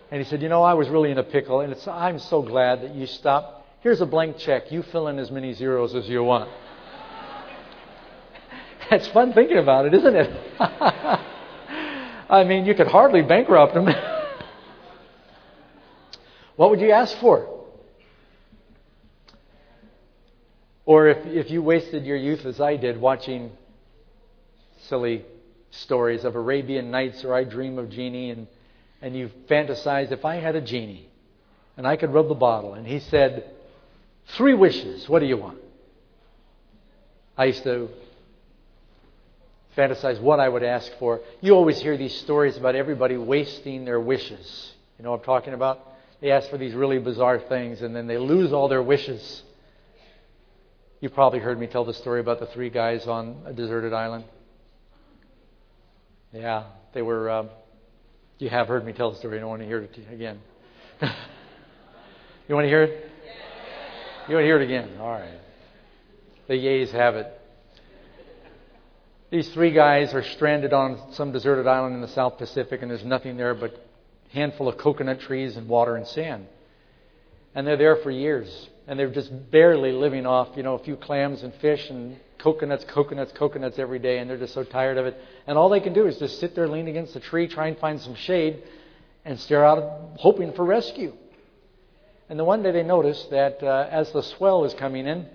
And 0.09 0.23
he 0.23 0.29
said, 0.29 0.41
You 0.41 0.47
know, 0.47 0.63
I 0.63 0.73
was 0.73 0.87
really 0.87 1.11
in 1.11 1.17
a 1.17 1.23
pickle, 1.23 1.59
and 1.59 1.75
I'm 1.85 2.19
so 2.19 2.41
glad 2.41 2.81
that 2.81 2.95
you 2.95 3.07
stopped. 3.07 3.67
Here's 3.81 3.99
a 3.99 4.05
blank 4.05 4.37
check. 4.37 4.71
You 4.71 4.83
fill 4.83 5.09
in 5.09 5.19
as 5.19 5.31
many 5.31 5.53
zeros 5.53 5.93
as 5.95 6.07
you 6.07 6.23
want. 6.23 6.49
it's 8.91 9.07
fun 9.09 9.33
thinking 9.33 9.57
about 9.57 9.85
it, 9.85 9.93
isn't 9.93 10.15
it? 10.15 10.31
I 12.29 12.45
mean, 12.45 12.65
you 12.65 12.73
could 12.73 12.87
hardly 12.87 13.21
bankrupt 13.21 13.75
him. 13.75 13.85
what 16.55 16.69
would 16.69 16.79
you 16.79 16.91
ask 16.91 17.17
for? 17.17 17.52
Or 20.85 21.07
if, 21.07 21.25
if 21.25 21.51
you 21.51 21.61
wasted 21.61 22.05
your 22.05 22.17
youth 22.17 22.45
as 22.45 22.59
I 22.59 22.75
did 22.75 22.99
watching 22.99 23.51
silly 24.87 25.25
stories 25.71 26.23
of 26.23 26.35
Arabian 26.35 26.91
Nights 26.91 27.23
or 27.23 27.33
I 27.33 27.45
Dream 27.45 27.79
of 27.79 27.89
Jeannie, 27.89 28.31
and, 28.31 28.47
and 29.01 29.15
you 29.15 29.29
fantasize 29.49 30.11
if 30.11 30.25
I 30.25 30.35
had 30.35 30.55
a 30.55 30.61
genie 30.61 31.09
and 31.77 31.87
I 31.87 31.95
could 31.95 32.13
rub 32.13 32.27
the 32.27 32.35
bottle, 32.35 32.73
and 32.73 32.85
he 32.85 32.99
said, 32.99 33.49
Three 34.37 34.53
wishes, 34.53 35.09
what 35.09 35.19
do 35.19 35.25
you 35.25 35.37
want? 35.37 35.57
I 37.37 37.45
used 37.45 37.63
to 37.63 37.89
fantasize 39.75 40.21
what 40.21 40.39
I 40.39 40.47
would 40.47 40.63
ask 40.63 40.91
for. 40.99 41.21
You 41.41 41.53
always 41.53 41.81
hear 41.81 41.97
these 41.97 42.15
stories 42.21 42.57
about 42.57 42.75
everybody 42.75 43.17
wasting 43.17 43.85
their 43.85 43.99
wishes. 43.99 44.71
You 44.97 45.03
know 45.03 45.11
what 45.11 45.21
I'm 45.21 45.25
talking 45.25 45.53
about? 45.53 45.79
They 46.21 46.31
ask 46.31 46.49
for 46.49 46.57
these 46.57 46.73
really 46.73 46.99
bizarre 46.99 47.39
things 47.39 47.81
and 47.81 47.95
then 47.95 48.07
they 48.07 48.17
lose 48.17 48.53
all 48.53 48.67
their 48.67 48.83
wishes. 48.83 49.41
You 51.03 51.09
probably 51.09 51.39
heard 51.39 51.59
me 51.59 51.67
tell 51.67 51.83
the 51.83 51.93
story 51.93 52.21
about 52.21 52.39
the 52.39 52.45
three 52.45 52.69
guys 52.69 53.07
on 53.07 53.41
a 53.45 53.51
deserted 53.51 53.91
island. 53.91 54.23
Yeah, 56.31 56.67
they 56.93 57.01
were. 57.01 57.29
Um, 57.29 57.49
you 58.39 58.47
have 58.47 58.69
heard 58.69 58.85
me 58.85 58.93
tell 58.93 59.11
the 59.11 59.17
story. 59.17 59.35
I 59.35 59.41
don't 59.41 59.49
want 59.49 59.61
to 59.63 59.67
hear 59.67 59.79
it 59.79 59.97
again. 60.09 60.39
you 61.01 62.55
want 62.55 62.63
to 62.63 62.69
hear 62.69 62.83
it? 62.83 63.11
You 64.29 64.35
want 64.35 64.43
to 64.43 64.47
hear 64.47 64.61
it 64.61 64.63
again? 64.63 64.97
All 65.01 65.09
right. 65.09 65.41
The 66.47 66.53
yays 66.53 66.93
have 66.93 67.15
it. 67.15 67.27
These 69.29 69.49
three 69.53 69.73
guys 69.73 70.13
are 70.13 70.23
stranded 70.23 70.71
on 70.71 71.11
some 71.15 71.33
deserted 71.33 71.67
island 71.67 71.95
in 71.95 72.01
the 72.01 72.07
South 72.07 72.37
Pacific, 72.37 72.81
and 72.81 72.89
there's 72.89 73.03
nothing 73.03 73.35
there 73.35 73.53
but 73.53 73.73
a 73.73 74.33
handful 74.33 74.69
of 74.69 74.77
coconut 74.77 75.19
trees 75.19 75.57
and 75.57 75.67
water 75.67 75.97
and 75.97 76.07
sand. 76.07 76.47
And 77.53 77.67
they're 77.67 77.75
there 77.75 77.97
for 77.97 78.09
years, 78.09 78.69
and 78.87 78.99
they're 78.99 79.11
just 79.11 79.51
barely 79.51 79.91
living 79.91 80.25
off, 80.25 80.49
you 80.55 80.63
know, 80.63 80.75
a 80.75 80.83
few 80.83 80.95
clams 80.95 81.43
and 81.43 81.53
fish 81.55 81.89
and 81.89 82.17
coconuts, 82.37 82.83
coconuts, 82.85 83.31
coconuts 83.31 83.79
every 83.79 83.99
day, 83.99 84.19
and 84.19 84.29
they're 84.29 84.37
just 84.37 84.53
so 84.53 84.63
tired 84.63 84.97
of 84.97 85.05
it. 85.05 85.17
And 85.47 85.57
all 85.57 85.69
they 85.69 85.79
can 85.79 85.93
do 85.93 86.05
is 86.07 86.17
just 86.17 86.39
sit 86.39 86.55
there, 86.55 86.67
lean 86.67 86.87
against 86.87 87.15
a 87.15 87.19
tree, 87.19 87.47
try 87.47 87.67
and 87.67 87.77
find 87.77 88.01
some 88.01 88.15
shade, 88.15 88.63
and 89.23 89.39
stare 89.39 89.65
out, 89.65 90.17
hoping 90.17 90.51
for 90.53 90.65
rescue. 90.65 91.13
And 92.29 92.37
then 92.37 92.45
one 92.45 92.61
day 92.63 92.71
they 92.71 92.83
notice 92.83 93.25
that 93.31 93.63
uh, 93.63 93.87
as 93.89 94.11
the 94.11 94.21
swell 94.23 94.65
is 94.65 94.73
coming 94.73 95.07
in, 95.07 95.27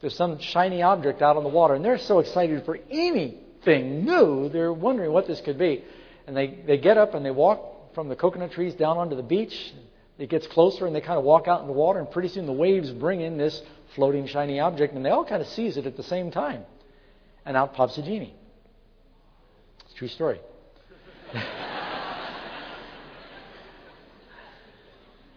there's 0.00 0.16
some 0.16 0.38
shiny 0.38 0.82
object 0.82 1.22
out 1.22 1.36
on 1.36 1.42
the 1.42 1.48
water, 1.48 1.74
and 1.74 1.84
they're 1.84 1.98
so 1.98 2.18
excited 2.18 2.64
for 2.64 2.78
anything 2.90 4.04
new, 4.04 4.48
they're 4.50 4.72
wondering 4.72 5.12
what 5.12 5.26
this 5.26 5.40
could 5.40 5.58
be. 5.58 5.84
And 6.26 6.36
they, 6.36 6.58
they 6.66 6.78
get 6.78 6.98
up 6.98 7.14
and 7.14 7.24
they 7.24 7.30
walk 7.30 7.94
from 7.94 8.08
the 8.08 8.16
coconut 8.16 8.52
trees 8.52 8.74
down 8.74 8.98
onto 8.98 9.16
the 9.16 9.22
beach. 9.22 9.72
It 10.20 10.28
gets 10.28 10.46
closer, 10.46 10.86
and 10.86 10.94
they 10.94 11.00
kind 11.00 11.18
of 11.18 11.24
walk 11.24 11.48
out 11.48 11.62
in 11.62 11.66
the 11.66 11.72
water, 11.72 11.98
and 11.98 12.10
pretty 12.10 12.28
soon 12.28 12.44
the 12.44 12.52
waves 12.52 12.90
bring 12.90 13.22
in 13.22 13.38
this 13.38 13.62
floating 13.94 14.26
shiny 14.26 14.60
object, 14.60 14.92
and 14.92 15.02
they 15.02 15.08
all 15.08 15.24
kind 15.24 15.40
of 15.40 15.48
seize 15.48 15.78
it 15.78 15.86
at 15.86 15.96
the 15.96 16.02
same 16.02 16.30
time. 16.30 16.64
And 17.46 17.56
out 17.56 17.72
pops 17.72 17.96
a 17.96 18.02
genie. 18.02 18.34
It's 19.84 19.94
a 19.94 19.96
true 19.96 20.08
story. 20.08 20.38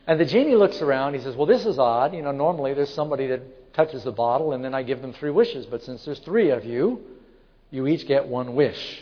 and 0.05 0.19
the 0.19 0.25
genie 0.25 0.55
looks 0.55 0.81
around. 0.81 1.13
He 1.13 1.21
says, 1.21 1.33
Well, 1.37 1.47
this 1.47 1.65
is 1.65 1.79
odd. 1.79 2.13
You 2.13 2.21
know, 2.21 2.33
normally 2.33 2.73
there's 2.73 2.93
somebody 2.93 3.27
that 3.27 3.73
touches 3.73 4.03
the 4.03 4.11
bottle, 4.11 4.51
and 4.51 4.61
then 4.65 4.75
I 4.75 4.83
give 4.83 5.01
them 5.01 5.13
three 5.13 5.31
wishes. 5.31 5.65
But 5.65 5.83
since 5.83 6.03
there's 6.03 6.19
three 6.19 6.49
of 6.49 6.65
you, 6.65 6.99
you 7.71 7.87
each 7.87 8.05
get 8.05 8.27
one 8.27 8.53
wish. 8.53 9.01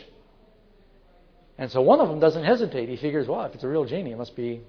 And 1.57 1.71
so 1.71 1.81
one 1.81 1.99
of 1.99 2.07
them 2.07 2.19
doesn't 2.19 2.43
hesitate. 2.43 2.87
He 2.87 2.97
figures, 2.97 3.27
well, 3.27 3.45
if 3.45 3.55
it's 3.55 3.63
a 3.63 3.67
real 3.67 3.85
genie, 3.85 4.11
it 4.11 4.17
must 4.19 4.35
be, 4.35 4.61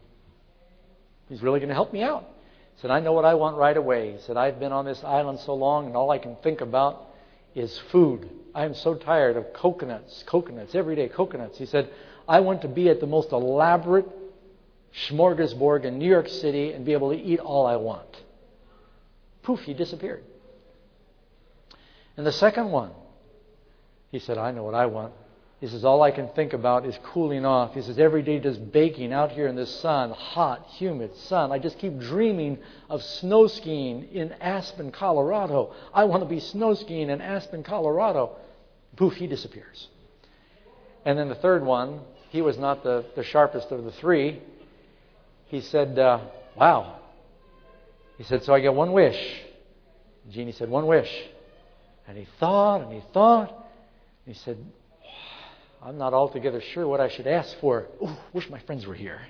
he's 1.32 1.42
really 1.42 1.60
going 1.60 1.70
to 1.70 1.74
help 1.74 1.94
me 1.94 2.02
out. 2.02 2.28
He 2.74 2.82
said, 2.82 2.90
I 2.90 3.00
know 3.00 3.14
what 3.14 3.24
I 3.24 3.34
want 3.34 3.56
right 3.56 3.76
away. 3.76 4.12
He 4.12 4.18
said, 4.18 4.36
I've 4.36 4.60
been 4.60 4.70
on 4.70 4.84
this 4.84 5.02
island 5.02 5.40
so 5.40 5.54
long, 5.54 5.86
and 5.86 5.96
all 5.96 6.10
I 6.10 6.18
can 6.18 6.36
think 6.36 6.60
about 6.60 7.06
is 7.54 7.80
food. 7.90 8.28
I 8.54 8.66
am 8.66 8.74
so 8.74 8.94
tired 8.94 9.38
of 9.38 9.54
coconuts, 9.54 10.24
coconuts, 10.26 10.74
every 10.74 10.94
day 10.94 11.08
coconuts. 11.08 11.56
He 11.56 11.64
said, 11.64 11.88
I 12.28 12.40
want 12.40 12.60
to 12.62 12.68
be 12.68 12.90
at 12.90 13.00
the 13.00 13.06
most 13.06 13.32
elaborate 13.32 14.06
smorgasbord 15.08 15.84
in 15.84 15.98
New 15.98 16.08
York 16.08 16.28
City 16.28 16.72
and 16.72 16.84
be 16.84 16.92
able 16.92 17.10
to 17.10 17.16
eat 17.16 17.40
all 17.40 17.66
I 17.66 17.76
want. 17.76 18.08
Poof, 19.42 19.60
he 19.60 19.72
disappeared. 19.72 20.22
And 22.18 22.26
the 22.26 22.32
second 22.32 22.70
one, 22.70 22.90
he 24.10 24.18
said, 24.18 24.36
I 24.36 24.50
know 24.50 24.64
what 24.64 24.74
I 24.74 24.84
want. 24.84 25.14
He 25.62 25.68
says, 25.68 25.84
All 25.84 26.02
I 26.02 26.10
can 26.10 26.26
think 26.30 26.54
about 26.54 26.84
is 26.86 26.98
cooling 27.04 27.44
off. 27.44 27.74
He 27.74 27.82
says, 27.82 27.96
Every 27.96 28.22
day 28.22 28.40
just 28.40 28.72
baking 28.72 29.12
out 29.12 29.30
here 29.30 29.46
in 29.46 29.54
this 29.54 29.72
sun, 29.80 30.10
hot, 30.10 30.66
humid 30.76 31.14
sun. 31.14 31.52
I 31.52 31.60
just 31.60 31.78
keep 31.78 32.00
dreaming 32.00 32.58
of 32.90 33.00
snow 33.00 33.46
skiing 33.46 34.08
in 34.12 34.32
Aspen, 34.40 34.90
Colorado. 34.90 35.72
I 35.94 36.02
want 36.02 36.24
to 36.24 36.28
be 36.28 36.40
snow 36.40 36.74
skiing 36.74 37.10
in 37.10 37.20
Aspen, 37.20 37.62
Colorado. 37.62 38.38
Poof, 38.96 39.12
he 39.12 39.28
disappears. 39.28 39.86
And 41.04 41.16
then 41.16 41.28
the 41.28 41.36
third 41.36 41.64
one, 41.64 42.00
he 42.30 42.42
was 42.42 42.58
not 42.58 42.82
the, 42.82 43.04
the 43.14 43.22
sharpest 43.22 43.70
of 43.70 43.84
the 43.84 43.92
three. 43.92 44.42
He 45.46 45.60
said, 45.60 45.96
uh, 45.96 46.26
Wow, 46.56 46.98
he 48.18 48.24
said, 48.24 48.42
So 48.42 48.52
I 48.52 48.58
get 48.58 48.74
one 48.74 48.92
wish. 48.92 49.42
The 50.26 50.32
genie 50.32 50.50
said, 50.50 50.68
One 50.68 50.88
wish. 50.88 51.10
And 52.08 52.18
he 52.18 52.26
thought 52.40 52.80
and 52.80 52.92
he 52.92 53.02
thought. 53.14 53.50
And 54.26 54.34
he 54.34 54.40
said, 54.42 54.58
I'm 55.84 55.98
not 55.98 56.14
altogether 56.14 56.60
sure 56.60 56.86
what 56.86 57.00
I 57.00 57.08
should 57.08 57.26
ask 57.26 57.58
for. 57.58 57.88
Ooh, 58.00 58.16
wish 58.32 58.48
my 58.48 58.60
friends 58.60 58.86
were 58.86 58.94
here. 58.94 59.20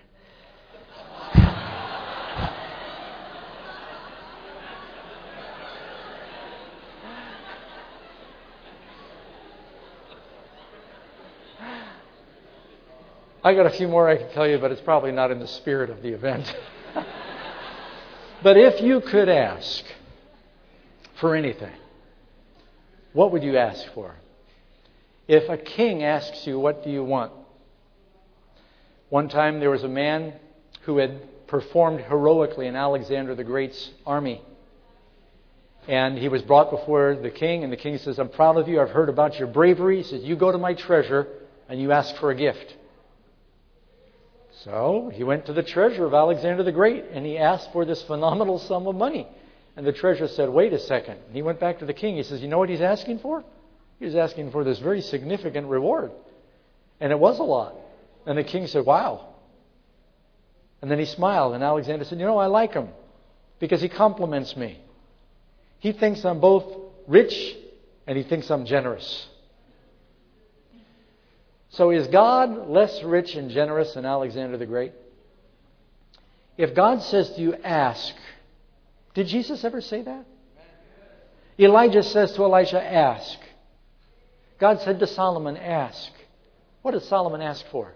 I 13.44 13.55
got 13.55 13.66
a 13.66 13.70
few 13.70 13.88
more 13.88 14.09
I 14.09 14.18
can 14.18 14.30
tell 14.32 14.46
you, 14.46 14.59
but 14.59 14.70
it's 14.70 14.82
probably 14.82 15.11
not 15.11 15.30
in 15.30 15.40
the 15.40 15.48
spirit 15.48 15.88
of 15.88 16.03
the 16.03 16.11
event. 16.11 16.55
but 18.42 18.59
if 18.59 18.80
you 18.82 19.00
could 19.00 19.28
ask 19.30 19.82
for 21.18 21.34
anything, 21.34 21.72
what 23.14 23.32
would 23.32 23.42
you 23.42 23.57
ask 23.57 23.86
for? 23.94 24.14
If 25.33 25.49
a 25.49 25.57
king 25.57 26.03
asks 26.03 26.47
you, 26.47 26.59
What 26.59 26.85
do 26.85 26.91
you 26.91 27.03
want? 27.03 27.33
One 29.09 29.30
time 29.30 29.61
there 29.61 29.70
was 29.70 29.83
a 29.83 29.89
man 29.89 30.35
who 30.83 30.99
had 30.99 31.47
performed 31.47 32.01
heroically 32.01 32.66
in 32.66 32.76
Alexander 32.76 33.35
the 33.35 33.43
Great's 33.43 33.93
army. 34.05 34.43
And 35.89 36.18
he 36.18 36.28
was 36.28 36.43
brought 36.43 36.70
before 36.70 37.16
the 37.16 37.30
king, 37.30 37.64
and 37.64 37.72
the 37.72 37.78
king 37.78 37.97
says, 37.97 38.18
I'm 38.18 38.28
proud 38.28 38.59
of 38.59 38.68
you. 38.68 38.78
I've 38.78 38.91
heard 38.91 39.09
about 39.09 39.39
your 39.39 39.49
bravery. 39.49 40.03
He 40.03 40.03
says, 40.03 40.22
You 40.22 40.37
go 40.37 40.53
to 40.53 40.59
my 40.59 40.74
treasure 40.74 41.26
and 41.66 41.80
you 41.80 41.93
ask 41.93 42.14
for 42.16 42.30
a 42.30 42.35
gift. 42.35 42.76
So 44.64 45.11
he 45.14 45.24
went 45.24 45.47
to 45.47 45.55
the 45.55 45.62
treasure 45.62 46.05
of 46.05 46.12
Alexander 46.12 46.62
the 46.62 46.72
Great 46.72 47.07
and 47.11 47.24
he 47.24 47.39
asked 47.39 47.72
for 47.72 47.87
this 47.87 48.03
phenomenal 48.03 48.59
sum 48.59 48.87
of 48.87 48.97
money. 48.97 49.26
And 49.76 49.87
the 49.87 49.93
treasurer 49.95 50.28
said, 50.28 50.51
Wait 50.51 50.74
a 50.74 50.78
second. 50.78 51.20
And 51.26 51.35
he 51.35 51.41
went 51.41 51.59
back 51.59 51.78
to 51.78 51.87
the 51.87 51.95
king. 51.95 52.16
He 52.16 52.22
says, 52.22 52.43
You 52.43 52.49
know 52.49 52.59
what 52.59 52.68
he's 52.68 52.83
asking 52.83 53.20
for? 53.20 53.43
He 54.03 54.07
was 54.07 54.16
asking 54.16 54.50
for 54.50 54.64
this 54.64 54.80
very 54.80 55.00
significant 55.00 55.68
reward. 55.68 56.11
And 56.98 57.12
it 57.12 57.18
was 57.20 57.38
a 57.38 57.44
lot. 57.44 57.76
And 58.26 58.36
the 58.36 58.42
king 58.42 58.66
said, 58.66 58.84
Wow. 58.84 59.28
And 60.80 60.90
then 60.90 60.98
he 60.98 61.05
smiled, 61.05 61.55
and 61.55 61.62
Alexander 61.62 62.05
said, 62.05 62.18
You 62.18 62.26
know, 62.26 62.36
I 62.36 62.46
like 62.46 62.72
him 62.72 62.88
because 63.61 63.80
he 63.80 63.88
compliments 63.88 64.57
me. 64.57 64.80
He 65.78 65.92
thinks 65.92 66.24
I'm 66.24 66.40
both 66.40 66.64
rich 67.07 67.55
and 68.09 68.18
he 68.18 68.24
thinks 68.24 68.50
I'm 68.50 68.66
generous. 68.66 69.28
So 71.70 71.92
is 71.92 72.09
God 72.09 72.68
less 72.68 73.05
rich 73.05 73.36
and 73.36 73.53
generous 73.53 73.94
than 73.94 74.05
Alexander 74.05 74.59
the 74.59 74.66
Great? 74.66 74.94
If 76.57 76.74
God 76.74 77.03
says 77.03 77.30
to 77.34 77.40
you, 77.40 77.55
ask, 77.55 78.12
did 79.14 79.28
Jesus 79.28 79.62
ever 79.62 79.80
say 79.80 80.03
that? 80.03 80.26
Elijah 81.57 82.03
says 82.03 82.32
to 82.32 82.42
Elisha, 82.42 82.82
ask. 82.82 83.38
God 84.62 84.80
said 84.82 85.00
to 85.00 85.08
Solomon, 85.08 85.56
ask. 85.56 86.12
What 86.82 86.92
did 86.92 87.02
Solomon 87.02 87.42
ask 87.42 87.64
for? 87.72 87.92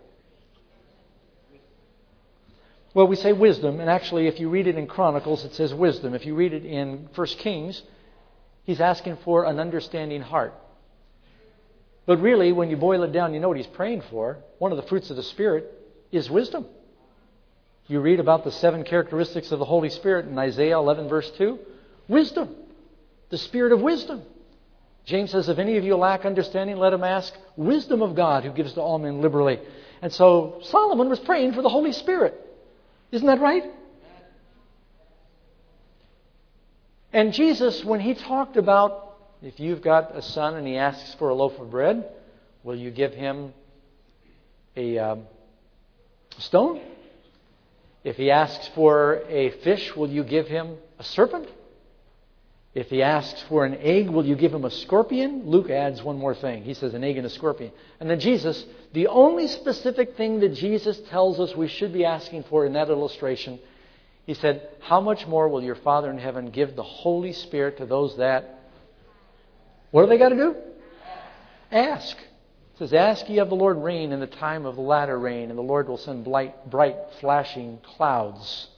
Well, 2.93 3.07
we 3.07 3.15
say 3.15 3.33
wisdom, 3.33 3.79
and 3.79 3.89
actually, 3.89 4.27
if 4.27 4.41
you 4.41 4.51
read 4.51 4.67
it 4.67 4.77
in 4.77 4.89
Chronicles, 4.89 5.45
it 5.45 5.55
says 5.55 5.73
wisdom. 5.73 6.13
If 6.13 6.27
you 6.27 6.35
read 6.35 6.53
it 6.53 6.65
in 6.65 7.09
1 7.15 7.27
Kings, 7.39 7.81
he's 8.65 8.81
asking 8.81 9.19
for 9.19 9.45
an 9.45 9.61
understanding 9.61 10.23
heart. 10.23 10.55
But 12.05 12.21
really, 12.21 12.51
when 12.51 12.69
you 12.69 12.77
boil 12.77 13.05
it 13.05 13.13
down, 13.13 13.33
you 13.33 13.39
know 13.39 13.47
what 13.47 13.59
he's 13.59 13.69
praying 13.69 14.03
for. 14.11 14.39
One 14.59 14.73
of 14.73 14.77
the 14.77 14.89
fruits 14.89 15.09
of 15.11 15.15
the 15.15 15.23
Spirit 15.23 15.73
is 16.11 16.29
wisdom. 16.29 16.67
You 17.87 18.01
read 18.01 18.19
about 18.19 18.43
the 18.43 18.51
seven 18.51 18.83
characteristics 18.83 19.53
of 19.53 19.61
the 19.61 19.65
Holy 19.65 19.91
Spirit 19.91 20.27
in 20.27 20.37
Isaiah 20.37 20.79
11, 20.79 21.09
verse 21.09 21.31
2. 21.39 21.61
Wisdom. 22.09 22.57
The 23.31 23.39
Spirit 23.39 23.71
of 23.71 23.81
wisdom. 23.81 24.25
James 25.07 25.31
says, 25.31 25.49
If 25.49 25.59
any 25.59 25.79
of 25.79 25.85
you 25.85 25.97
lack 25.97 26.25
understanding, 26.25 26.77
let 26.77 26.93
him 26.93 27.05
ask 27.05 27.33
wisdom 27.57 28.03
of 28.03 28.15
God, 28.15 28.45
who 28.45 28.51
gives 28.51 28.75
to 28.75 28.81
all 28.81 28.99
men 28.99 29.23
liberally. 29.23 29.61
And 30.03 30.13
so 30.13 30.59
Solomon 30.65 31.09
was 31.09 31.21
praying 31.21 31.55
for 31.55 31.63
the 31.63 31.69
Holy 31.69 31.93
Spirit. 31.93 32.35
Isn't 33.13 33.27
that 33.29 33.41
right? 33.41 33.65
And 37.13 37.33
Jesus, 37.33 37.85
when 37.85 38.01
he 38.01 38.15
talked 38.15 38.57
about 38.57 39.07
if 39.43 39.61
you've 39.61 39.81
got 39.81 40.17
a 40.17 40.23
son 40.23 40.57
and 40.57 40.67
he 40.67 40.77
asks 40.77 41.15
for 41.15 41.29
a 41.29 41.35
loaf 41.35 41.59
of 41.61 41.71
bread, 41.71 42.05
will 42.65 42.75
you 42.77 42.91
give 42.91 43.15
him 43.15 43.55
a 44.77 44.99
um, 44.99 45.23
stone? 46.39 46.81
If 48.03 48.17
he 48.17 48.31
asks 48.31 48.69
for 48.75 49.23
a 49.29 49.51
fish, 49.63 49.95
will 49.95 50.11
you 50.11 50.25
give 50.25 50.47
him 50.47 50.77
a 50.99 51.05
serpent? 51.05 51.49
If 52.77 52.91
he 52.91 53.03
asks 53.03 53.43
for 53.49 53.65
an 53.65 53.79
egg, 53.81 54.11
will 54.11 54.27
you 54.27 54.37
give 54.37 54.53
him 54.53 54.67
a 54.67 54.71
scorpion? 54.71 55.45
Luke 55.47 55.71
adds 55.71 56.03
one 56.03 56.19
more 56.19 56.35
thing. 56.35 56.63
He 56.63 56.75
says 56.75 56.93
an 56.93 57.05
egg 57.05 57.17
and 57.17 57.25
a 57.25 57.31
scorpion. 57.31 57.73
And 58.01 58.11
then 58.11 58.21
Jesus, 58.21 58.67
the 58.93 59.07
only 59.07 59.49
specific 59.49 60.15
thing 60.19 60.41
that 60.41 60.53
Jesus 60.53 61.01
tells 61.09 61.41
us 61.41 61.57
we 61.57 61.69
should 61.69 61.95
be 61.95 62.05
asking 62.05 62.43
for 62.51 62.67
in 62.67 62.75
that 62.75 62.91
illustration, 62.91 63.59
he 64.27 64.35
said, 64.35 64.69
How 64.83 65.01
much 65.01 65.27
more 65.27 65.49
will 65.49 65.63
your 65.63 65.77
Father 65.77 66.11
in 66.11 66.19
heaven 66.19 66.51
give 66.51 66.77
the 66.77 66.83
Holy 66.83 67.33
Spirit 67.33 67.79
to 67.79 67.87
those 67.87 68.15
that. 68.19 68.61
What 69.91 70.03
do 70.03 70.09
they 70.11 70.19
got 70.19 70.29
to 70.29 70.37
do? 70.37 70.57
Ask. 71.73 72.15
It 72.19 72.79
says, 72.79 72.93
Ask 72.93 73.27
ye 73.31 73.39
of 73.39 73.49
the 73.49 73.55
Lord 73.55 73.79
rain 73.79 74.13
in 74.13 74.21
the 74.21 74.27
time 74.27 74.67
of 74.67 74.75
the 74.75 74.83
latter 74.83 75.19
rain, 75.19 75.49
and 75.49 75.59
the 75.59 75.63
Lord 75.63 75.89
will 75.89 75.97
send 75.97 76.27
bright, 76.27 76.69
bright 76.69 76.97
flashing 77.23 77.79
clouds. 77.97 78.69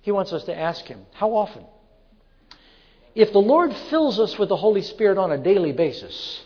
He 0.00 0.12
wants 0.12 0.32
us 0.32 0.44
to 0.44 0.58
ask 0.58 0.86
him. 0.86 1.04
How 1.12 1.34
often? 1.34 1.66
If 3.16 3.32
the 3.32 3.38
Lord 3.38 3.74
fills 3.88 4.20
us 4.20 4.38
with 4.38 4.50
the 4.50 4.56
Holy 4.56 4.82
Spirit 4.82 5.16
on 5.16 5.32
a 5.32 5.38
daily 5.38 5.72
basis, 5.72 6.44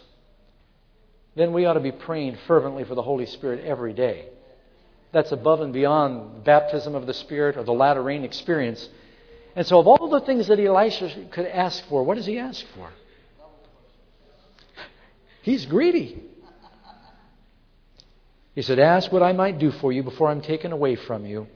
then 1.34 1.52
we 1.52 1.66
ought 1.66 1.72
to 1.74 1.80
be 1.80 1.90
praying 1.90 2.38
fervently 2.46 2.84
for 2.84 2.94
the 2.94 3.02
Holy 3.02 3.26
Spirit 3.26 3.64
every 3.64 3.92
day. 3.92 4.28
That's 5.10 5.32
above 5.32 5.62
and 5.62 5.72
beyond 5.72 6.44
baptism 6.44 6.94
of 6.94 7.06
the 7.06 7.12
Spirit 7.12 7.56
or 7.56 7.64
the 7.64 7.72
latter 7.72 8.00
rain 8.00 8.22
experience. 8.22 8.88
And 9.56 9.66
so, 9.66 9.80
of 9.80 9.88
all 9.88 10.08
the 10.10 10.20
things 10.20 10.46
that 10.46 10.60
Elisha 10.60 11.26
could 11.32 11.46
ask 11.46 11.84
for, 11.88 12.04
what 12.04 12.14
does 12.14 12.26
he 12.26 12.38
ask 12.38 12.64
for? 12.76 12.88
He's 15.42 15.66
greedy. 15.66 16.22
He 18.54 18.62
said, 18.62 18.78
Ask 18.78 19.10
what 19.10 19.24
I 19.24 19.32
might 19.32 19.58
do 19.58 19.72
for 19.72 19.90
you 19.90 20.04
before 20.04 20.28
I'm 20.28 20.40
taken 20.40 20.70
away 20.70 20.94
from 20.94 21.26
you. 21.26 21.48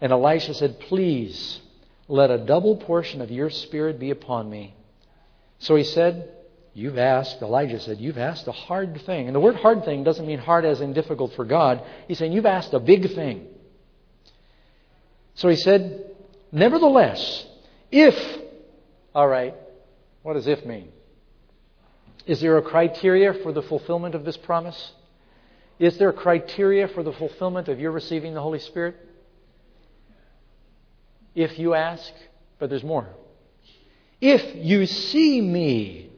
And 0.00 0.10
Elisha 0.10 0.54
said, 0.54 0.80
Please 0.80 1.60
let 2.08 2.30
a 2.30 2.38
double 2.38 2.76
portion 2.76 3.20
of 3.20 3.30
your 3.30 3.50
spirit 3.50 3.98
be 3.98 4.10
upon 4.10 4.48
me. 4.48 4.74
So 5.58 5.76
he 5.76 5.84
said, 5.84 6.30
You've 6.76 6.98
asked, 6.98 7.40
Elijah 7.40 7.78
said, 7.78 7.98
You've 8.00 8.18
asked 8.18 8.48
a 8.48 8.52
hard 8.52 9.00
thing. 9.06 9.26
And 9.26 9.34
the 9.34 9.40
word 9.40 9.54
hard 9.54 9.84
thing 9.84 10.02
doesn't 10.02 10.26
mean 10.26 10.40
hard 10.40 10.64
as 10.64 10.80
in 10.80 10.92
difficult 10.92 11.32
for 11.34 11.44
God. 11.44 11.82
He's 12.08 12.18
saying, 12.18 12.32
You've 12.32 12.46
asked 12.46 12.74
a 12.74 12.80
big 12.80 13.14
thing. 13.14 13.46
So 15.34 15.48
he 15.48 15.56
said, 15.56 16.10
Nevertheless, 16.50 17.46
if, 17.90 18.14
all 19.14 19.28
right, 19.28 19.54
what 20.22 20.34
does 20.34 20.46
if 20.46 20.64
mean? 20.66 20.88
Is 22.26 22.40
there 22.40 22.58
a 22.58 22.62
criteria 22.62 23.34
for 23.34 23.52
the 23.52 23.62
fulfillment 23.62 24.14
of 24.14 24.24
this 24.24 24.36
promise? 24.36 24.92
Is 25.78 25.98
there 25.98 26.08
a 26.08 26.14
criteria 26.14 26.88
for 26.88 27.02
the 27.02 27.12
fulfillment 27.12 27.68
of 27.68 27.80
your 27.80 27.90
receiving 27.90 28.34
the 28.34 28.40
Holy 28.40 28.60
Spirit? 28.60 28.96
If 31.34 31.58
you 31.58 31.74
ask, 31.74 32.12
but 32.58 32.70
there's 32.70 32.84
more. 32.84 33.08
If 34.20 34.54
you 34.56 34.86
see 34.86 35.40
me 35.40 36.10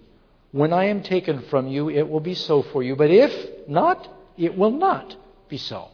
when 0.52 0.72
I 0.72 0.86
am 0.86 1.02
taken 1.02 1.42
from 1.42 1.68
you, 1.68 1.90
it 1.90 2.08
will 2.08 2.20
be 2.20 2.34
so 2.34 2.62
for 2.62 2.82
you. 2.82 2.96
But 2.96 3.10
if 3.10 3.68
not, 3.68 4.08
it 4.36 4.56
will 4.56 4.70
not 4.70 5.16
be 5.48 5.58
so. 5.58 5.88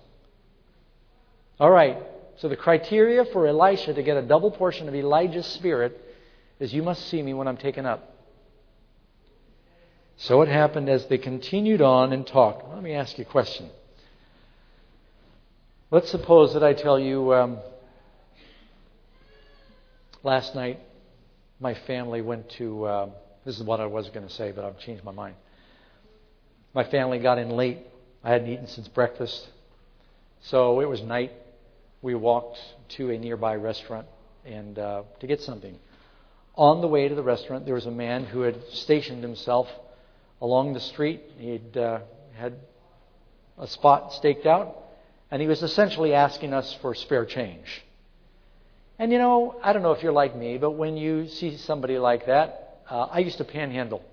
All 1.58 1.70
right. 1.70 1.98
So 2.36 2.48
the 2.48 2.56
criteria 2.56 3.24
for 3.26 3.46
Elisha 3.46 3.94
to 3.94 4.02
get 4.02 4.16
a 4.16 4.22
double 4.22 4.50
portion 4.50 4.88
of 4.88 4.94
Elijah's 4.94 5.46
spirit 5.46 6.00
is 6.58 6.72
you 6.72 6.82
must 6.82 7.08
see 7.08 7.22
me 7.22 7.34
when 7.34 7.48
I'm 7.48 7.56
taken 7.56 7.86
up. 7.86 8.16
So 10.16 10.42
it 10.42 10.48
happened 10.48 10.88
as 10.88 11.06
they 11.06 11.18
continued 11.18 11.82
on 11.82 12.12
and 12.12 12.26
talked. 12.26 12.68
Let 12.72 12.82
me 12.82 12.94
ask 12.94 13.18
you 13.18 13.24
a 13.24 13.28
question. 13.28 13.68
Let's 15.90 16.10
suppose 16.10 16.54
that 16.54 16.62
I 16.62 16.72
tell 16.72 16.98
you, 16.98 17.34
um, 17.34 17.58
Last 20.24 20.54
night, 20.54 20.78
my 21.58 21.74
family 21.74 22.22
went 22.22 22.48
to. 22.50 22.84
Uh, 22.84 23.10
this 23.44 23.56
is 23.58 23.64
what 23.64 23.80
I 23.80 23.86
was 23.86 24.08
going 24.10 24.24
to 24.24 24.32
say, 24.32 24.52
but 24.52 24.64
I've 24.64 24.78
changed 24.78 25.02
my 25.02 25.10
mind. 25.10 25.34
My 26.74 26.84
family 26.84 27.18
got 27.18 27.38
in 27.38 27.50
late. 27.50 27.78
I 28.22 28.30
hadn't 28.30 28.48
eaten 28.48 28.68
since 28.68 28.86
breakfast. 28.86 29.48
So 30.42 30.78
it 30.78 30.88
was 30.88 31.02
night. 31.02 31.32
We 32.02 32.14
walked 32.14 32.60
to 32.90 33.10
a 33.10 33.18
nearby 33.18 33.56
restaurant 33.56 34.06
and 34.44 34.78
uh, 34.78 35.02
to 35.18 35.26
get 35.26 35.40
something. 35.40 35.76
On 36.54 36.80
the 36.82 36.86
way 36.86 37.08
to 37.08 37.16
the 37.16 37.22
restaurant, 37.24 37.64
there 37.64 37.74
was 37.74 37.86
a 37.86 37.90
man 37.90 38.24
who 38.24 38.42
had 38.42 38.62
stationed 38.70 39.24
himself 39.24 39.66
along 40.40 40.74
the 40.74 40.80
street. 40.80 41.20
He'd 41.36 41.76
uh, 41.76 41.98
had 42.34 42.54
a 43.58 43.66
spot 43.66 44.12
staked 44.12 44.46
out, 44.46 44.76
and 45.32 45.42
he 45.42 45.48
was 45.48 45.64
essentially 45.64 46.14
asking 46.14 46.54
us 46.54 46.78
for 46.80 46.94
spare 46.94 47.26
change. 47.26 47.82
And 48.98 49.10
you 49.10 49.18
know, 49.18 49.56
I 49.62 49.72
don't 49.72 49.82
know 49.82 49.92
if 49.92 50.02
you're 50.02 50.12
like 50.12 50.36
me, 50.36 50.58
but 50.58 50.72
when 50.72 50.96
you 50.96 51.26
see 51.28 51.56
somebody 51.56 51.98
like 51.98 52.26
that, 52.26 52.80
uh, 52.88 53.08
I 53.10 53.18
used 53.20 53.38
to 53.38 53.44
panhandle. 53.44 54.04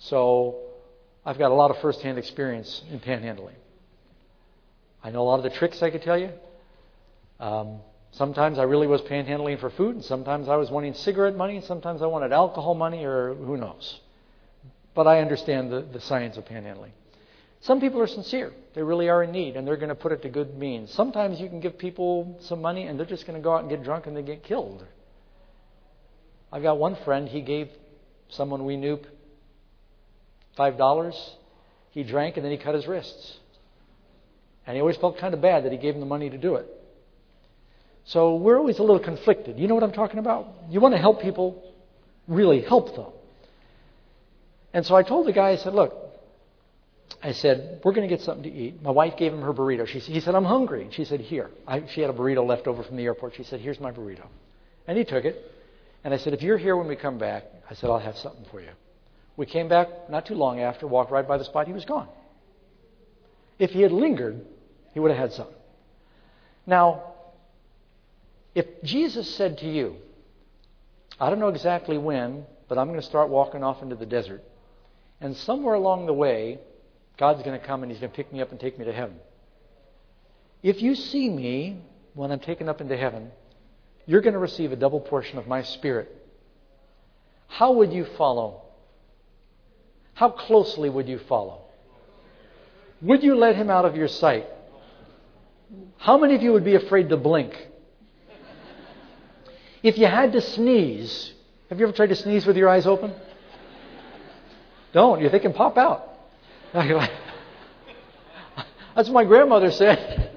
So 0.00 0.58
I've 1.24 1.38
got 1.38 1.50
a 1.50 1.54
lot 1.54 1.70
of 1.70 1.78
first-hand 1.78 2.18
experience 2.18 2.82
in 2.90 3.00
panhandling. 3.00 3.56
I 5.02 5.10
know 5.10 5.20
a 5.20 5.28
lot 5.28 5.36
of 5.36 5.44
the 5.44 5.50
tricks 5.50 5.82
I 5.82 5.90
could 5.90 6.02
tell 6.02 6.18
you. 6.18 6.30
Um, 7.38 7.80
sometimes 8.12 8.58
I 8.58 8.64
really 8.64 8.86
was 8.86 9.00
panhandling 9.02 9.60
for 9.60 9.70
food, 9.70 9.96
and 9.96 10.04
sometimes 10.04 10.48
I 10.48 10.56
was 10.56 10.70
wanting 10.70 10.94
cigarette 10.94 11.36
money, 11.36 11.56
and 11.56 11.64
sometimes 11.64 12.02
I 12.02 12.06
wanted 12.06 12.32
alcohol 12.32 12.74
money, 12.74 13.04
or 13.04 13.34
who 13.34 13.56
knows. 13.56 14.00
But 14.94 15.06
I 15.06 15.20
understand 15.20 15.70
the, 15.70 15.82
the 15.82 16.00
science 16.00 16.36
of 16.36 16.44
panhandling. 16.46 16.90
Some 17.60 17.80
people 17.80 18.00
are 18.00 18.06
sincere. 18.06 18.52
They 18.74 18.82
really 18.82 19.08
are 19.08 19.22
in 19.24 19.32
need, 19.32 19.56
and 19.56 19.66
they're 19.66 19.76
going 19.76 19.88
to 19.88 19.94
put 19.94 20.12
it 20.12 20.22
to 20.22 20.28
good 20.28 20.56
means. 20.56 20.92
Sometimes 20.92 21.40
you 21.40 21.48
can 21.48 21.60
give 21.60 21.76
people 21.78 22.38
some 22.40 22.62
money, 22.62 22.86
and 22.86 22.98
they're 22.98 23.06
just 23.06 23.26
going 23.26 23.38
to 23.38 23.42
go 23.42 23.54
out 23.54 23.62
and 23.62 23.70
get 23.70 23.82
drunk 23.82 24.06
and 24.06 24.16
they 24.16 24.22
get 24.22 24.44
killed. 24.44 24.86
I've 26.52 26.62
got 26.62 26.78
one 26.78 26.96
friend, 27.04 27.28
he 27.28 27.42
gave 27.42 27.68
someone 28.28 28.64
we 28.64 28.76
knew 28.76 29.00
$5. 30.58 31.34
He 31.90 32.04
drank, 32.04 32.36
and 32.36 32.44
then 32.44 32.52
he 32.52 32.58
cut 32.58 32.74
his 32.74 32.86
wrists. 32.86 33.38
And 34.66 34.76
he 34.76 34.80
always 34.80 34.96
felt 34.96 35.18
kind 35.18 35.34
of 35.34 35.40
bad 35.40 35.64
that 35.64 35.72
he 35.72 35.78
gave 35.78 35.94
him 35.94 36.00
the 36.00 36.06
money 36.06 36.30
to 36.30 36.38
do 36.38 36.56
it. 36.56 36.66
So 38.04 38.36
we're 38.36 38.56
always 38.56 38.78
a 38.78 38.82
little 38.82 39.00
conflicted. 39.00 39.58
You 39.58 39.66
know 39.66 39.74
what 39.74 39.84
I'm 39.84 39.92
talking 39.92 40.18
about? 40.18 40.46
You 40.70 40.80
want 40.80 40.94
to 40.94 41.00
help 41.00 41.20
people, 41.20 41.62
really 42.26 42.62
help 42.62 42.94
them. 42.94 43.12
And 44.72 44.86
so 44.86 44.94
I 44.94 45.02
told 45.02 45.26
the 45.26 45.32
guy, 45.32 45.50
I 45.50 45.56
said, 45.56 45.74
look, 45.74 45.94
I 47.22 47.32
said, 47.32 47.80
we're 47.84 47.92
going 47.92 48.08
to 48.08 48.14
get 48.14 48.24
something 48.24 48.44
to 48.44 48.56
eat. 48.56 48.82
My 48.82 48.90
wife 48.90 49.16
gave 49.16 49.32
him 49.32 49.42
her 49.42 49.52
burrito. 49.52 49.86
She, 49.86 49.98
he 49.98 50.20
said, 50.20 50.34
I'm 50.34 50.44
hungry. 50.44 50.88
She 50.92 51.04
said, 51.04 51.20
here. 51.20 51.50
I, 51.66 51.84
she 51.88 52.00
had 52.00 52.10
a 52.10 52.12
burrito 52.12 52.46
left 52.46 52.66
over 52.66 52.82
from 52.82 52.96
the 52.96 53.04
airport. 53.04 53.34
She 53.34 53.42
said, 53.42 53.60
here's 53.60 53.80
my 53.80 53.90
burrito. 53.90 54.26
And 54.86 54.96
he 54.96 55.04
took 55.04 55.24
it. 55.24 55.52
And 56.04 56.14
I 56.14 56.16
said, 56.16 56.32
if 56.32 56.42
you're 56.42 56.58
here 56.58 56.76
when 56.76 56.86
we 56.86 56.96
come 56.96 57.18
back, 57.18 57.44
I 57.68 57.74
said, 57.74 57.90
I'll 57.90 57.98
have 57.98 58.16
something 58.16 58.44
for 58.50 58.60
you. 58.60 58.70
We 59.36 59.46
came 59.46 59.68
back 59.68 60.10
not 60.10 60.26
too 60.26 60.34
long 60.34 60.60
after, 60.60 60.86
walked 60.86 61.10
right 61.10 61.26
by 61.26 61.38
the 61.38 61.44
spot. 61.44 61.66
He 61.66 61.72
was 61.72 61.84
gone. 61.84 62.08
If 63.58 63.70
he 63.70 63.82
had 63.82 63.90
lingered, 63.90 64.44
he 64.94 65.00
would 65.00 65.10
have 65.10 65.18
had 65.18 65.32
something. 65.32 65.54
Now, 66.66 67.14
if 68.54 68.66
Jesus 68.82 69.34
said 69.34 69.58
to 69.58 69.66
you, 69.66 69.96
I 71.20 71.30
don't 71.30 71.40
know 71.40 71.48
exactly 71.48 71.98
when, 71.98 72.44
but 72.68 72.78
I'm 72.78 72.88
going 72.88 73.00
to 73.00 73.06
start 73.06 73.28
walking 73.28 73.64
off 73.64 73.82
into 73.82 73.96
the 73.96 74.06
desert, 74.06 74.42
and 75.20 75.36
somewhere 75.36 75.74
along 75.74 76.06
the 76.06 76.12
way, 76.12 76.58
God's 77.18 77.42
going 77.42 77.58
to 77.58 77.66
come 77.66 77.82
and 77.82 77.90
He's 77.90 78.00
going 78.00 78.10
to 78.10 78.16
pick 78.16 78.32
me 78.32 78.40
up 78.40 78.50
and 78.50 78.60
take 78.60 78.78
me 78.78 78.84
to 78.84 78.92
heaven. 78.92 79.16
If 80.62 80.80
you 80.82 80.94
see 80.94 81.28
me 81.28 81.80
when 82.14 82.30
I'm 82.30 82.40
taken 82.40 82.68
up 82.68 82.80
into 82.80 82.96
heaven, 82.96 83.30
you're 84.06 84.20
going 84.20 84.32
to 84.32 84.38
receive 84.38 84.72
a 84.72 84.76
double 84.76 85.00
portion 85.00 85.38
of 85.38 85.46
my 85.46 85.62
spirit. 85.62 86.14
How 87.48 87.72
would 87.72 87.92
you 87.92 88.06
follow? 88.16 88.62
How 90.14 90.30
closely 90.30 90.88
would 90.88 91.08
you 91.08 91.18
follow? 91.28 91.62
Would 93.02 93.22
you 93.22 93.36
let 93.36 93.54
him 93.54 93.70
out 93.70 93.84
of 93.84 93.96
your 93.96 94.08
sight? 94.08 94.46
How 95.98 96.18
many 96.18 96.34
of 96.34 96.42
you 96.42 96.52
would 96.52 96.64
be 96.64 96.74
afraid 96.74 97.08
to 97.10 97.16
blink? 97.16 97.54
If 99.82 99.98
you 99.98 100.06
had 100.06 100.32
to 100.32 100.40
sneeze, 100.40 101.32
have 101.68 101.78
you 101.78 101.86
ever 101.86 101.94
tried 101.94 102.08
to 102.08 102.16
sneeze 102.16 102.46
with 102.46 102.56
your 102.56 102.68
eyes 102.68 102.86
open? 102.86 103.12
Don't. 104.92 105.20
You 105.20 105.28
think 105.28 105.44
it 105.44 105.48
can 105.48 105.52
pop 105.52 105.76
out. 105.76 106.07
That's 108.94 109.08
what 109.08 109.14
my 109.14 109.24
grandmother 109.24 109.70
said. 109.70 110.30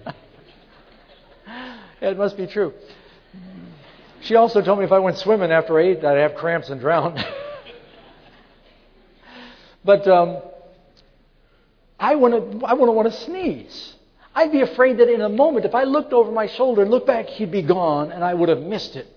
it 2.01 2.17
must 2.17 2.37
be 2.37 2.47
true. 2.47 2.73
She 4.21 4.35
also 4.35 4.61
told 4.61 4.79
me 4.79 4.85
if 4.85 4.91
I 4.91 4.99
went 4.99 5.17
swimming 5.17 5.51
after 5.51 5.79
I 5.79 5.83
ate, 5.83 6.05
I'd 6.05 6.17
have 6.17 6.35
cramps 6.35 6.69
and 6.69 6.79
drown. 6.79 7.15
but 9.83 10.07
um, 10.07 10.41
I 11.99 12.15
wouldn't, 12.15 12.63
I 12.63 12.73
wouldn't 12.73 12.95
want 12.95 13.11
to 13.11 13.19
sneeze. 13.19 13.95
I'd 14.33 14.51
be 14.51 14.61
afraid 14.61 14.99
that 14.99 15.09
in 15.09 15.21
a 15.21 15.29
moment, 15.29 15.65
if 15.65 15.75
I 15.75 15.83
looked 15.83 16.13
over 16.13 16.31
my 16.31 16.47
shoulder 16.47 16.83
and 16.83 16.91
looked 16.91 17.07
back, 17.07 17.27
he'd 17.27 17.51
be 17.51 17.61
gone 17.61 18.11
and 18.11 18.23
I 18.23 18.33
would 18.33 18.49
have 18.49 18.61
missed 18.61 18.95
it. 18.95 19.07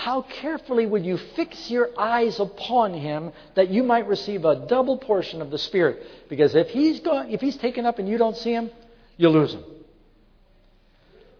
How 0.00 0.22
carefully 0.22 0.86
would 0.86 1.04
you 1.04 1.18
fix 1.18 1.70
your 1.70 1.90
eyes 1.98 2.40
upon 2.40 2.94
him 2.94 3.32
that 3.54 3.68
you 3.68 3.82
might 3.82 4.08
receive 4.08 4.46
a 4.46 4.66
double 4.66 4.96
portion 4.96 5.42
of 5.42 5.50
the 5.50 5.58
Spirit? 5.58 6.02
Because 6.30 6.54
if 6.54 6.68
he's, 6.68 7.02
if 7.04 7.42
he's 7.42 7.58
taken 7.58 7.84
up 7.84 7.98
and 7.98 8.08
you 8.08 8.16
don't 8.16 8.34
see 8.34 8.52
him, 8.52 8.70
you 9.18 9.28
lose 9.28 9.52
him. 9.52 9.62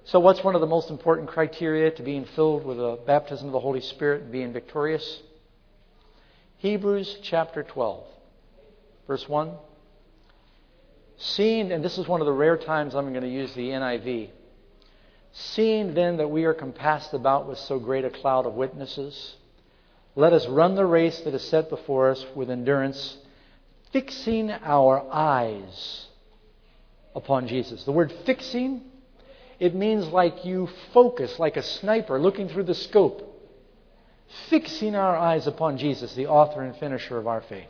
So, 0.04 0.20
what's 0.20 0.44
one 0.44 0.54
of 0.54 0.61
the 0.61 0.66
most 0.66 0.90
important 0.90 1.30
criteria 1.30 1.90
to 1.92 2.02
being 2.02 2.26
filled 2.36 2.66
with 2.66 2.78
a 2.78 2.98
baptism 3.06 3.46
of 3.46 3.54
the 3.54 3.61
Holy 3.61 3.80
Spirit 3.80 4.24
and 4.24 4.30
being 4.30 4.52
victorious? 4.52 5.22
Hebrews 6.58 7.16
chapter 7.22 7.62
12, 7.62 8.04
verse 9.06 9.26
1. 9.26 9.52
Seeing, 11.16 11.72
and 11.72 11.82
this 11.82 11.96
is 11.96 12.06
one 12.06 12.20
of 12.20 12.26
the 12.26 12.32
rare 12.32 12.58
times 12.58 12.94
I'm 12.94 13.08
going 13.08 13.22
to 13.22 13.26
use 13.26 13.54
the 13.54 13.70
NIV. 13.70 14.28
Seeing 15.32 15.94
then 15.94 16.16
that 16.16 16.30
we 16.30 16.44
are 16.44 16.54
compassed 16.54 17.14
about 17.14 17.48
with 17.48 17.58
so 17.58 17.78
great 17.78 18.04
a 18.04 18.10
cloud 18.10 18.46
of 18.46 18.54
witnesses, 18.54 19.36
let 20.16 20.32
us 20.32 20.46
run 20.46 20.74
the 20.74 20.86
race 20.86 21.20
that 21.20 21.34
is 21.34 21.42
set 21.42 21.70
before 21.70 22.10
us 22.10 22.24
with 22.34 22.50
endurance, 22.50 23.16
fixing 23.92 24.50
our 24.50 25.08
eyes 25.10 26.06
upon 27.14 27.46
Jesus. 27.46 27.84
The 27.84 27.92
word 27.92 28.12
fixing 28.24 28.82
it 29.60 29.74
means 29.74 30.08
like 30.08 30.46
you 30.46 30.70
focus, 30.94 31.38
like 31.38 31.58
a 31.58 31.62
sniper 31.62 32.18
looking 32.18 32.48
through 32.48 32.62
the 32.64 32.74
scope, 32.74 33.26
fixing 34.48 34.94
our 34.94 35.14
eyes 35.14 35.46
upon 35.46 35.76
Jesus, 35.76 36.14
the 36.14 36.28
author 36.28 36.62
and 36.62 36.74
finisher 36.76 37.18
of 37.18 37.26
our 37.26 37.42
faith. 37.42 37.68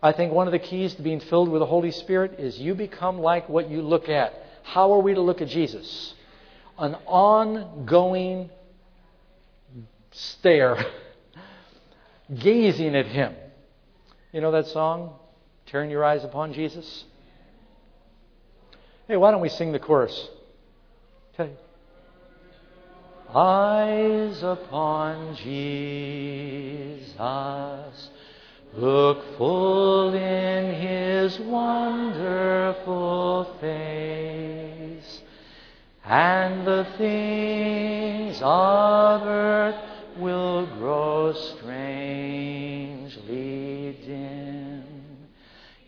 I 0.00 0.12
think 0.12 0.32
one 0.32 0.46
of 0.46 0.52
the 0.52 0.60
keys 0.60 0.94
to 0.94 1.02
being 1.02 1.18
filled 1.20 1.48
with 1.48 1.58
the 1.58 1.66
Holy 1.66 1.90
Spirit 1.90 2.38
is 2.38 2.58
you 2.58 2.74
become 2.74 3.18
like 3.18 3.48
what 3.48 3.68
you 3.68 3.82
look 3.82 4.08
at. 4.08 4.32
How 4.62 4.92
are 4.92 5.00
we 5.00 5.12
to 5.12 5.20
look 5.20 5.42
at 5.42 5.48
Jesus? 5.48 6.14
An 6.80 6.96
ongoing 7.06 8.50
stare, 10.10 10.76
gazing 12.38 12.96
at 12.96 13.06
Him. 13.06 13.34
You 14.32 14.40
know 14.40 14.50
that 14.52 14.66
song, 14.66 15.14
Turn 15.66 15.90
Your 15.90 16.04
Eyes 16.04 16.24
Upon 16.24 16.52
Jesus? 16.52 17.04
Hey, 19.06 19.16
why 19.16 19.30
don't 19.30 19.40
we 19.40 19.48
sing 19.48 19.72
the 19.72 19.78
chorus? 19.78 20.28
Okay. 21.34 21.52
Eyes 23.34 24.42
upon 24.42 25.36
Jesus, 25.36 27.16
look 28.74 29.36
full 29.36 30.14
in 30.14 30.74
his 30.74 31.38
wonderful 31.40 32.76
face, 33.60 34.59
and 36.10 36.66
the 36.66 36.84
things 36.98 38.40
of 38.42 39.22
earth 39.22 39.76
will 40.18 40.66
grow 40.76 41.32
strangely 41.32 41.86
dim 44.04 44.82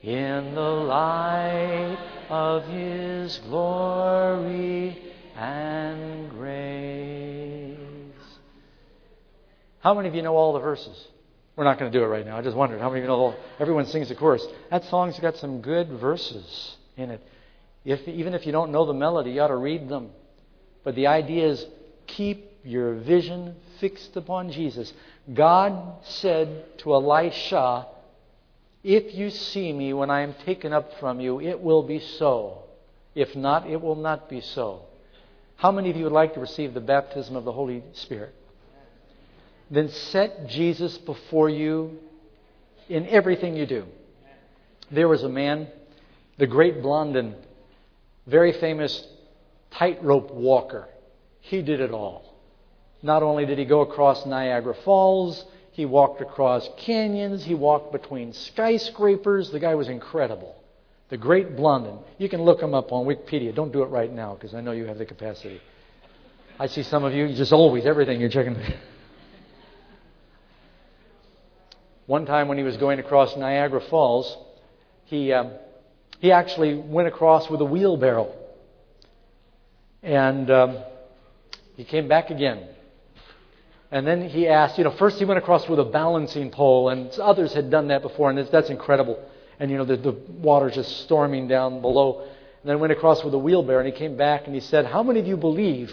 in 0.00 0.54
the 0.54 0.60
light 0.60 1.98
of 2.28 2.64
his 2.68 3.36
glory 3.48 4.96
and 5.36 6.30
grace. 6.30 7.76
How 9.80 9.92
many 9.94 10.08
of 10.08 10.14
you 10.14 10.22
know 10.22 10.36
all 10.36 10.52
the 10.52 10.60
verses? 10.60 11.08
We're 11.56 11.64
not 11.64 11.80
going 11.80 11.90
to 11.90 11.98
do 11.98 12.04
it 12.04 12.06
right 12.06 12.24
now. 12.24 12.38
I 12.38 12.42
just 12.42 12.56
wondered 12.56 12.80
how 12.80 12.90
many 12.90 13.00
of 13.00 13.06
you 13.06 13.08
know 13.08 13.34
everyone 13.58 13.86
sings 13.86 14.08
the 14.08 14.14
chorus. 14.14 14.46
That 14.70 14.84
song's 14.84 15.18
got 15.18 15.36
some 15.38 15.62
good 15.62 15.88
verses 15.88 16.76
in 16.96 17.10
it. 17.10 17.20
If, 17.84 18.06
even 18.06 18.34
if 18.34 18.46
you 18.46 18.52
don't 18.52 18.70
know 18.70 18.86
the 18.86 18.94
melody, 18.94 19.32
you 19.32 19.40
ought 19.40 19.48
to 19.48 19.56
read 19.56 19.88
them. 19.88 20.10
But 20.84 20.94
the 20.94 21.08
idea 21.08 21.48
is 21.48 21.66
keep 22.06 22.52
your 22.64 22.94
vision 22.94 23.56
fixed 23.80 24.16
upon 24.16 24.52
Jesus. 24.52 24.92
God 25.32 26.04
said 26.04 26.78
to 26.78 26.94
Elisha, 26.94 27.86
If 28.84 29.14
you 29.14 29.30
see 29.30 29.72
me 29.72 29.92
when 29.92 30.10
I 30.10 30.20
am 30.20 30.34
taken 30.44 30.72
up 30.72 30.98
from 31.00 31.20
you, 31.20 31.40
it 31.40 31.60
will 31.60 31.82
be 31.82 31.98
so. 31.98 32.64
If 33.14 33.34
not, 33.34 33.68
it 33.68 33.80
will 33.80 33.96
not 33.96 34.28
be 34.28 34.40
so. 34.40 34.82
How 35.56 35.70
many 35.70 35.90
of 35.90 35.96
you 35.96 36.04
would 36.04 36.12
like 36.12 36.34
to 36.34 36.40
receive 36.40 36.74
the 36.74 36.80
baptism 36.80 37.36
of 37.36 37.44
the 37.44 37.52
Holy 37.52 37.82
Spirit? 37.92 38.34
Then 39.70 39.88
set 39.88 40.48
Jesus 40.48 40.98
before 40.98 41.48
you 41.48 41.98
in 42.88 43.06
everything 43.06 43.56
you 43.56 43.66
do. 43.66 43.86
There 44.90 45.08
was 45.08 45.22
a 45.22 45.28
man, 45.28 45.68
the 46.38 46.46
great 46.46 46.82
Blondin, 46.82 47.34
very 48.26 48.52
famous 48.52 49.06
tightrope 49.70 50.30
walker. 50.32 50.88
He 51.40 51.62
did 51.62 51.80
it 51.80 51.90
all. 51.90 52.32
Not 53.02 53.22
only 53.22 53.46
did 53.46 53.58
he 53.58 53.64
go 53.64 53.80
across 53.80 54.24
Niagara 54.26 54.74
Falls, 54.84 55.44
he 55.72 55.86
walked 55.86 56.20
across 56.20 56.68
canyons, 56.76 57.44
he 57.44 57.54
walked 57.54 57.92
between 57.92 58.32
skyscrapers. 58.32 59.50
The 59.50 59.58
guy 59.58 59.74
was 59.74 59.88
incredible. 59.88 60.54
The 61.08 61.16
Great 61.16 61.56
Blondin. 61.56 61.98
You 62.18 62.28
can 62.28 62.42
look 62.42 62.62
him 62.62 62.74
up 62.74 62.92
on 62.92 63.06
Wikipedia. 63.06 63.54
Don't 63.54 63.72
do 63.72 63.82
it 63.82 63.86
right 63.86 64.12
now 64.12 64.34
because 64.34 64.54
I 64.54 64.60
know 64.60 64.72
you 64.72 64.84
have 64.86 64.98
the 64.98 65.04
capacity. 65.04 65.60
I 66.58 66.66
see 66.68 66.82
some 66.82 67.04
of 67.04 67.12
you, 67.12 67.26
you 67.26 67.36
just 67.36 67.52
always, 67.52 67.86
everything 67.86 68.20
you're 68.20 68.30
checking. 68.30 68.56
One 72.06 72.26
time 72.26 72.48
when 72.48 72.58
he 72.58 72.64
was 72.64 72.76
going 72.76 72.98
across 72.98 73.36
Niagara 73.36 73.80
Falls, 73.88 74.36
he, 75.04 75.32
um, 75.32 75.52
he 76.22 76.30
actually 76.30 76.76
went 76.76 77.08
across 77.08 77.50
with 77.50 77.60
a 77.60 77.64
wheelbarrow. 77.64 78.32
And 80.04 80.48
um, 80.52 80.78
he 81.74 81.82
came 81.82 82.06
back 82.06 82.30
again. 82.30 82.68
And 83.90 84.06
then 84.06 84.28
he 84.28 84.46
asked, 84.46 84.78
you 84.78 84.84
know, 84.84 84.92
first 84.92 85.18
he 85.18 85.24
went 85.24 85.38
across 85.38 85.68
with 85.68 85.80
a 85.80 85.84
balancing 85.84 86.52
pole, 86.52 86.90
and 86.90 87.10
others 87.18 87.52
had 87.52 87.70
done 87.70 87.88
that 87.88 88.02
before, 88.02 88.30
and 88.30 88.38
that's 88.38 88.70
incredible. 88.70 89.18
And, 89.58 89.68
you 89.68 89.76
know, 89.76 89.84
the, 89.84 89.96
the 89.96 90.12
water's 90.12 90.76
just 90.76 90.98
storming 90.98 91.48
down 91.48 91.80
below. 91.80 92.20
And 92.20 92.70
then 92.70 92.78
went 92.78 92.92
across 92.92 93.24
with 93.24 93.34
a 93.34 93.38
wheelbarrow, 93.38 93.80
and 93.80 93.92
he 93.92 93.98
came 93.98 94.16
back 94.16 94.46
and 94.46 94.54
he 94.54 94.60
said, 94.60 94.86
How 94.86 95.02
many 95.02 95.18
of 95.18 95.26
you 95.26 95.36
believe 95.36 95.92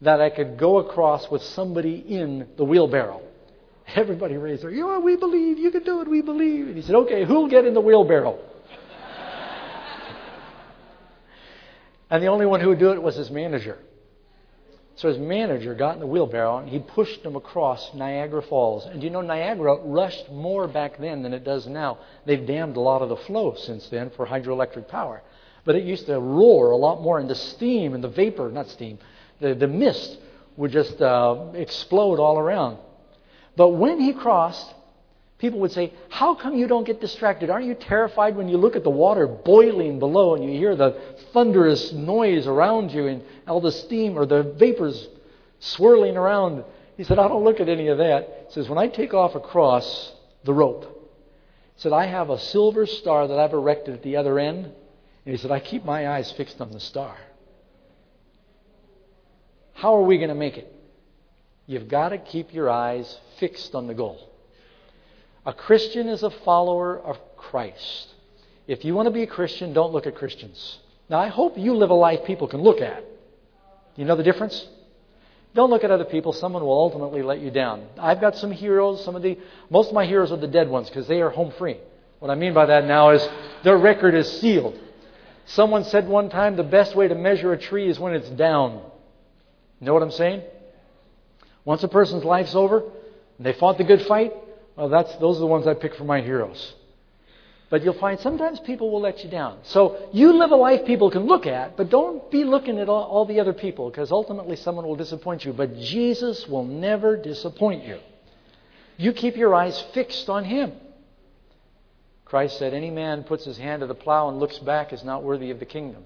that 0.00 0.20
I 0.20 0.30
could 0.30 0.56
go 0.56 0.78
across 0.78 1.28
with 1.28 1.42
somebody 1.42 1.96
in 1.96 2.46
the 2.56 2.62
wheelbarrow? 2.62 3.20
Everybody 3.96 4.36
raised 4.36 4.62
their, 4.62 4.70
yeah, 4.70 5.00
we 5.00 5.16
believe, 5.16 5.58
you 5.58 5.72
can 5.72 5.82
do 5.82 6.02
it, 6.02 6.08
we 6.08 6.22
believe. 6.22 6.68
And 6.68 6.76
he 6.76 6.82
said, 6.82 6.94
Okay, 6.94 7.24
who'll 7.24 7.48
get 7.48 7.64
in 7.64 7.74
the 7.74 7.80
wheelbarrow? 7.80 8.38
And 12.10 12.22
the 12.22 12.28
only 12.28 12.46
one 12.46 12.60
who 12.60 12.68
would 12.68 12.78
do 12.78 12.92
it 12.92 13.02
was 13.02 13.16
his 13.16 13.30
manager. 13.30 13.78
So 14.98 15.08
his 15.08 15.18
manager 15.18 15.74
got 15.74 15.94
in 15.94 16.00
the 16.00 16.06
wheelbarrow 16.06 16.58
and 16.58 16.68
he 16.68 16.80
pushed 16.80 17.22
him 17.22 17.36
across 17.36 17.94
Niagara 17.94 18.42
Falls. 18.42 18.84
And 18.84 19.00
you 19.00 19.10
know, 19.10 19.20
Niagara 19.20 19.76
rushed 19.84 20.28
more 20.28 20.66
back 20.66 20.98
then 20.98 21.22
than 21.22 21.32
it 21.32 21.44
does 21.44 21.68
now. 21.68 21.98
They've 22.26 22.44
dammed 22.44 22.76
a 22.76 22.80
lot 22.80 23.02
of 23.02 23.08
the 23.08 23.16
flow 23.16 23.54
since 23.54 23.88
then 23.90 24.10
for 24.10 24.26
hydroelectric 24.26 24.88
power. 24.88 25.22
But 25.64 25.76
it 25.76 25.84
used 25.84 26.06
to 26.06 26.18
roar 26.18 26.72
a 26.72 26.76
lot 26.76 27.00
more, 27.00 27.20
and 27.20 27.30
the 27.30 27.36
steam 27.36 27.94
and 27.94 28.02
the 28.02 28.08
vapor, 28.08 28.50
not 28.50 28.68
steam, 28.70 28.98
the, 29.38 29.54
the 29.54 29.68
mist 29.68 30.18
would 30.56 30.72
just 30.72 31.00
uh, 31.00 31.52
explode 31.54 32.18
all 32.18 32.38
around. 32.38 32.78
But 33.54 33.68
when 33.70 34.00
he 34.00 34.12
crossed, 34.14 34.74
people 35.38 35.60
would 35.60 35.72
say, 35.72 35.92
How 36.08 36.34
come 36.34 36.54
you 36.54 36.66
don't 36.66 36.84
get 36.84 37.00
distracted? 37.00 37.48
Aren't 37.48 37.66
you 37.66 37.74
terrified 37.74 38.36
when 38.36 38.48
you 38.48 38.56
look 38.56 38.76
at 38.76 38.84
the 38.84 38.90
water 38.90 39.26
boiling 39.26 39.98
below 39.98 40.34
and 40.34 40.44
you 40.44 40.50
hear 40.50 40.76
the 40.76 41.00
thunderous 41.32 41.92
noise 41.92 42.46
around 42.46 42.92
you 42.92 43.06
and 43.06 43.22
all 43.46 43.60
the 43.60 43.72
steam 43.72 44.18
or 44.18 44.26
the 44.26 44.42
vapors 44.42 45.08
swirling 45.60 46.16
around? 46.16 46.64
He 46.96 47.04
said, 47.04 47.18
I 47.18 47.28
don't 47.28 47.44
look 47.44 47.60
at 47.60 47.68
any 47.68 47.88
of 47.88 47.98
that. 47.98 48.46
He 48.48 48.54
says, 48.54 48.68
When 48.68 48.78
I 48.78 48.88
take 48.88 49.14
off 49.14 49.34
across 49.34 50.12
the 50.44 50.52
rope, 50.52 50.84
he 51.76 51.82
said, 51.82 51.92
I 51.92 52.06
have 52.06 52.30
a 52.30 52.38
silver 52.38 52.86
star 52.86 53.28
that 53.28 53.38
I've 53.38 53.52
erected 53.52 53.94
at 53.94 54.02
the 54.02 54.16
other 54.16 54.38
end. 54.38 54.64
And 54.64 55.36
he 55.36 55.36
said, 55.36 55.50
I 55.50 55.60
keep 55.60 55.84
my 55.84 56.08
eyes 56.08 56.32
fixed 56.32 56.60
on 56.60 56.72
the 56.72 56.80
star. 56.80 57.16
How 59.74 59.94
are 59.94 60.02
we 60.02 60.16
going 60.16 60.30
to 60.30 60.34
make 60.34 60.56
it? 60.56 60.74
You've 61.66 61.86
got 61.86 62.08
to 62.08 62.18
keep 62.18 62.52
your 62.52 62.68
eyes 62.68 63.16
fixed 63.38 63.74
on 63.74 63.86
the 63.86 63.94
goal. 63.94 64.27
A 65.48 65.54
Christian 65.54 66.10
is 66.10 66.22
a 66.22 66.28
follower 66.28 67.00
of 67.00 67.16
Christ. 67.38 68.08
If 68.66 68.84
you 68.84 68.94
want 68.94 69.06
to 69.06 69.10
be 69.10 69.22
a 69.22 69.26
Christian, 69.26 69.72
don't 69.72 69.94
look 69.94 70.06
at 70.06 70.14
Christians. 70.14 70.78
Now, 71.08 71.20
I 71.20 71.28
hope 71.28 71.56
you 71.56 71.74
live 71.74 71.88
a 71.88 71.94
life 71.94 72.26
people 72.26 72.48
can 72.48 72.60
look 72.60 72.82
at. 72.82 73.02
You 73.96 74.04
know 74.04 74.14
the 74.14 74.22
difference? 74.22 74.68
Don't 75.54 75.70
look 75.70 75.84
at 75.84 75.90
other 75.90 76.04
people. 76.04 76.34
Someone 76.34 76.62
will 76.62 76.78
ultimately 76.78 77.22
let 77.22 77.40
you 77.40 77.50
down. 77.50 77.86
I've 77.98 78.20
got 78.20 78.36
some 78.36 78.52
heroes. 78.52 79.02
Some 79.06 79.16
of 79.16 79.22
the 79.22 79.38
most 79.70 79.88
of 79.88 79.94
my 79.94 80.04
heroes 80.04 80.30
are 80.32 80.36
the 80.36 80.46
dead 80.46 80.68
ones 80.68 80.90
because 80.90 81.08
they 81.08 81.22
are 81.22 81.30
home 81.30 81.50
free. 81.52 81.78
What 82.18 82.30
I 82.30 82.34
mean 82.34 82.52
by 82.52 82.66
that 82.66 82.84
now 82.84 83.08
is 83.12 83.26
their 83.64 83.78
record 83.78 84.14
is 84.14 84.30
sealed. 84.42 84.78
Someone 85.46 85.84
said 85.84 86.06
one 86.06 86.28
time 86.28 86.56
the 86.56 86.62
best 86.62 86.94
way 86.94 87.08
to 87.08 87.14
measure 87.14 87.54
a 87.54 87.58
tree 87.58 87.88
is 87.88 87.98
when 87.98 88.12
it's 88.12 88.28
down. 88.28 88.82
You 89.80 89.86
know 89.86 89.94
what 89.94 90.02
I'm 90.02 90.10
saying? 90.10 90.42
Once 91.64 91.82
a 91.84 91.88
person's 91.88 92.22
life's 92.22 92.54
over, 92.54 92.80
and 93.38 93.46
they 93.46 93.54
fought 93.54 93.78
the 93.78 93.84
good 93.84 94.02
fight, 94.02 94.34
well, 94.78 94.88
that's, 94.88 95.14
those 95.16 95.38
are 95.38 95.40
the 95.40 95.46
ones 95.46 95.66
I 95.66 95.74
pick 95.74 95.96
for 95.96 96.04
my 96.04 96.20
heroes. 96.20 96.74
But 97.68 97.82
you'll 97.82 97.98
find 97.98 98.18
sometimes 98.20 98.60
people 98.60 98.90
will 98.90 99.00
let 99.00 99.24
you 99.24 99.28
down. 99.28 99.58
So 99.64 100.08
you 100.12 100.32
live 100.32 100.52
a 100.52 100.56
life 100.56 100.86
people 100.86 101.10
can 101.10 101.26
look 101.26 101.46
at, 101.46 101.76
but 101.76 101.90
don't 101.90 102.30
be 102.30 102.44
looking 102.44 102.78
at 102.78 102.88
all, 102.88 103.02
all 103.02 103.24
the 103.26 103.40
other 103.40 103.52
people 103.52 103.90
because 103.90 104.12
ultimately 104.12 104.54
someone 104.54 104.86
will 104.86 104.96
disappoint 104.96 105.44
you. 105.44 105.52
But 105.52 105.76
Jesus 105.78 106.46
will 106.46 106.64
never 106.64 107.16
disappoint 107.16 107.84
you. 107.84 107.98
You 108.96 109.12
keep 109.12 109.36
your 109.36 109.52
eyes 109.52 109.84
fixed 109.92 110.28
on 110.28 110.44
Him. 110.44 110.72
Christ 112.24 112.58
said, 112.58 112.72
Any 112.72 112.90
man 112.90 113.24
puts 113.24 113.44
his 113.44 113.58
hand 113.58 113.80
to 113.80 113.86
the 113.86 113.94
plow 113.94 114.28
and 114.28 114.38
looks 114.38 114.58
back 114.58 114.92
is 114.92 115.02
not 115.02 115.24
worthy 115.24 115.50
of 115.50 115.58
the 115.58 115.66
kingdom. 115.66 116.04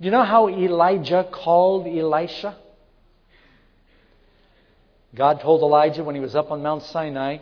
Do 0.00 0.04
you 0.04 0.10
know 0.10 0.24
how 0.24 0.48
Elijah 0.48 1.28
called 1.30 1.86
Elisha? 1.86 2.56
God 5.14 5.40
told 5.40 5.62
Elijah 5.62 6.04
when 6.04 6.14
he 6.14 6.20
was 6.20 6.34
up 6.34 6.50
on 6.50 6.62
Mount 6.62 6.82
Sinai, 6.82 7.38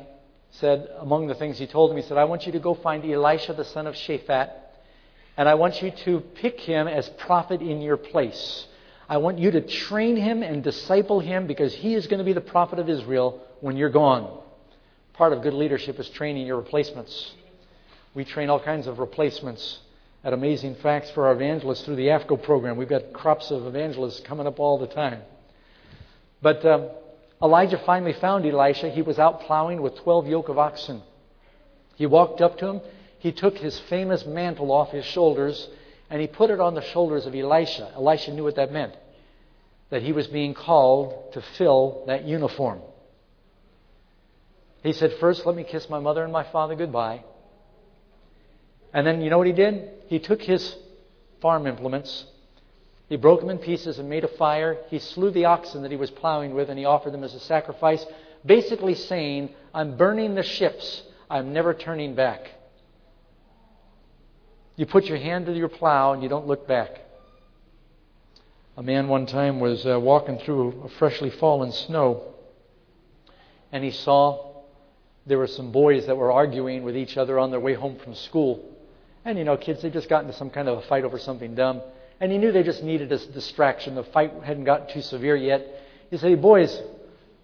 said, 0.51 0.89
among 0.99 1.27
the 1.27 1.35
things 1.35 1.59
he 1.59 1.67
told 1.67 1.91
him, 1.91 1.97
he 1.97 2.03
said, 2.03 2.17
I 2.17 2.25
want 2.25 2.47
you 2.47 2.53
to 2.53 2.59
go 2.59 2.75
find 2.75 3.05
Elisha 3.05 3.53
the 3.53 3.65
son 3.65 3.87
of 3.87 3.95
Shaphat, 3.95 4.51
and 5.37 5.49
I 5.49 5.55
want 5.55 5.83
you 5.83 5.91
to 5.91 6.21
pick 6.21 6.61
him 6.61 6.89
as 6.89 7.09
prophet 7.11 7.61
in 7.61 7.83
your 7.83 7.97
place. 7.97 8.67
I 9.09 9.19
want 9.19 9.39
you 9.39 9.51
to 9.51 9.61
train 9.61 10.17
him 10.17 10.43
and 10.43 10.65
disciple 10.65 11.21
him 11.21 11.47
because 11.47 11.75
he 11.75 11.95
is 11.95 12.07
going 12.07 12.19
to 12.19 12.25
be 12.25 12.33
the 12.33 12.41
prophet 12.41 12.79
of 12.79 12.89
Israel 12.89 13.43
when 13.61 13.77
you're 13.77 13.91
gone. 13.91 14.41
Part 15.13 15.33
of 15.33 15.43
good 15.43 15.55
leadership 15.55 15.99
is 15.99 16.09
training 16.11 16.47
your 16.47 16.57
replacements. 16.57 17.35
We 18.15 18.25
train 18.25 18.49
all 18.49 18.61
kinds 18.61 18.87
of 18.87 18.99
replacements 18.99 19.81
at 20.25 20.33
Amazing 20.33 20.77
Facts 20.77 21.11
for 21.11 21.27
our 21.27 21.35
evangelists 21.35 21.83
through 21.83 21.97
the 21.97 22.09
AFCOE 22.09 22.43
program. 22.43 22.77
We've 22.77 22.89
got 22.89 23.13
crops 23.13 23.51
of 23.51 23.67
evangelists 23.67 24.21
coming 24.21 24.47
up 24.47 24.59
all 24.59 24.79
the 24.79 24.87
time. 24.87 25.23
But 26.43 26.65
um, 26.65 26.89
Elijah 27.43 27.81
finally 27.85 28.15
found 28.15 28.47
Elisha. 28.47 28.91
He 28.91 29.03
was 29.03 29.19
out 29.19 29.43
plowing 29.43 29.83
with 29.83 29.97
12 29.97 30.27
yoke 30.29 30.49
of 30.49 30.59
oxen. 30.59 31.03
He 31.97 32.07
walked 32.07 32.41
up 32.41 32.59
to 32.59 32.67
him. 32.67 32.81
He 33.19 33.33
took 33.33 33.59
his 33.59 33.79
famous 33.91 34.25
mantle 34.25 34.71
off 34.73 34.91
his 34.91 35.05
shoulders 35.05 35.69
and 36.09 36.21
he 36.21 36.27
put 36.27 36.51
it 36.51 36.61
on 36.61 36.75
the 36.75 36.83
shoulders 36.83 37.27
of 37.27 37.35
Elisha. 37.35 37.93
Elisha 37.95 38.33
knew 38.33 38.45
what 38.45 38.57
that 38.57 38.73
meant 38.73 38.95
that 39.91 40.03
he 40.03 40.13
was 40.13 40.27
being 40.27 40.55
called 40.55 41.33
to 41.33 41.43
fill 41.57 42.05
that 42.07 42.25
uniform. 42.25 42.81
He 44.83 44.93
said, 44.93 45.15
First, 45.21 45.47
let 45.47 45.57
me 45.57 45.65
kiss 45.65 45.89
my 45.89 45.99
mother 45.99 46.25
and 46.25 46.33
my 46.33 46.45
father 46.45 46.75
goodbye. 46.75 47.25
And 48.93 49.07
then, 49.07 49.21
you 49.21 49.31
know 49.31 49.39
what 49.39 49.47
he 49.47 49.53
did? 49.53 49.91
He 50.09 50.19
took 50.19 50.43
his 50.43 50.75
farm 51.41 51.67
implements 51.67 52.25
he 53.09 53.17
broke 53.17 53.41
them 53.41 53.51
in 53.51 53.59
pieces 53.59 53.99
and 53.99 54.09
made 54.09 54.25
a 54.25 54.29
fire. 54.29 54.79
He 54.89 54.99
slew 54.99 55.31
the 55.31 55.45
oxen 55.45 55.83
that 55.83 55.91
he 55.91 55.97
was 55.97 56.11
plowing 56.11 56.55
with 56.55 56.69
and 56.69 56.79
he 56.79 56.85
offered 56.85 57.13
them 57.13 57.23
as 57.23 57.35
a 57.35 57.41
sacrifice, 57.41 58.05
basically 58.45 58.95
saying, 58.95 59.51
I'm 59.73 59.97
burning 59.97 60.35
the 60.35 60.43
ships. 60.43 61.03
I'm 61.31 61.53
never 61.53 61.73
turning 61.73 62.15
back. 62.15 62.51
You 64.75 64.87
put 64.87 65.05
your 65.05 65.19
hand 65.19 65.47
to 65.47 65.53
your 65.53 65.69
plow 65.69 66.13
and 66.13 66.23
you 66.23 66.29
don't 66.29 66.47
look 66.47 66.67
back. 66.67 67.01
A 68.77 68.83
man 68.83 69.09
one 69.09 69.27
time 69.27 69.61
was 69.61 69.87
uh, 69.87 69.99
walking 69.99 70.39
through 70.39 70.83
a 70.83 70.89
freshly 70.89 71.31
fallen 71.31 71.73
snow 71.73 72.35
and 73.73 73.85
he 73.85 73.91
saw 73.91 74.63
there 75.27 75.39
were 75.39 75.47
some 75.47 75.73
boys 75.73 76.07
that 76.07 76.17
were 76.17 76.31
arguing 76.31 76.83
with 76.83 76.97
each 76.97 77.17
other 77.17 77.39
on 77.39 77.51
their 77.51 77.61
way 77.61 77.75
home 77.75 77.99
from 77.99 78.15
school. 78.15 78.77
And 79.25 79.39
you 79.39 79.45
know, 79.45 79.57
kids, 79.57 79.83
they 79.83 79.91
just 79.91 80.09
got 80.09 80.23
into 80.25 80.37
some 80.37 80.51
kind 80.51 80.69
of 80.69 80.79
a 80.79 80.83
fight 80.83 81.05
over 81.05 81.19
something 81.19 81.55
dumb. 81.55 81.83
And 82.21 82.33
he 82.33 82.39
knew 82.39 82.53
they 82.53 82.63
just 82.63 82.83
needed 82.83 83.13
a 83.13 83.19
distraction. 83.19 83.95
The 83.95 84.05
fight 84.05 84.33
hadn't 84.43 84.65
gotten 84.65 84.93
too 84.93 85.03
severe 85.03 85.37
yet. 85.37 85.67
He 86.11 86.17
said, 86.17 86.31
hey, 86.31 86.35
boys, 86.35 86.81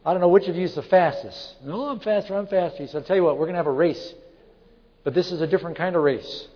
I 0.05 0.13
don't 0.13 0.21
know 0.21 0.29
which 0.29 0.49
of 0.49 0.57
you 0.57 0.65
is 0.65 0.75
the 0.75 0.83
fastest. 0.83 1.57
No, 1.63 1.89
I'm 1.89 2.01
faster, 2.01 2.35
I'm 2.37 2.47
faster. 2.47 2.83
He 2.83 2.87
said, 2.87 2.99
I'll 2.99 3.05
tell 3.05 3.17
you 3.17 3.25
what, 3.25 3.37
we're 3.37 3.47
going 3.47 3.55
to 3.55 3.59
have 3.59 3.67
a 3.67 3.73
race. 3.73 4.15
But 5.05 5.15
this 5.15 5.31
is 5.31 5.41
a 5.41 5.47
different 5.47 5.77
kind 5.77 5.95
of 5.95 6.03
race. 6.03 6.49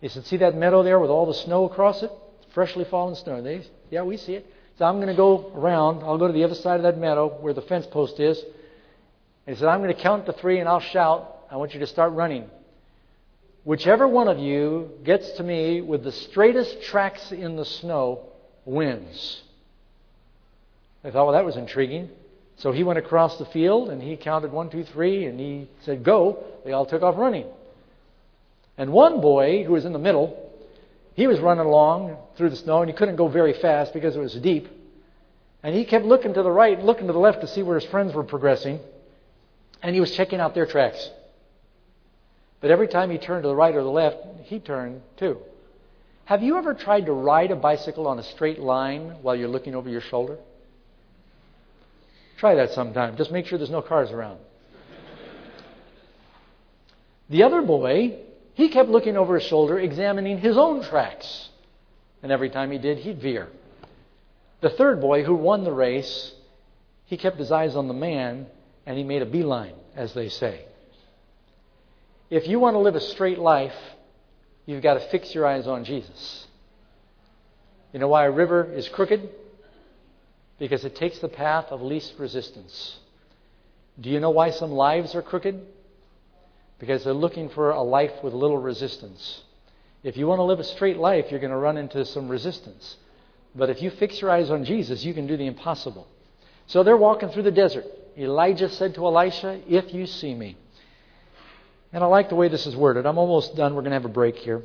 He 0.00 0.08
said, 0.08 0.26
see 0.26 0.36
that 0.38 0.54
meadow 0.54 0.82
there 0.82 1.00
with 1.00 1.10
all 1.10 1.26
the 1.26 1.34
snow 1.34 1.64
across 1.64 2.02
it? 2.02 2.10
Freshly 2.54 2.84
fallen 2.84 3.14
snow. 3.16 3.42
They, 3.42 3.66
yeah, 3.90 4.02
we 4.02 4.16
see 4.16 4.34
it. 4.34 4.46
So 4.78 4.84
I'm 4.84 4.96
going 4.96 5.08
to 5.08 5.14
go 5.14 5.52
around. 5.54 6.02
I'll 6.04 6.18
go 6.18 6.26
to 6.26 6.32
the 6.32 6.44
other 6.44 6.54
side 6.54 6.76
of 6.76 6.82
that 6.82 6.98
meadow 6.98 7.28
where 7.40 7.54
the 7.54 7.62
fence 7.62 7.86
post 7.86 8.20
is. 8.20 8.38
And 9.46 9.56
he 9.56 9.58
said, 9.58 9.68
I'm 9.68 9.82
going 9.82 9.94
to 9.94 10.00
count 10.00 10.26
to 10.26 10.32
three 10.32 10.60
and 10.60 10.68
I'll 10.68 10.80
shout. 10.80 11.44
I 11.50 11.56
want 11.56 11.72
you 11.72 11.80
to 11.80 11.86
start 11.86 12.12
running. 12.12 12.50
Whichever 13.66 14.06
one 14.06 14.28
of 14.28 14.38
you 14.38 14.92
gets 15.02 15.28
to 15.32 15.42
me 15.42 15.80
with 15.80 16.04
the 16.04 16.12
straightest 16.12 16.82
tracks 16.82 17.32
in 17.32 17.56
the 17.56 17.64
snow 17.64 18.20
wins. 18.64 19.42
I 21.02 21.10
thought, 21.10 21.24
well, 21.24 21.32
that 21.32 21.44
was 21.44 21.56
intriguing. 21.56 22.08
So 22.58 22.70
he 22.70 22.84
went 22.84 23.00
across 23.00 23.38
the 23.38 23.44
field 23.46 23.90
and 23.90 24.00
he 24.00 24.16
counted 24.16 24.52
one, 24.52 24.70
two, 24.70 24.84
three, 24.84 25.24
and 25.24 25.40
he 25.40 25.68
said, 25.80 26.04
go. 26.04 26.44
They 26.64 26.70
all 26.70 26.86
took 26.86 27.02
off 27.02 27.16
running. 27.16 27.46
And 28.78 28.92
one 28.92 29.20
boy 29.20 29.64
who 29.64 29.72
was 29.72 29.84
in 29.84 29.92
the 29.92 29.98
middle, 29.98 30.48
he 31.14 31.26
was 31.26 31.40
running 31.40 31.66
along 31.66 32.18
through 32.36 32.50
the 32.50 32.56
snow 32.56 32.82
and 32.82 32.88
he 32.88 32.94
couldn't 32.96 33.16
go 33.16 33.26
very 33.26 33.52
fast 33.54 33.92
because 33.92 34.14
it 34.14 34.20
was 34.20 34.34
deep. 34.34 34.68
And 35.64 35.74
he 35.74 35.84
kept 35.84 36.04
looking 36.04 36.34
to 36.34 36.44
the 36.44 36.52
right, 36.52 36.80
looking 36.80 37.08
to 37.08 37.12
the 37.12 37.18
left 37.18 37.40
to 37.40 37.48
see 37.48 37.64
where 37.64 37.80
his 37.80 37.90
friends 37.90 38.14
were 38.14 38.22
progressing. 38.22 38.78
And 39.82 39.92
he 39.92 40.00
was 40.00 40.12
checking 40.12 40.38
out 40.38 40.54
their 40.54 40.66
tracks. 40.66 41.10
But 42.60 42.70
every 42.70 42.88
time 42.88 43.10
he 43.10 43.18
turned 43.18 43.42
to 43.42 43.48
the 43.48 43.54
right 43.54 43.74
or 43.74 43.82
the 43.82 43.90
left, 43.90 44.18
he 44.44 44.58
turned 44.58 45.02
too. 45.16 45.38
Have 46.24 46.42
you 46.42 46.56
ever 46.58 46.74
tried 46.74 47.06
to 47.06 47.12
ride 47.12 47.50
a 47.50 47.56
bicycle 47.56 48.08
on 48.08 48.18
a 48.18 48.22
straight 48.22 48.58
line 48.58 49.16
while 49.22 49.36
you're 49.36 49.48
looking 49.48 49.74
over 49.74 49.88
your 49.88 50.00
shoulder? 50.00 50.38
Try 52.38 52.56
that 52.56 52.72
sometime. 52.72 53.16
Just 53.16 53.30
make 53.30 53.46
sure 53.46 53.58
there's 53.58 53.70
no 53.70 53.82
cars 53.82 54.10
around. 54.10 54.38
The 57.28 57.42
other 57.42 57.62
boy, 57.62 58.18
he 58.54 58.68
kept 58.68 58.88
looking 58.88 59.16
over 59.16 59.38
his 59.38 59.48
shoulder, 59.48 59.78
examining 59.78 60.38
his 60.38 60.56
own 60.56 60.82
tracks. 60.82 61.48
And 62.22 62.32
every 62.32 62.50
time 62.50 62.70
he 62.70 62.78
did, 62.78 62.98
he'd 62.98 63.20
veer. 63.20 63.48
The 64.60 64.70
third 64.70 65.00
boy, 65.00 65.24
who 65.24 65.34
won 65.34 65.64
the 65.64 65.72
race, 65.72 66.32
he 67.04 67.16
kept 67.16 67.38
his 67.38 67.52
eyes 67.52 67.76
on 67.76 67.88
the 67.88 67.94
man 67.94 68.46
and 68.84 68.96
he 68.96 69.04
made 69.04 69.22
a 69.22 69.26
beeline, 69.26 69.74
as 69.94 70.14
they 70.14 70.28
say. 70.28 70.64
If 72.28 72.48
you 72.48 72.58
want 72.58 72.74
to 72.74 72.78
live 72.78 72.96
a 72.96 73.00
straight 73.00 73.38
life, 73.38 73.74
you've 74.64 74.82
got 74.82 74.94
to 74.94 75.00
fix 75.10 75.34
your 75.34 75.46
eyes 75.46 75.66
on 75.66 75.84
Jesus. 75.84 76.46
You 77.92 78.00
know 78.00 78.08
why 78.08 78.24
a 78.24 78.30
river 78.30 78.72
is 78.72 78.88
crooked? 78.88 79.28
Because 80.58 80.84
it 80.84 80.96
takes 80.96 81.18
the 81.20 81.28
path 81.28 81.66
of 81.70 81.82
least 81.82 82.14
resistance. 82.18 82.98
Do 84.00 84.10
you 84.10 84.20
know 84.20 84.30
why 84.30 84.50
some 84.50 84.72
lives 84.72 85.14
are 85.14 85.22
crooked? 85.22 85.60
Because 86.78 87.04
they're 87.04 87.14
looking 87.14 87.48
for 87.48 87.70
a 87.70 87.82
life 87.82 88.12
with 88.22 88.34
little 88.34 88.58
resistance. 88.58 89.42
If 90.02 90.16
you 90.16 90.26
want 90.26 90.40
to 90.40 90.44
live 90.44 90.60
a 90.60 90.64
straight 90.64 90.98
life, 90.98 91.26
you're 91.30 91.40
going 91.40 91.52
to 91.52 91.56
run 91.56 91.76
into 91.76 92.04
some 92.04 92.28
resistance. 92.28 92.96
But 93.54 93.70
if 93.70 93.80
you 93.80 93.90
fix 93.90 94.20
your 94.20 94.30
eyes 94.30 94.50
on 94.50 94.64
Jesus, 94.64 95.04
you 95.04 95.14
can 95.14 95.26
do 95.26 95.36
the 95.36 95.46
impossible. 95.46 96.06
So 96.66 96.82
they're 96.82 96.96
walking 96.96 97.30
through 97.30 97.44
the 97.44 97.50
desert. 97.50 97.84
Elijah 98.18 98.68
said 98.68 98.94
to 98.96 99.06
Elisha, 99.06 99.60
If 99.68 99.94
you 99.94 100.06
see 100.06 100.34
me. 100.34 100.56
And 101.96 102.04
I 102.04 102.08
like 102.08 102.28
the 102.28 102.34
way 102.34 102.48
this 102.48 102.66
is 102.66 102.76
worded. 102.76 103.06
I'm 103.06 103.16
almost 103.16 103.56
done. 103.56 103.74
We're 103.74 103.80
going 103.80 103.92
to 103.92 103.96
have 103.96 104.04
a 104.04 104.08
break 104.08 104.36
here. 104.36 104.60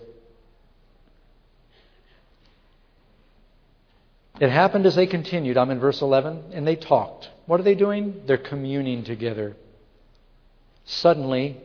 It 4.42 4.50
happened 4.50 4.86
as 4.86 4.96
they 4.96 5.08
continued. 5.08 5.56
I'm 5.56 5.72
in 5.72 5.80
verse 5.80 6.02
11. 6.02 6.52
And 6.52 6.68
they 6.68 6.76
talked. 6.76 7.30
What 7.46 7.62
are 7.62 7.64
they 7.64 7.74
doing? 7.74 8.24
They're 8.28 8.38
communing 8.38 9.06
together. 9.06 9.56
Suddenly, 10.84 11.56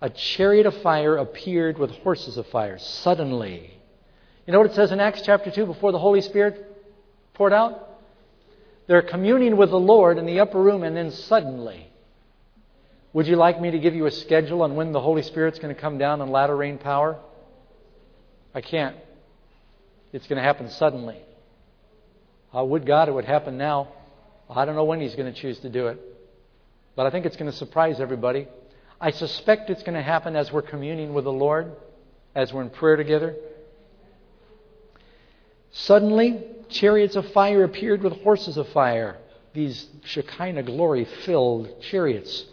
a 0.00 0.10
chariot 0.10 0.66
of 0.66 0.82
fire 0.82 1.16
appeared 1.18 1.78
with 1.78 1.92
horses 1.92 2.36
of 2.36 2.48
fire. 2.48 2.80
Suddenly. 2.80 3.70
You 4.44 4.52
know 4.52 4.58
what 4.58 4.72
it 4.72 4.74
says 4.74 4.90
in 4.90 4.98
Acts 4.98 5.22
chapter 5.24 5.52
2 5.52 5.66
before 5.66 5.92
the 5.92 6.00
Holy 6.00 6.20
Spirit 6.20 6.66
poured 7.34 7.52
out? 7.52 7.90
They're 8.88 9.02
communing 9.02 9.56
with 9.56 9.70
the 9.70 9.78
Lord 9.78 10.18
in 10.18 10.26
the 10.26 10.40
upper 10.40 10.60
room, 10.60 10.82
and 10.82 10.96
then 10.96 11.12
suddenly. 11.12 11.89
Would 13.12 13.26
you 13.26 13.36
like 13.36 13.60
me 13.60 13.72
to 13.72 13.78
give 13.78 13.94
you 13.94 14.06
a 14.06 14.10
schedule 14.10 14.62
on 14.62 14.76
when 14.76 14.92
the 14.92 15.00
Holy 15.00 15.22
Spirit's 15.22 15.58
going 15.58 15.74
to 15.74 15.80
come 15.80 15.98
down 15.98 16.20
in 16.20 16.30
latter 16.30 16.56
rain 16.56 16.78
power? 16.78 17.18
I 18.54 18.60
can't. 18.60 18.96
It's 20.12 20.26
going 20.26 20.36
to 20.36 20.42
happen 20.42 20.70
suddenly. 20.70 21.18
I 22.52 22.62
would 22.62 22.86
God 22.86 23.08
it 23.08 23.12
would 23.12 23.24
happen 23.24 23.58
now. 23.58 23.88
I 24.48 24.64
don't 24.64 24.74
know 24.74 24.84
when 24.84 25.00
He's 25.00 25.14
going 25.14 25.32
to 25.32 25.38
choose 25.38 25.58
to 25.60 25.68
do 25.68 25.88
it. 25.88 25.98
But 26.96 27.06
I 27.06 27.10
think 27.10 27.26
it's 27.26 27.36
going 27.36 27.50
to 27.50 27.56
surprise 27.56 28.00
everybody. 28.00 28.48
I 29.00 29.12
suspect 29.12 29.70
it's 29.70 29.82
going 29.82 29.94
to 29.94 30.02
happen 30.02 30.36
as 30.36 30.52
we're 30.52 30.62
communing 30.62 31.14
with 31.14 31.24
the 31.24 31.32
Lord, 31.32 31.72
as 32.34 32.52
we're 32.52 32.62
in 32.62 32.70
prayer 32.70 32.96
together. 32.96 33.34
Suddenly, 35.72 36.44
chariots 36.68 37.16
of 37.16 37.30
fire 37.32 37.64
appeared 37.64 38.02
with 38.02 38.20
horses 38.22 38.56
of 38.56 38.68
fire, 38.68 39.16
these 39.54 39.86
Shekinah 40.04 40.64
glory 40.64 41.06
filled 41.24 41.80
chariots, 41.80 42.44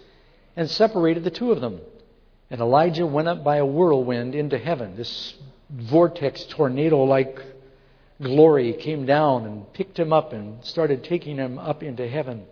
and 0.57 0.69
separated 0.69 1.23
the 1.23 1.31
two 1.31 1.51
of 1.51 1.61
them. 1.61 1.79
And 2.49 2.59
Elijah 2.59 3.05
went 3.05 3.27
up 3.27 3.43
by 3.43 3.57
a 3.57 3.65
whirlwind 3.65 4.33
into 4.35 4.57
heaven. 4.57 4.97
This 4.97 5.35
vortex, 5.69 6.43
tornado 6.45 7.03
like 7.03 7.39
glory 8.21 8.73
came 8.73 9.05
down 9.05 9.45
and 9.45 9.71
picked 9.73 9.99
him 9.99 10.11
up 10.11 10.33
and 10.33 10.65
started 10.65 11.03
taking 11.03 11.37
him 11.37 11.59
up 11.59 11.83
into 11.83 12.07
heaven. 12.07 12.45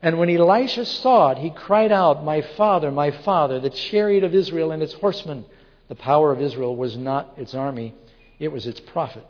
And 0.00 0.18
when 0.18 0.30
Elisha 0.30 0.84
saw 0.84 1.30
it, 1.30 1.38
he 1.38 1.50
cried 1.50 1.90
out, 1.90 2.24
My 2.24 2.40
father, 2.40 2.92
my 2.92 3.10
father, 3.10 3.58
the 3.58 3.70
chariot 3.70 4.22
of 4.22 4.32
Israel 4.32 4.70
and 4.70 4.80
its 4.80 4.94
horsemen. 4.94 5.44
The 5.88 5.96
power 5.96 6.30
of 6.30 6.40
Israel 6.40 6.76
was 6.76 6.96
not 6.96 7.34
its 7.36 7.54
army, 7.54 7.94
it 8.38 8.52
was 8.52 8.66
its 8.66 8.78
prophet. 8.78 9.26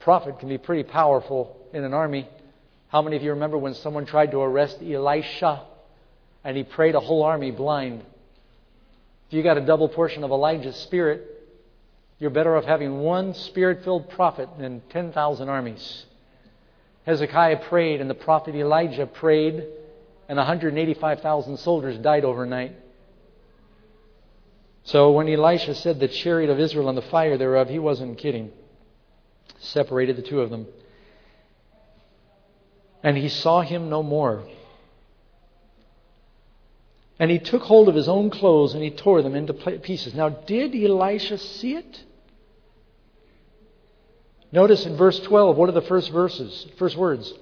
Prophet 0.00 0.38
can 0.38 0.48
be 0.48 0.58
pretty 0.58 0.82
powerful 0.82 1.56
in 1.72 1.84
an 1.84 1.94
army. 1.94 2.28
How 2.90 3.02
many 3.02 3.16
of 3.16 3.22
you 3.22 3.30
remember 3.30 3.56
when 3.56 3.74
someone 3.74 4.04
tried 4.04 4.32
to 4.32 4.40
arrest 4.40 4.78
Elisha 4.82 5.62
and 6.42 6.56
he 6.56 6.64
prayed 6.64 6.96
a 6.96 7.00
whole 7.00 7.22
army 7.22 7.52
blind? 7.52 8.02
If 9.28 9.34
you 9.34 9.44
got 9.44 9.56
a 9.56 9.60
double 9.60 9.88
portion 9.88 10.24
of 10.24 10.32
Elijah's 10.32 10.74
spirit, 10.74 11.24
you're 12.18 12.30
better 12.30 12.56
off 12.56 12.64
having 12.64 12.98
one 12.98 13.34
spirit 13.34 13.84
filled 13.84 14.10
prophet 14.10 14.48
than 14.58 14.82
10,000 14.90 15.48
armies. 15.48 16.04
Hezekiah 17.06 17.68
prayed, 17.68 18.00
and 18.00 18.10
the 18.10 18.14
prophet 18.14 18.56
Elijah 18.56 19.06
prayed, 19.06 19.64
and 20.28 20.36
185,000 20.36 21.58
soldiers 21.58 21.96
died 21.98 22.24
overnight. 22.24 22.74
So 24.82 25.12
when 25.12 25.28
Elisha 25.28 25.76
said 25.76 26.00
the 26.00 26.08
chariot 26.08 26.50
of 26.50 26.58
Israel 26.58 26.88
and 26.88 26.98
the 26.98 27.02
fire 27.02 27.38
thereof, 27.38 27.68
he 27.68 27.78
wasn't 27.78 28.18
kidding. 28.18 28.50
Separated 29.60 30.16
the 30.16 30.22
two 30.22 30.40
of 30.40 30.50
them. 30.50 30.66
And 33.02 33.16
he 33.16 33.28
saw 33.28 33.62
him 33.62 33.88
no 33.88 34.02
more. 34.02 34.44
And 37.18 37.30
he 37.30 37.38
took 37.38 37.62
hold 37.62 37.88
of 37.88 37.94
his 37.94 38.08
own 38.08 38.30
clothes 38.30 38.74
and 38.74 38.82
he 38.82 38.90
tore 38.90 39.22
them 39.22 39.34
into 39.34 39.52
pieces. 39.52 40.14
Now, 40.14 40.30
did 40.30 40.74
Elisha 40.74 41.38
see 41.38 41.74
it? 41.74 42.04
Notice 44.52 44.86
in 44.86 44.96
verse 44.96 45.20
12, 45.20 45.56
what 45.56 45.68
are 45.68 45.72
the 45.72 45.82
first 45.82 46.10
verses, 46.10 46.66
first 46.78 46.96
words? 46.96 47.32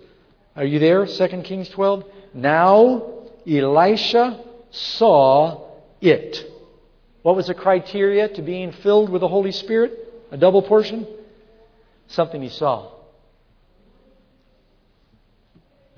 Are 0.57 0.65
you 0.65 0.79
there? 0.79 1.07
2 1.07 1.29
Kings 1.43 1.69
12. 1.71 2.05
Now 2.35 3.13
Elisha 3.47 4.45
saw 4.71 5.69
it. 6.01 6.45
What 7.23 7.37
was 7.37 7.47
the 7.47 7.55
criteria 7.55 8.29
to 8.29 8.43
being 8.43 8.73
filled 8.73 9.11
with 9.11 9.21
the 9.21 9.29
Holy 9.29 9.53
Spirit? 9.53 9.93
A 10.31 10.37
double 10.37 10.63
portion? 10.63 11.07
Something 12.09 12.43
he 12.43 12.49
saw. 12.49 12.91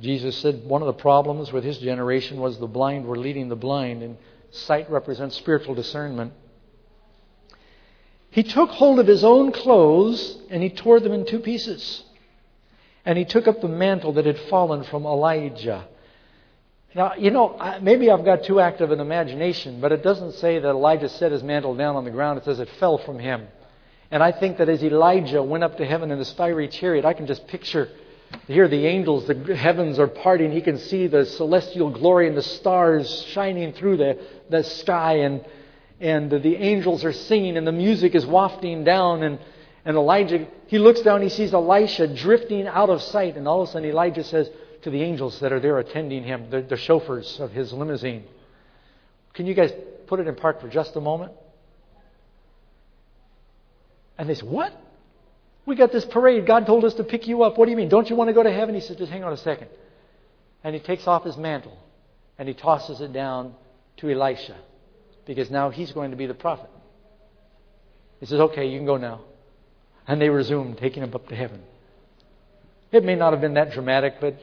Jesus 0.01 0.37
said 0.39 0.65
one 0.65 0.83
of 0.83 0.87
the 0.87 0.93
problems 0.95 1.53
with 1.53 1.65
his 1.65 1.79
generation 1.79 2.41
was 2.41 2.59
the 2.59 2.67
blind 2.67 3.07
were 3.07 3.17
leading 3.17 3.49
the 3.49 3.57
blind, 3.57 4.03
and 4.03 4.17
sight 4.51 4.91
represents 4.91 5.37
spiritual 5.37 5.75
discernment. 5.75 6.33
He 8.31 8.43
took 8.43 8.71
hold 8.71 9.01
of 9.01 9.07
his 9.07 9.25
own 9.25 9.53
clothes 9.53 10.39
and 10.51 10.63
he 10.63 10.71
tore 10.71 11.01
them 11.01 11.13
in 11.13 11.27
two 11.27 11.41
pieces. 11.41 12.05
And 13.05 13.19
he 13.19 13.25
took 13.25 13.49
up 13.49 13.61
the 13.61 13.69
mantle 13.69 14.13
that 14.15 14.27
had 14.27 14.39
fallen 14.49 14.85
from 14.85 15.05
Elijah. 15.05 15.89
Now, 16.95 17.15
you 17.15 17.31
know, 17.31 17.79
maybe 17.83 18.11
I've 18.11 18.25
got 18.25 18.45
too 18.45 18.61
active 18.61 18.91
an 18.91 19.01
imagination, 19.01 19.81
but 19.81 19.91
it 19.93 20.03
doesn't 20.03 20.33
say 20.35 20.59
that 20.59 20.69
Elijah 20.69 21.09
set 21.09 21.33
his 21.33 21.43
mantle 21.43 21.75
down 21.75 21.97
on 21.97 22.05
the 22.05 22.11
ground. 22.11 22.39
It 22.39 22.45
says 22.45 22.61
it 22.61 22.69
fell 22.79 22.99
from 22.99 23.19
him. 23.19 23.49
And 24.11 24.23
I 24.23 24.33
think 24.33 24.59
that 24.59 24.69
as 24.69 24.83
Elijah 24.83 25.43
went 25.43 25.65
up 25.65 25.77
to 25.79 25.87
heaven 25.87 26.11
in 26.11 26.19
his 26.19 26.33
fiery 26.33 26.69
chariot, 26.69 27.05
I 27.05 27.15
can 27.15 27.27
just 27.27 27.47
picture 27.47 27.89
here 28.47 28.68
the 28.68 28.87
angels, 28.87 29.26
the 29.26 29.57
heavens 29.57 29.99
are 29.99 30.07
parting. 30.07 30.53
He 30.53 30.61
can 30.61 30.78
see 30.78 31.07
the 31.07 31.26
celestial 31.26 31.91
glory 31.91 32.28
and 32.28 32.37
the 32.37 32.43
stars 32.43 33.26
shining 33.31 33.72
through 33.72 33.97
the, 33.99 34.18
the 34.49 34.62
sky. 34.62 35.18
And 35.20 35.45
and 36.01 36.31
the 36.31 36.57
angels 36.57 37.05
are 37.05 37.12
singing 37.12 37.59
and 37.59 37.66
the 37.66 37.72
music 37.72 38.14
is 38.14 38.24
wafting 38.24 38.85
down 38.85 39.22
and, 39.22 39.39
and 39.85 39.97
Elijah, 39.97 40.49
he 40.66 40.78
looks 40.78 41.03
down, 41.03 41.20
he 41.20 41.28
sees 41.28 41.53
Elisha 41.53 42.09
drifting 42.14 42.66
out 42.66 42.91
of 42.91 43.03
sight, 43.03 43.37
and 43.37 43.47
all 43.47 43.62
of 43.62 43.68
a 43.68 43.72
sudden 43.72 43.89
Elijah 43.89 44.24
says 44.24 44.51
to 44.83 44.91
the 44.91 45.03
angels 45.03 45.39
that 45.41 45.53
are 45.53 45.61
there 45.61 45.78
attending 45.78 46.24
him, 46.24 46.49
the, 46.51 46.62
the 46.62 46.76
chauffeurs 46.76 47.39
of 47.39 47.53
his 47.53 47.72
limousine, 47.72 48.24
Can 49.35 49.47
you 49.47 49.53
guys 49.53 49.72
put 50.07 50.20
it 50.20 50.26
in 50.26 50.35
park 50.35 50.61
for 50.61 50.68
just 50.68 50.97
a 50.97 51.01
moment? 51.01 51.33
And 54.16 54.28
they 54.28 54.35
say, 54.35 54.47
What? 54.47 54.72
We 55.71 55.77
got 55.77 55.93
this 55.93 56.05
parade. 56.05 56.47
God 56.47 56.66
told 56.66 56.85
us 56.85 56.95
to 56.95 57.05
pick 57.05 57.29
you 57.29 57.45
up. 57.45 57.57
What 57.57 57.66
do 57.66 57.71
you 57.71 57.77
mean? 57.77 57.89
Don't 57.89 58.11
you 58.11 58.16
want 58.16 58.27
to 58.27 58.35
go 58.35 58.43
to 58.43 58.53
heaven? 58.53 58.75
He 58.75 58.81
says, 58.81 58.97
Just 58.97 59.12
hang 59.12 59.23
on 59.23 59.33
a 59.33 59.37
second. 59.37 59.68
And 60.64 60.75
he 60.75 60.81
takes 60.81 61.07
off 61.07 61.23
his 61.23 61.37
mantle 61.37 61.79
and 62.37 62.49
he 62.49 62.55
tosses 62.55 63.01
it 63.01 63.12
down 63.12 63.55
to 63.99 64.11
Elisha 64.11 64.57
because 65.27 65.49
now 65.49 65.71
he's 65.71 65.93
going 65.93 66.11
to 66.11 66.16
be 66.16 66.27
the 66.27 66.35
prophet. 66.35 66.68
He 68.18 68.27
says, 68.27 68.41
Okay, 68.41 68.66
you 68.66 68.81
can 68.81 68.85
go 68.85 68.97
now. 68.97 69.21
And 70.09 70.21
they 70.21 70.29
resume 70.29 70.75
taking 70.75 71.05
him 71.05 71.14
up 71.14 71.29
to 71.29 71.37
heaven. 71.37 71.62
It 72.91 73.05
may 73.05 73.14
not 73.14 73.33
have 73.33 73.41
been 73.41 73.55
that 73.55 73.71
dramatic, 73.71 74.14
but 74.21 74.41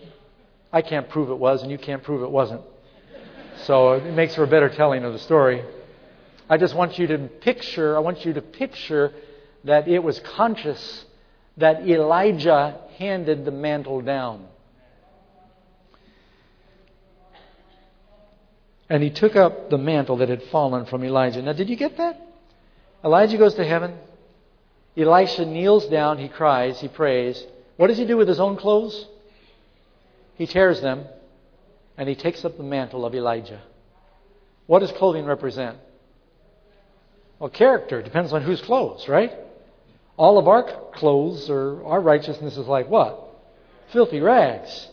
I 0.72 0.82
can't 0.82 1.10
prove 1.10 1.30
it 1.30 1.38
was, 1.38 1.62
and 1.62 1.70
you 1.70 1.78
can't 1.78 2.04
prove 2.04 2.24
it 2.24 2.32
wasn't. 2.32 2.62
So 3.66 3.96
it 3.96 4.14
makes 4.14 4.34
for 4.34 4.44
a 4.44 4.48
better 4.48 4.70
telling 4.70 5.04
of 5.04 5.12
the 5.12 5.20
story. 5.20 5.62
I 6.50 6.56
just 6.56 6.74
want 6.74 6.98
you 6.98 7.08
to 7.08 7.18
picture, 7.18 7.98
I 7.98 8.00
want 8.00 8.24
you 8.24 8.32
to 8.32 8.42
picture 8.42 9.12
that 9.66 9.90
it 9.90 10.02
was 10.02 10.22
conscious 10.22 11.04
that 11.58 11.88
Elijah 11.88 12.80
handed 12.98 13.46
the 13.46 13.52
mantle 13.52 14.02
down. 14.02 14.46
And 18.90 19.04
he 19.04 19.10
took 19.10 19.36
up 19.36 19.70
the 19.70 19.78
mantle 19.78 20.18
that 20.18 20.30
had 20.30 20.44
fallen 20.44 20.86
from 20.86 21.04
Elijah. 21.04 21.42
Now, 21.42 21.54
did 21.54 21.70
you 21.70 21.76
get 21.76 21.98
that? 21.98 22.22
Elijah 23.04 23.38
goes 23.38 23.56
to 23.56 23.66
heaven. 23.66 23.98
Elisha 24.96 25.46
kneels 25.46 25.88
down. 25.88 26.18
He 26.18 26.30
cries. 26.30 26.80
He 26.80 26.88
prays. 26.88 27.44
What 27.76 27.88
does 27.88 27.98
he 27.98 28.06
do 28.06 28.18
with 28.18 28.28
his 28.28 28.40
own 28.40 28.56
clothes? 28.56 29.08
He 30.36 30.46
tears 30.46 30.82
them 30.82 31.06
and 31.98 32.08
he 32.08 32.16
takes 32.16 32.46
up 32.46 32.58
the 32.58 32.64
mantle 32.64 33.06
of 33.06 33.14
Elijah. 33.14 33.62
What 34.68 34.80
does 34.80 34.92
clothing 34.92 35.26
represent? 35.26 35.78
Well, 37.40 37.50
character 37.50 38.02
depends 38.02 38.34
on 38.34 38.42
whose 38.42 38.62
clothes, 38.62 39.08
right? 39.08 39.32
All 40.18 40.38
of 40.38 40.48
our 40.48 40.64
clothes 40.94 41.50
or 41.50 41.86
our 41.86 42.02
righteousness 42.02 42.58
is 42.58 42.68
like 42.68 42.90
what? 42.90 43.24
Filthy 43.94 44.20
rags. 44.20 44.88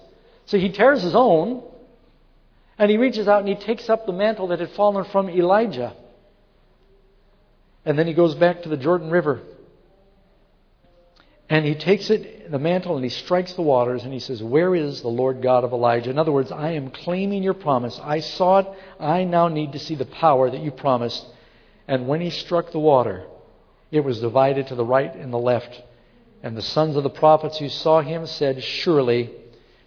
So 0.47 0.59
he 0.59 0.71
tears 0.71 1.03
his 1.03 1.15
own 1.15 1.65
And 2.79 2.91
he 2.91 2.97
reaches 2.97 3.29
out 3.29 3.41
and 3.41 3.49
he 3.49 3.55
takes 3.55 3.89
up 3.89 4.07
the 4.07 4.13
mantle 4.13 4.49
that 4.49 4.61
had 4.61 4.71
fallen 4.71 5.05
from 5.05 5.31
Elijah. 5.31 5.95
And 7.85 7.99
then 7.99 8.07
he 8.07 8.15
goes 8.15 8.35
back 8.35 8.63
to 8.63 8.69
the 8.69 8.77
Jordan 8.77 9.11
River. 9.11 9.43
And 11.49 11.65
he 11.65 11.75
takes 11.75 12.09
it, 12.09 12.51
the 12.51 12.59
mantle, 12.59 12.97
and 12.97 13.05
he 13.05 13.11
strikes 13.11 13.53
the 13.53 13.63
waters, 13.63 14.03
and 14.03 14.13
he 14.15 14.19
says, 14.19 14.43
Where 14.43 14.75
is 14.75 15.03
the 15.03 15.09
Lord 15.09 15.43
God 15.43 15.63
of 15.63 15.73
Elijah? 15.73 16.09
In 16.09 16.19
other 16.19 16.33
words, 16.33 16.51
I 16.51 16.71
am 16.71 16.91
claiming 16.91 17.43
your 17.43 17.55
promise. 17.55 18.01
I 18.03 18.21
saw 18.21 18.61
it. 18.61 18.67
I 18.99 19.25
now 19.25 19.49
need 19.49 19.73
to 19.73 19.79
see 19.79 19.95
the 19.95 20.07
power 20.07 20.51
that 20.51 20.63
you 20.63 20.71
promised. 20.71 21.25
And 21.87 22.09
when 22.09 22.23
he 22.23 22.31
struck 22.31 22.73
the 22.73 22.79
water, 22.79 23.27
it 23.95 24.03
was 24.03 24.19
divided 24.19 24.67
to 24.67 24.75
the 24.75 24.85
right 24.85 25.15
and 25.15 25.33
the 25.33 25.39
left. 25.39 25.81
And 26.43 26.57
the 26.57 26.63
sons 26.63 26.97
of 26.97 27.05
the 27.05 27.11
prophets 27.11 27.59
who 27.59 27.69
saw 27.69 28.01
him 28.01 28.27
said, 28.27 28.61
Surely 28.61 29.31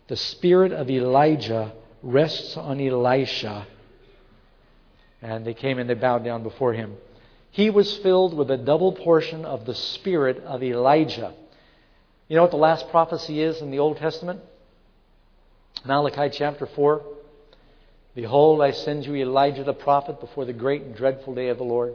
the 0.08 0.16
spirit 0.16 0.72
of 0.72 0.90
Elijah 0.90 1.74
rests 2.02 2.56
on 2.56 2.80
Elisha. 2.80 3.68
And 5.22 5.46
they 5.46 5.54
came 5.54 5.78
and 5.78 5.90
they 5.90 5.94
bowed 5.94 6.24
down 6.24 6.42
before 6.42 6.72
him. 6.72 6.96
He 7.52 7.70
was 7.70 7.98
filled 7.98 8.34
with 8.34 8.50
a 8.50 8.56
double 8.56 8.94
portion 8.94 9.44
of 9.44 9.66
the 9.66 9.76
spirit 9.76 10.38
of 10.46 10.64
Elijah. 10.64 11.34
You 12.30 12.38
know 12.38 12.44
what 12.44 12.52
the 12.52 12.58
last 12.58 12.88
prophecy 12.90 13.42
is 13.42 13.62
in 13.62 13.72
the 13.72 13.80
Old 13.80 13.98
Testament? 13.98 14.40
Malachi 15.84 16.30
chapter 16.32 16.66
4. 16.66 17.02
Behold, 18.16 18.62
I 18.62 18.72
send 18.72 19.06
you 19.06 19.16
Elijah 19.16 19.66
the 19.66 19.74
prophet 19.74 20.22
before 20.22 20.46
the 20.46 20.54
great 20.54 20.84
and 20.84 20.96
dreadful 20.96 21.36
day 21.36 21.50
of 21.50 21.58
the 21.58 21.66
Lord. 21.66 21.94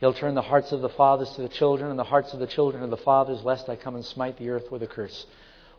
He'll 0.00 0.14
turn 0.14 0.34
the 0.34 0.42
hearts 0.42 0.72
of 0.72 0.80
the 0.80 0.88
fathers 0.88 1.30
to 1.32 1.42
the 1.42 1.48
children 1.48 1.90
and 1.90 1.98
the 1.98 2.04
hearts 2.04 2.32
of 2.32 2.40
the 2.40 2.46
children 2.46 2.82
to 2.82 2.88
the 2.88 2.96
fathers, 2.96 3.42
lest 3.44 3.68
I 3.68 3.76
come 3.76 3.94
and 3.94 4.04
smite 4.04 4.38
the 4.38 4.48
earth 4.48 4.70
with 4.70 4.82
a 4.82 4.86
curse. 4.86 5.26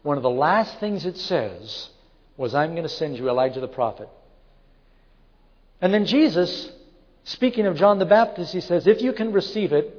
One 0.03 0.15
of 0.15 0.24
the 0.24 0.30
last 0.30 0.80
things 0.80 1.05
it 1.05 1.17
says 1.17 1.89
was, 2.38 2.53
I'm 2.53 2.72
going 2.72 2.84
to 2.84 2.89
send 2.89 3.17
you 3.17 3.28
Elijah 3.30 3.59
the 3.59 3.67
prophet. 3.67 4.09
And 5.82 5.91
then 5.91 6.05
Jesus, 6.05 6.72
speaking 7.24 7.65
of 7.65 7.76
John 7.78 7.97
the 7.97 8.05
Baptist, 8.05 8.53
he 8.53 8.61
says, 8.61 8.86
If 8.86 9.01
you 9.01 9.11
can 9.13 9.34
receive 9.34 9.74
it, 9.74 9.97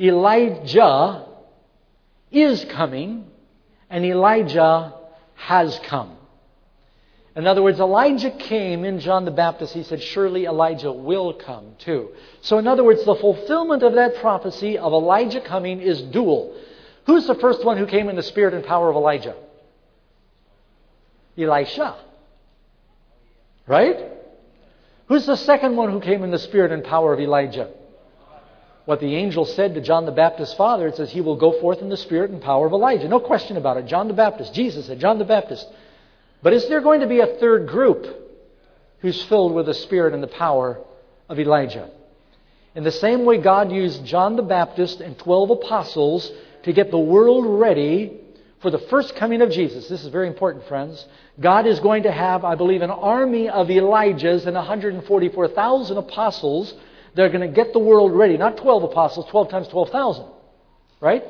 Elijah 0.00 1.26
is 2.32 2.64
coming, 2.64 3.30
and 3.88 4.04
Elijah 4.04 4.94
has 5.34 5.78
come. 5.84 6.16
In 7.34 7.46
other 7.46 7.62
words, 7.62 7.80
Elijah 7.80 8.30
came 8.30 8.84
in 8.84 9.00
John 9.00 9.24
the 9.24 9.30
Baptist. 9.30 9.72
He 9.72 9.82
said, 9.82 10.02
Surely 10.02 10.44
Elijah 10.44 10.92
will 10.92 11.32
come 11.32 11.76
too. 11.78 12.10
So, 12.42 12.58
in 12.58 12.66
other 12.66 12.84
words, 12.84 13.04
the 13.04 13.14
fulfillment 13.14 13.82
of 13.82 13.94
that 13.94 14.16
prophecy 14.16 14.76
of 14.76 14.92
Elijah 14.92 15.40
coming 15.40 15.80
is 15.80 16.02
dual. 16.02 16.54
Who's 17.06 17.26
the 17.26 17.34
first 17.36 17.64
one 17.64 17.78
who 17.78 17.86
came 17.86 18.08
in 18.08 18.16
the 18.16 18.22
spirit 18.22 18.52
and 18.52 18.64
power 18.64 18.90
of 18.90 18.96
Elijah? 18.96 19.34
Elisha. 21.38 21.96
Right? 23.66 23.96
Who's 25.06 25.24
the 25.24 25.36
second 25.36 25.76
one 25.76 25.90
who 25.90 26.00
came 26.00 26.22
in 26.22 26.30
the 26.30 26.38
spirit 26.38 26.70
and 26.70 26.84
power 26.84 27.14
of 27.14 27.20
Elijah? 27.20 27.70
what 28.84 29.00
the 29.00 29.14
angel 29.14 29.44
said 29.44 29.74
to 29.74 29.80
John 29.80 30.06
the 30.06 30.12
Baptist's 30.12 30.54
father. 30.54 30.88
It 30.88 30.96
says, 30.96 31.10
He 31.10 31.20
will 31.20 31.36
go 31.36 31.60
forth 31.60 31.80
in 31.80 31.88
the 31.88 31.96
spirit 31.96 32.30
and 32.30 32.42
power 32.42 32.66
of 32.66 32.72
Elijah. 32.72 33.08
No 33.08 33.20
question 33.20 33.56
about 33.56 33.76
it. 33.76 33.86
John 33.86 34.08
the 34.08 34.14
Baptist. 34.14 34.54
Jesus 34.54 34.86
said, 34.86 34.98
John 34.98 35.18
the 35.18 35.24
Baptist. 35.24 35.66
But 36.42 36.52
is 36.52 36.68
there 36.68 36.80
going 36.80 37.00
to 37.00 37.06
be 37.06 37.20
a 37.20 37.26
third 37.38 37.68
group 37.68 38.06
who's 38.98 39.22
filled 39.24 39.54
with 39.54 39.66
the 39.66 39.74
spirit 39.74 40.14
and 40.14 40.22
the 40.22 40.28
power 40.28 40.80
of 41.28 41.38
Elijah? 41.38 41.88
In 42.74 42.84
the 42.84 42.92
same 42.92 43.24
way, 43.24 43.38
God 43.38 43.70
used 43.70 44.04
John 44.04 44.36
the 44.36 44.42
Baptist 44.42 45.00
and 45.00 45.16
12 45.18 45.50
apostles 45.50 46.32
to 46.64 46.72
get 46.72 46.90
the 46.90 46.98
world 46.98 47.44
ready 47.46 48.18
for 48.60 48.70
the 48.70 48.78
first 48.78 49.14
coming 49.16 49.42
of 49.42 49.50
Jesus. 49.50 49.88
This 49.88 50.02
is 50.02 50.08
very 50.08 50.26
important, 50.28 50.66
friends. 50.66 51.06
God 51.38 51.66
is 51.66 51.80
going 51.80 52.04
to 52.04 52.12
have, 52.12 52.44
I 52.44 52.54
believe, 52.54 52.82
an 52.82 52.90
army 52.90 53.48
of 53.48 53.68
Elijahs 53.68 54.46
and 54.46 54.54
144,000 54.54 55.96
apostles 55.96 56.74
that 57.14 57.22
are 57.22 57.28
going 57.28 57.46
to 57.46 57.54
get 57.54 57.72
the 57.72 57.78
world 57.78 58.12
ready. 58.12 58.36
Not 58.36 58.56
12 58.56 58.84
apostles, 58.84 59.26
12 59.30 59.50
times 59.50 59.68
12,000, 59.68 60.26
right? 61.00 61.24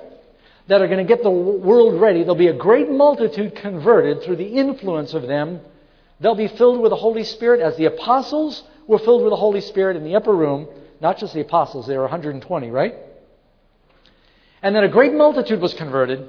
That 0.68 0.80
are 0.80 0.86
going 0.86 1.04
to 1.04 1.04
get 1.04 1.22
the 1.22 1.30
world 1.30 2.00
ready. 2.00 2.20
There'll 2.20 2.34
be 2.34 2.48
a 2.48 2.54
great 2.54 2.90
multitude 2.90 3.56
converted 3.56 4.22
through 4.22 4.36
the 4.36 4.46
influence 4.46 5.12
of 5.12 5.22
them. 5.26 5.60
They'll 6.20 6.36
be 6.36 6.48
filled 6.48 6.80
with 6.80 6.90
the 6.90 6.96
Holy 6.96 7.24
Spirit 7.24 7.60
as 7.60 7.76
the 7.76 7.86
apostles 7.86 8.62
were 8.86 8.98
filled 8.98 9.22
with 9.22 9.32
the 9.32 9.36
Holy 9.36 9.60
Spirit 9.60 9.96
in 9.96 10.04
the 10.04 10.14
upper 10.14 10.34
room. 10.34 10.68
Not 11.00 11.18
just 11.18 11.34
the 11.34 11.40
apostles, 11.40 11.86
there 11.86 11.98
were 11.98 12.04
120, 12.04 12.70
right? 12.70 12.94
And 14.62 14.74
then 14.76 14.84
a 14.84 14.88
great 14.88 15.12
multitude 15.12 15.60
was 15.60 15.74
converted. 15.74 16.28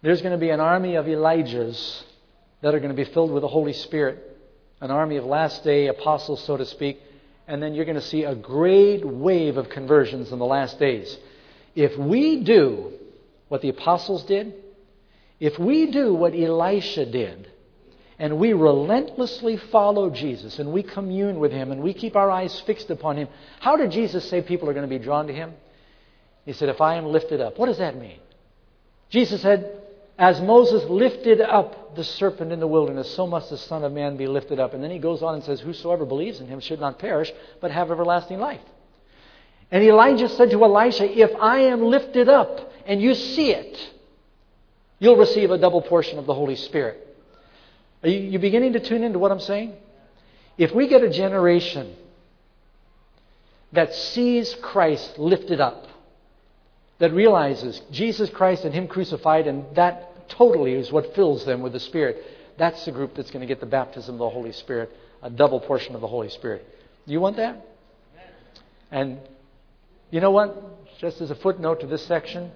There's 0.00 0.22
going 0.22 0.32
to 0.32 0.38
be 0.38 0.50
an 0.50 0.60
army 0.60 0.94
of 0.94 1.06
Elijahs 1.06 2.04
that 2.62 2.74
are 2.74 2.78
going 2.78 2.94
to 2.94 3.04
be 3.04 3.10
filled 3.10 3.32
with 3.32 3.42
the 3.42 3.48
Holy 3.48 3.72
Spirit. 3.72 4.24
An 4.80 4.92
army 4.92 5.16
of 5.16 5.24
last 5.24 5.64
day 5.64 5.88
apostles, 5.88 6.44
so 6.44 6.56
to 6.56 6.64
speak, 6.64 7.00
and 7.48 7.60
then 7.60 7.74
you're 7.74 7.84
going 7.84 7.96
to 7.96 8.00
see 8.00 8.22
a 8.22 8.36
great 8.36 9.04
wave 9.04 9.56
of 9.56 9.68
conversions 9.68 10.30
in 10.30 10.38
the 10.38 10.46
last 10.46 10.78
days. 10.78 11.18
If 11.74 11.96
we 11.98 12.44
do 12.44 12.92
what 13.48 13.62
the 13.62 13.68
apostles 13.68 14.24
did, 14.24 14.54
if 15.40 15.58
we 15.58 15.90
do 15.90 16.14
what 16.14 16.34
Elisha 16.34 17.06
did, 17.06 17.50
and 18.18 18.38
we 18.38 18.52
relentlessly 18.52 19.56
follow 19.56 20.10
Jesus 20.10 20.58
and 20.58 20.72
we 20.72 20.82
commune 20.82 21.38
with 21.38 21.52
him 21.52 21.70
and 21.70 21.80
we 21.80 21.94
keep 21.94 22.16
our 22.16 22.30
eyes 22.30 22.60
fixed 22.66 22.90
upon 22.90 23.16
him, 23.16 23.28
how 23.60 23.76
did 23.76 23.92
Jesus 23.92 24.28
say 24.28 24.42
people 24.42 24.68
are 24.68 24.74
going 24.74 24.88
to 24.88 24.98
be 24.98 25.02
drawn 25.02 25.28
to 25.28 25.32
him? 25.32 25.52
He 26.44 26.52
said, 26.52 26.68
If 26.68 26.80
I 26.80 26.96
am 26.96 27.06
lifted 27.06 27.40
up. 27.40 27.58
What 27.58 27.66
does 27.66 27.78
that 27.78 27.96
mean? 27.96 28.18
Jesus 29.10 29.40
said, 29.42 29.82
as 30.18 30.40
Moses 30.40 30.82
lifted 30.90 31.40
up 31.40 31.94
the 31.94 32.02
serpent 32.02 32.50
in 32.50 32.58
the 32.58 32.66
wilderness, 32.66 33.14
so 33.14 33.24
must 33.24 33.50
the 33.50 33.56
Son 33.56 33.84
of 33.84 33.92
Man 33.92 34.16
be 34.16 34.26
lifted 34.26 34.58
up. 34.58 34.74
And 34.74 34.82
then 34.82 34.90
he 34.90 34.98
goes 34.98 35.22
on 35.22 35.34
and 35.34 35.44
says, 35.44 35.60
Whosoever 35.60 36.04
believes 36.04 36.40
in 36.40 36.48
him 36.48 36.58
should 36.58 36.80
not 36.80 36.98
perish, 36.98 37.32
but 37.60 37.70
have 37.70 37.92
everlasting 37.92 38.40
life. 38.40 38.60
And 39.70 39.84
Elijah 39.84 40.28
said 40.28 40.50
to 40.50 40.64
Elisha, 40.64 41.08
If 41.08 41.30
I 41.40 41.60
am 41.60 41.84
lifted 41.84 42.28
up 42.28 42.72
and 42.88 43.02
you 43.02 43.14
see 43.14 43.52
it, 43.52 43.78
you'll 44.98 45.18
receive 45.18 45.50
a 45.50 45.58
double 45.58 45.82
portion 45.82 46.18
of 46.18 46.26
the 46.26 46.34
Holy 46.34 46.56
Spirit. 46.56 47.06
Are 48.02 48.08
you, 48.08 48.38
beginning 48.38 48.72
to 48.72 48.80
tune 48.80 49.04
into 49.04 49.18
what 49.18 49.30
I'm 49.30 49.40
saying? 49.40 49.74
If 50.56 50.74
we 50.74 50.88
get 50.88 51.02
a 51.02 51.10
generation 51.10 51.94
that 53.72 53.94
sees 53.94 54.56
Christ 54.62 55.18
lifted 55.18 55.60
up, 55.60 55.86
that 56.98 57.12
realizes 57.12 57.80
Jesus 57.92 58.30
Christ 58.30 58.64
and 58.64 58.74
Him 58.74 58.88
crucified, 58.88 59.46
and 59.46 59.64
that 59.76 60.28
totally 60.30 60.72
is 60.72 60.90
what 60.90 61.14
fills 61.14 61.44
them 61.44 61.60
with 61.60 61.74
the 61.74 61.80
Spirit. 61.80 62.24
That's 62.56 62.84
the 62.86 62.90
group 62.90 63.14
that's 63.14 63.30
going 63.30 63.42
to 63.42 63.46
get 63.46 63.60
the 63.60 63.66
baptism 63.66 64.14
of 64.14 64.18
the 64.18 64.30
Holy 64.30 64.52
Spirit, 64.52 64.90
a 65.22 65.28
double 65.30 65.60
portion 65.60 65.94
of 65.94 66.00
the 66.00 66.08
Holy 66.08 66.30
Spirit. 66.30 66.66
You 67.06 67.20
want 67.20 67.36
that? 67.36 67.64
And 68.90 69.18
you 70.10 70.20
know 70.20 70.30
what? 70.30 70.98
Just 70.98 71.20
as 71.20 71.30
a 71.30 71.34
footnote 71.34 71.80
to 71.80 71.86
this 71.86 72.04
section, 72.06 72.50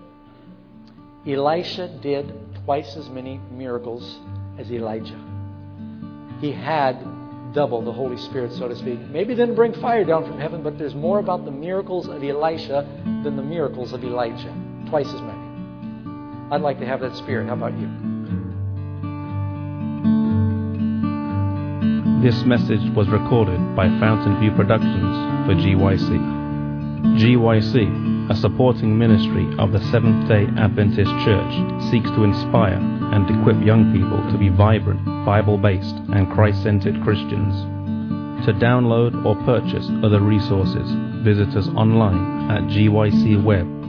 Elisha 1.27 1.89
did 2.03 2.32
twice 2.65 2.97
as 2.97 3.09
many 3.09 3.40
miracles 3.51 4.19
as 4.59 4.70
Elijah. 4.70 5.19
He 6.40 6.53
had 6.53 6.99
double 7.53 7.82
the 7.82 7.93
Holy 7.93 8.16
Spirit, 8.16 8.53
so 8.53 8.69
to 8.69 8.74
speak. 8.74 8.99
Maybe 8.99 9.35
didn't 9.35 9.55
bring 9.55 9.73
fire 9.74 10.05
down 10.05 10.24
from 10.24 10.40
heaven, 10.40 10.62
but 10.62 10.78
there's 10.78 10.94
more 10.94 11.19
about 11.19 11.44
the 11.44 11.51
miracles 11.51 12.09
of 12.09 12.24
Elisha 12.24 12.86
than 13.23 13.36
the 13.36 13.43
miracles 13.43 13.93
of 13.93 14.03
Elijah. 14.03 14.53
Twice 14.89 15.09
as 15.09 15.20
many. 15.20 15.39
I'd 16.51 16.61
like 16.61 16.81
to 16.81 16.86
have 16.86 17.01
that 17.01 17.16
spirit. 17.16 17.47
How 17.47 17.55
about 17.55 17.78
you? 17.78 17.89
This 22.23 22.44
message 22.44 22.82
was 22.94 23.09
recorded 23.09 23.74
by 23.74 23.89
Fountain 23.99 24.39
View 24.40 24.53
Productions 24.53 25.47
for 25.47 25.55
GYC. 25.55 26.11
GYC, 27.19 28.11
a 28.32 28.36
supporting 28.36 28.98
ministry 28.98 29.46
of 29.59 29.72
the 29.72 29.80
Seventh 29.90 30.26
day 30.26 30.46
Adventist 30.56 31.10
Church, 31.22 31.52
seeks 31.90 32.09
to 32.12 32.24
inspire 32.24 32.80
and 33.12 33.28
equip 33.28 33.62
young 33.62 33.92
people 33.92 34.16
to 34.32 34.38
be 34.38 34.48
vibrant, 34.48 35.04
Bible 35.26 35.59
based, 35.59 35.96
and 36.14 36.32
Christ 36.32 36.62
centered 36.62 37.02
Christians. 37.02 37.54
To 38.46 38.54
download 38.54 39.26
or 39.26 39.36
purchase 39.44 39.86
other 40.02 40.20
resources, 40.20 40.90
visit 41.22 41.54
us 41.54 41.68
online 41.76 42.50
at 42.50 42.62
gycweb.org. 42.72 43.82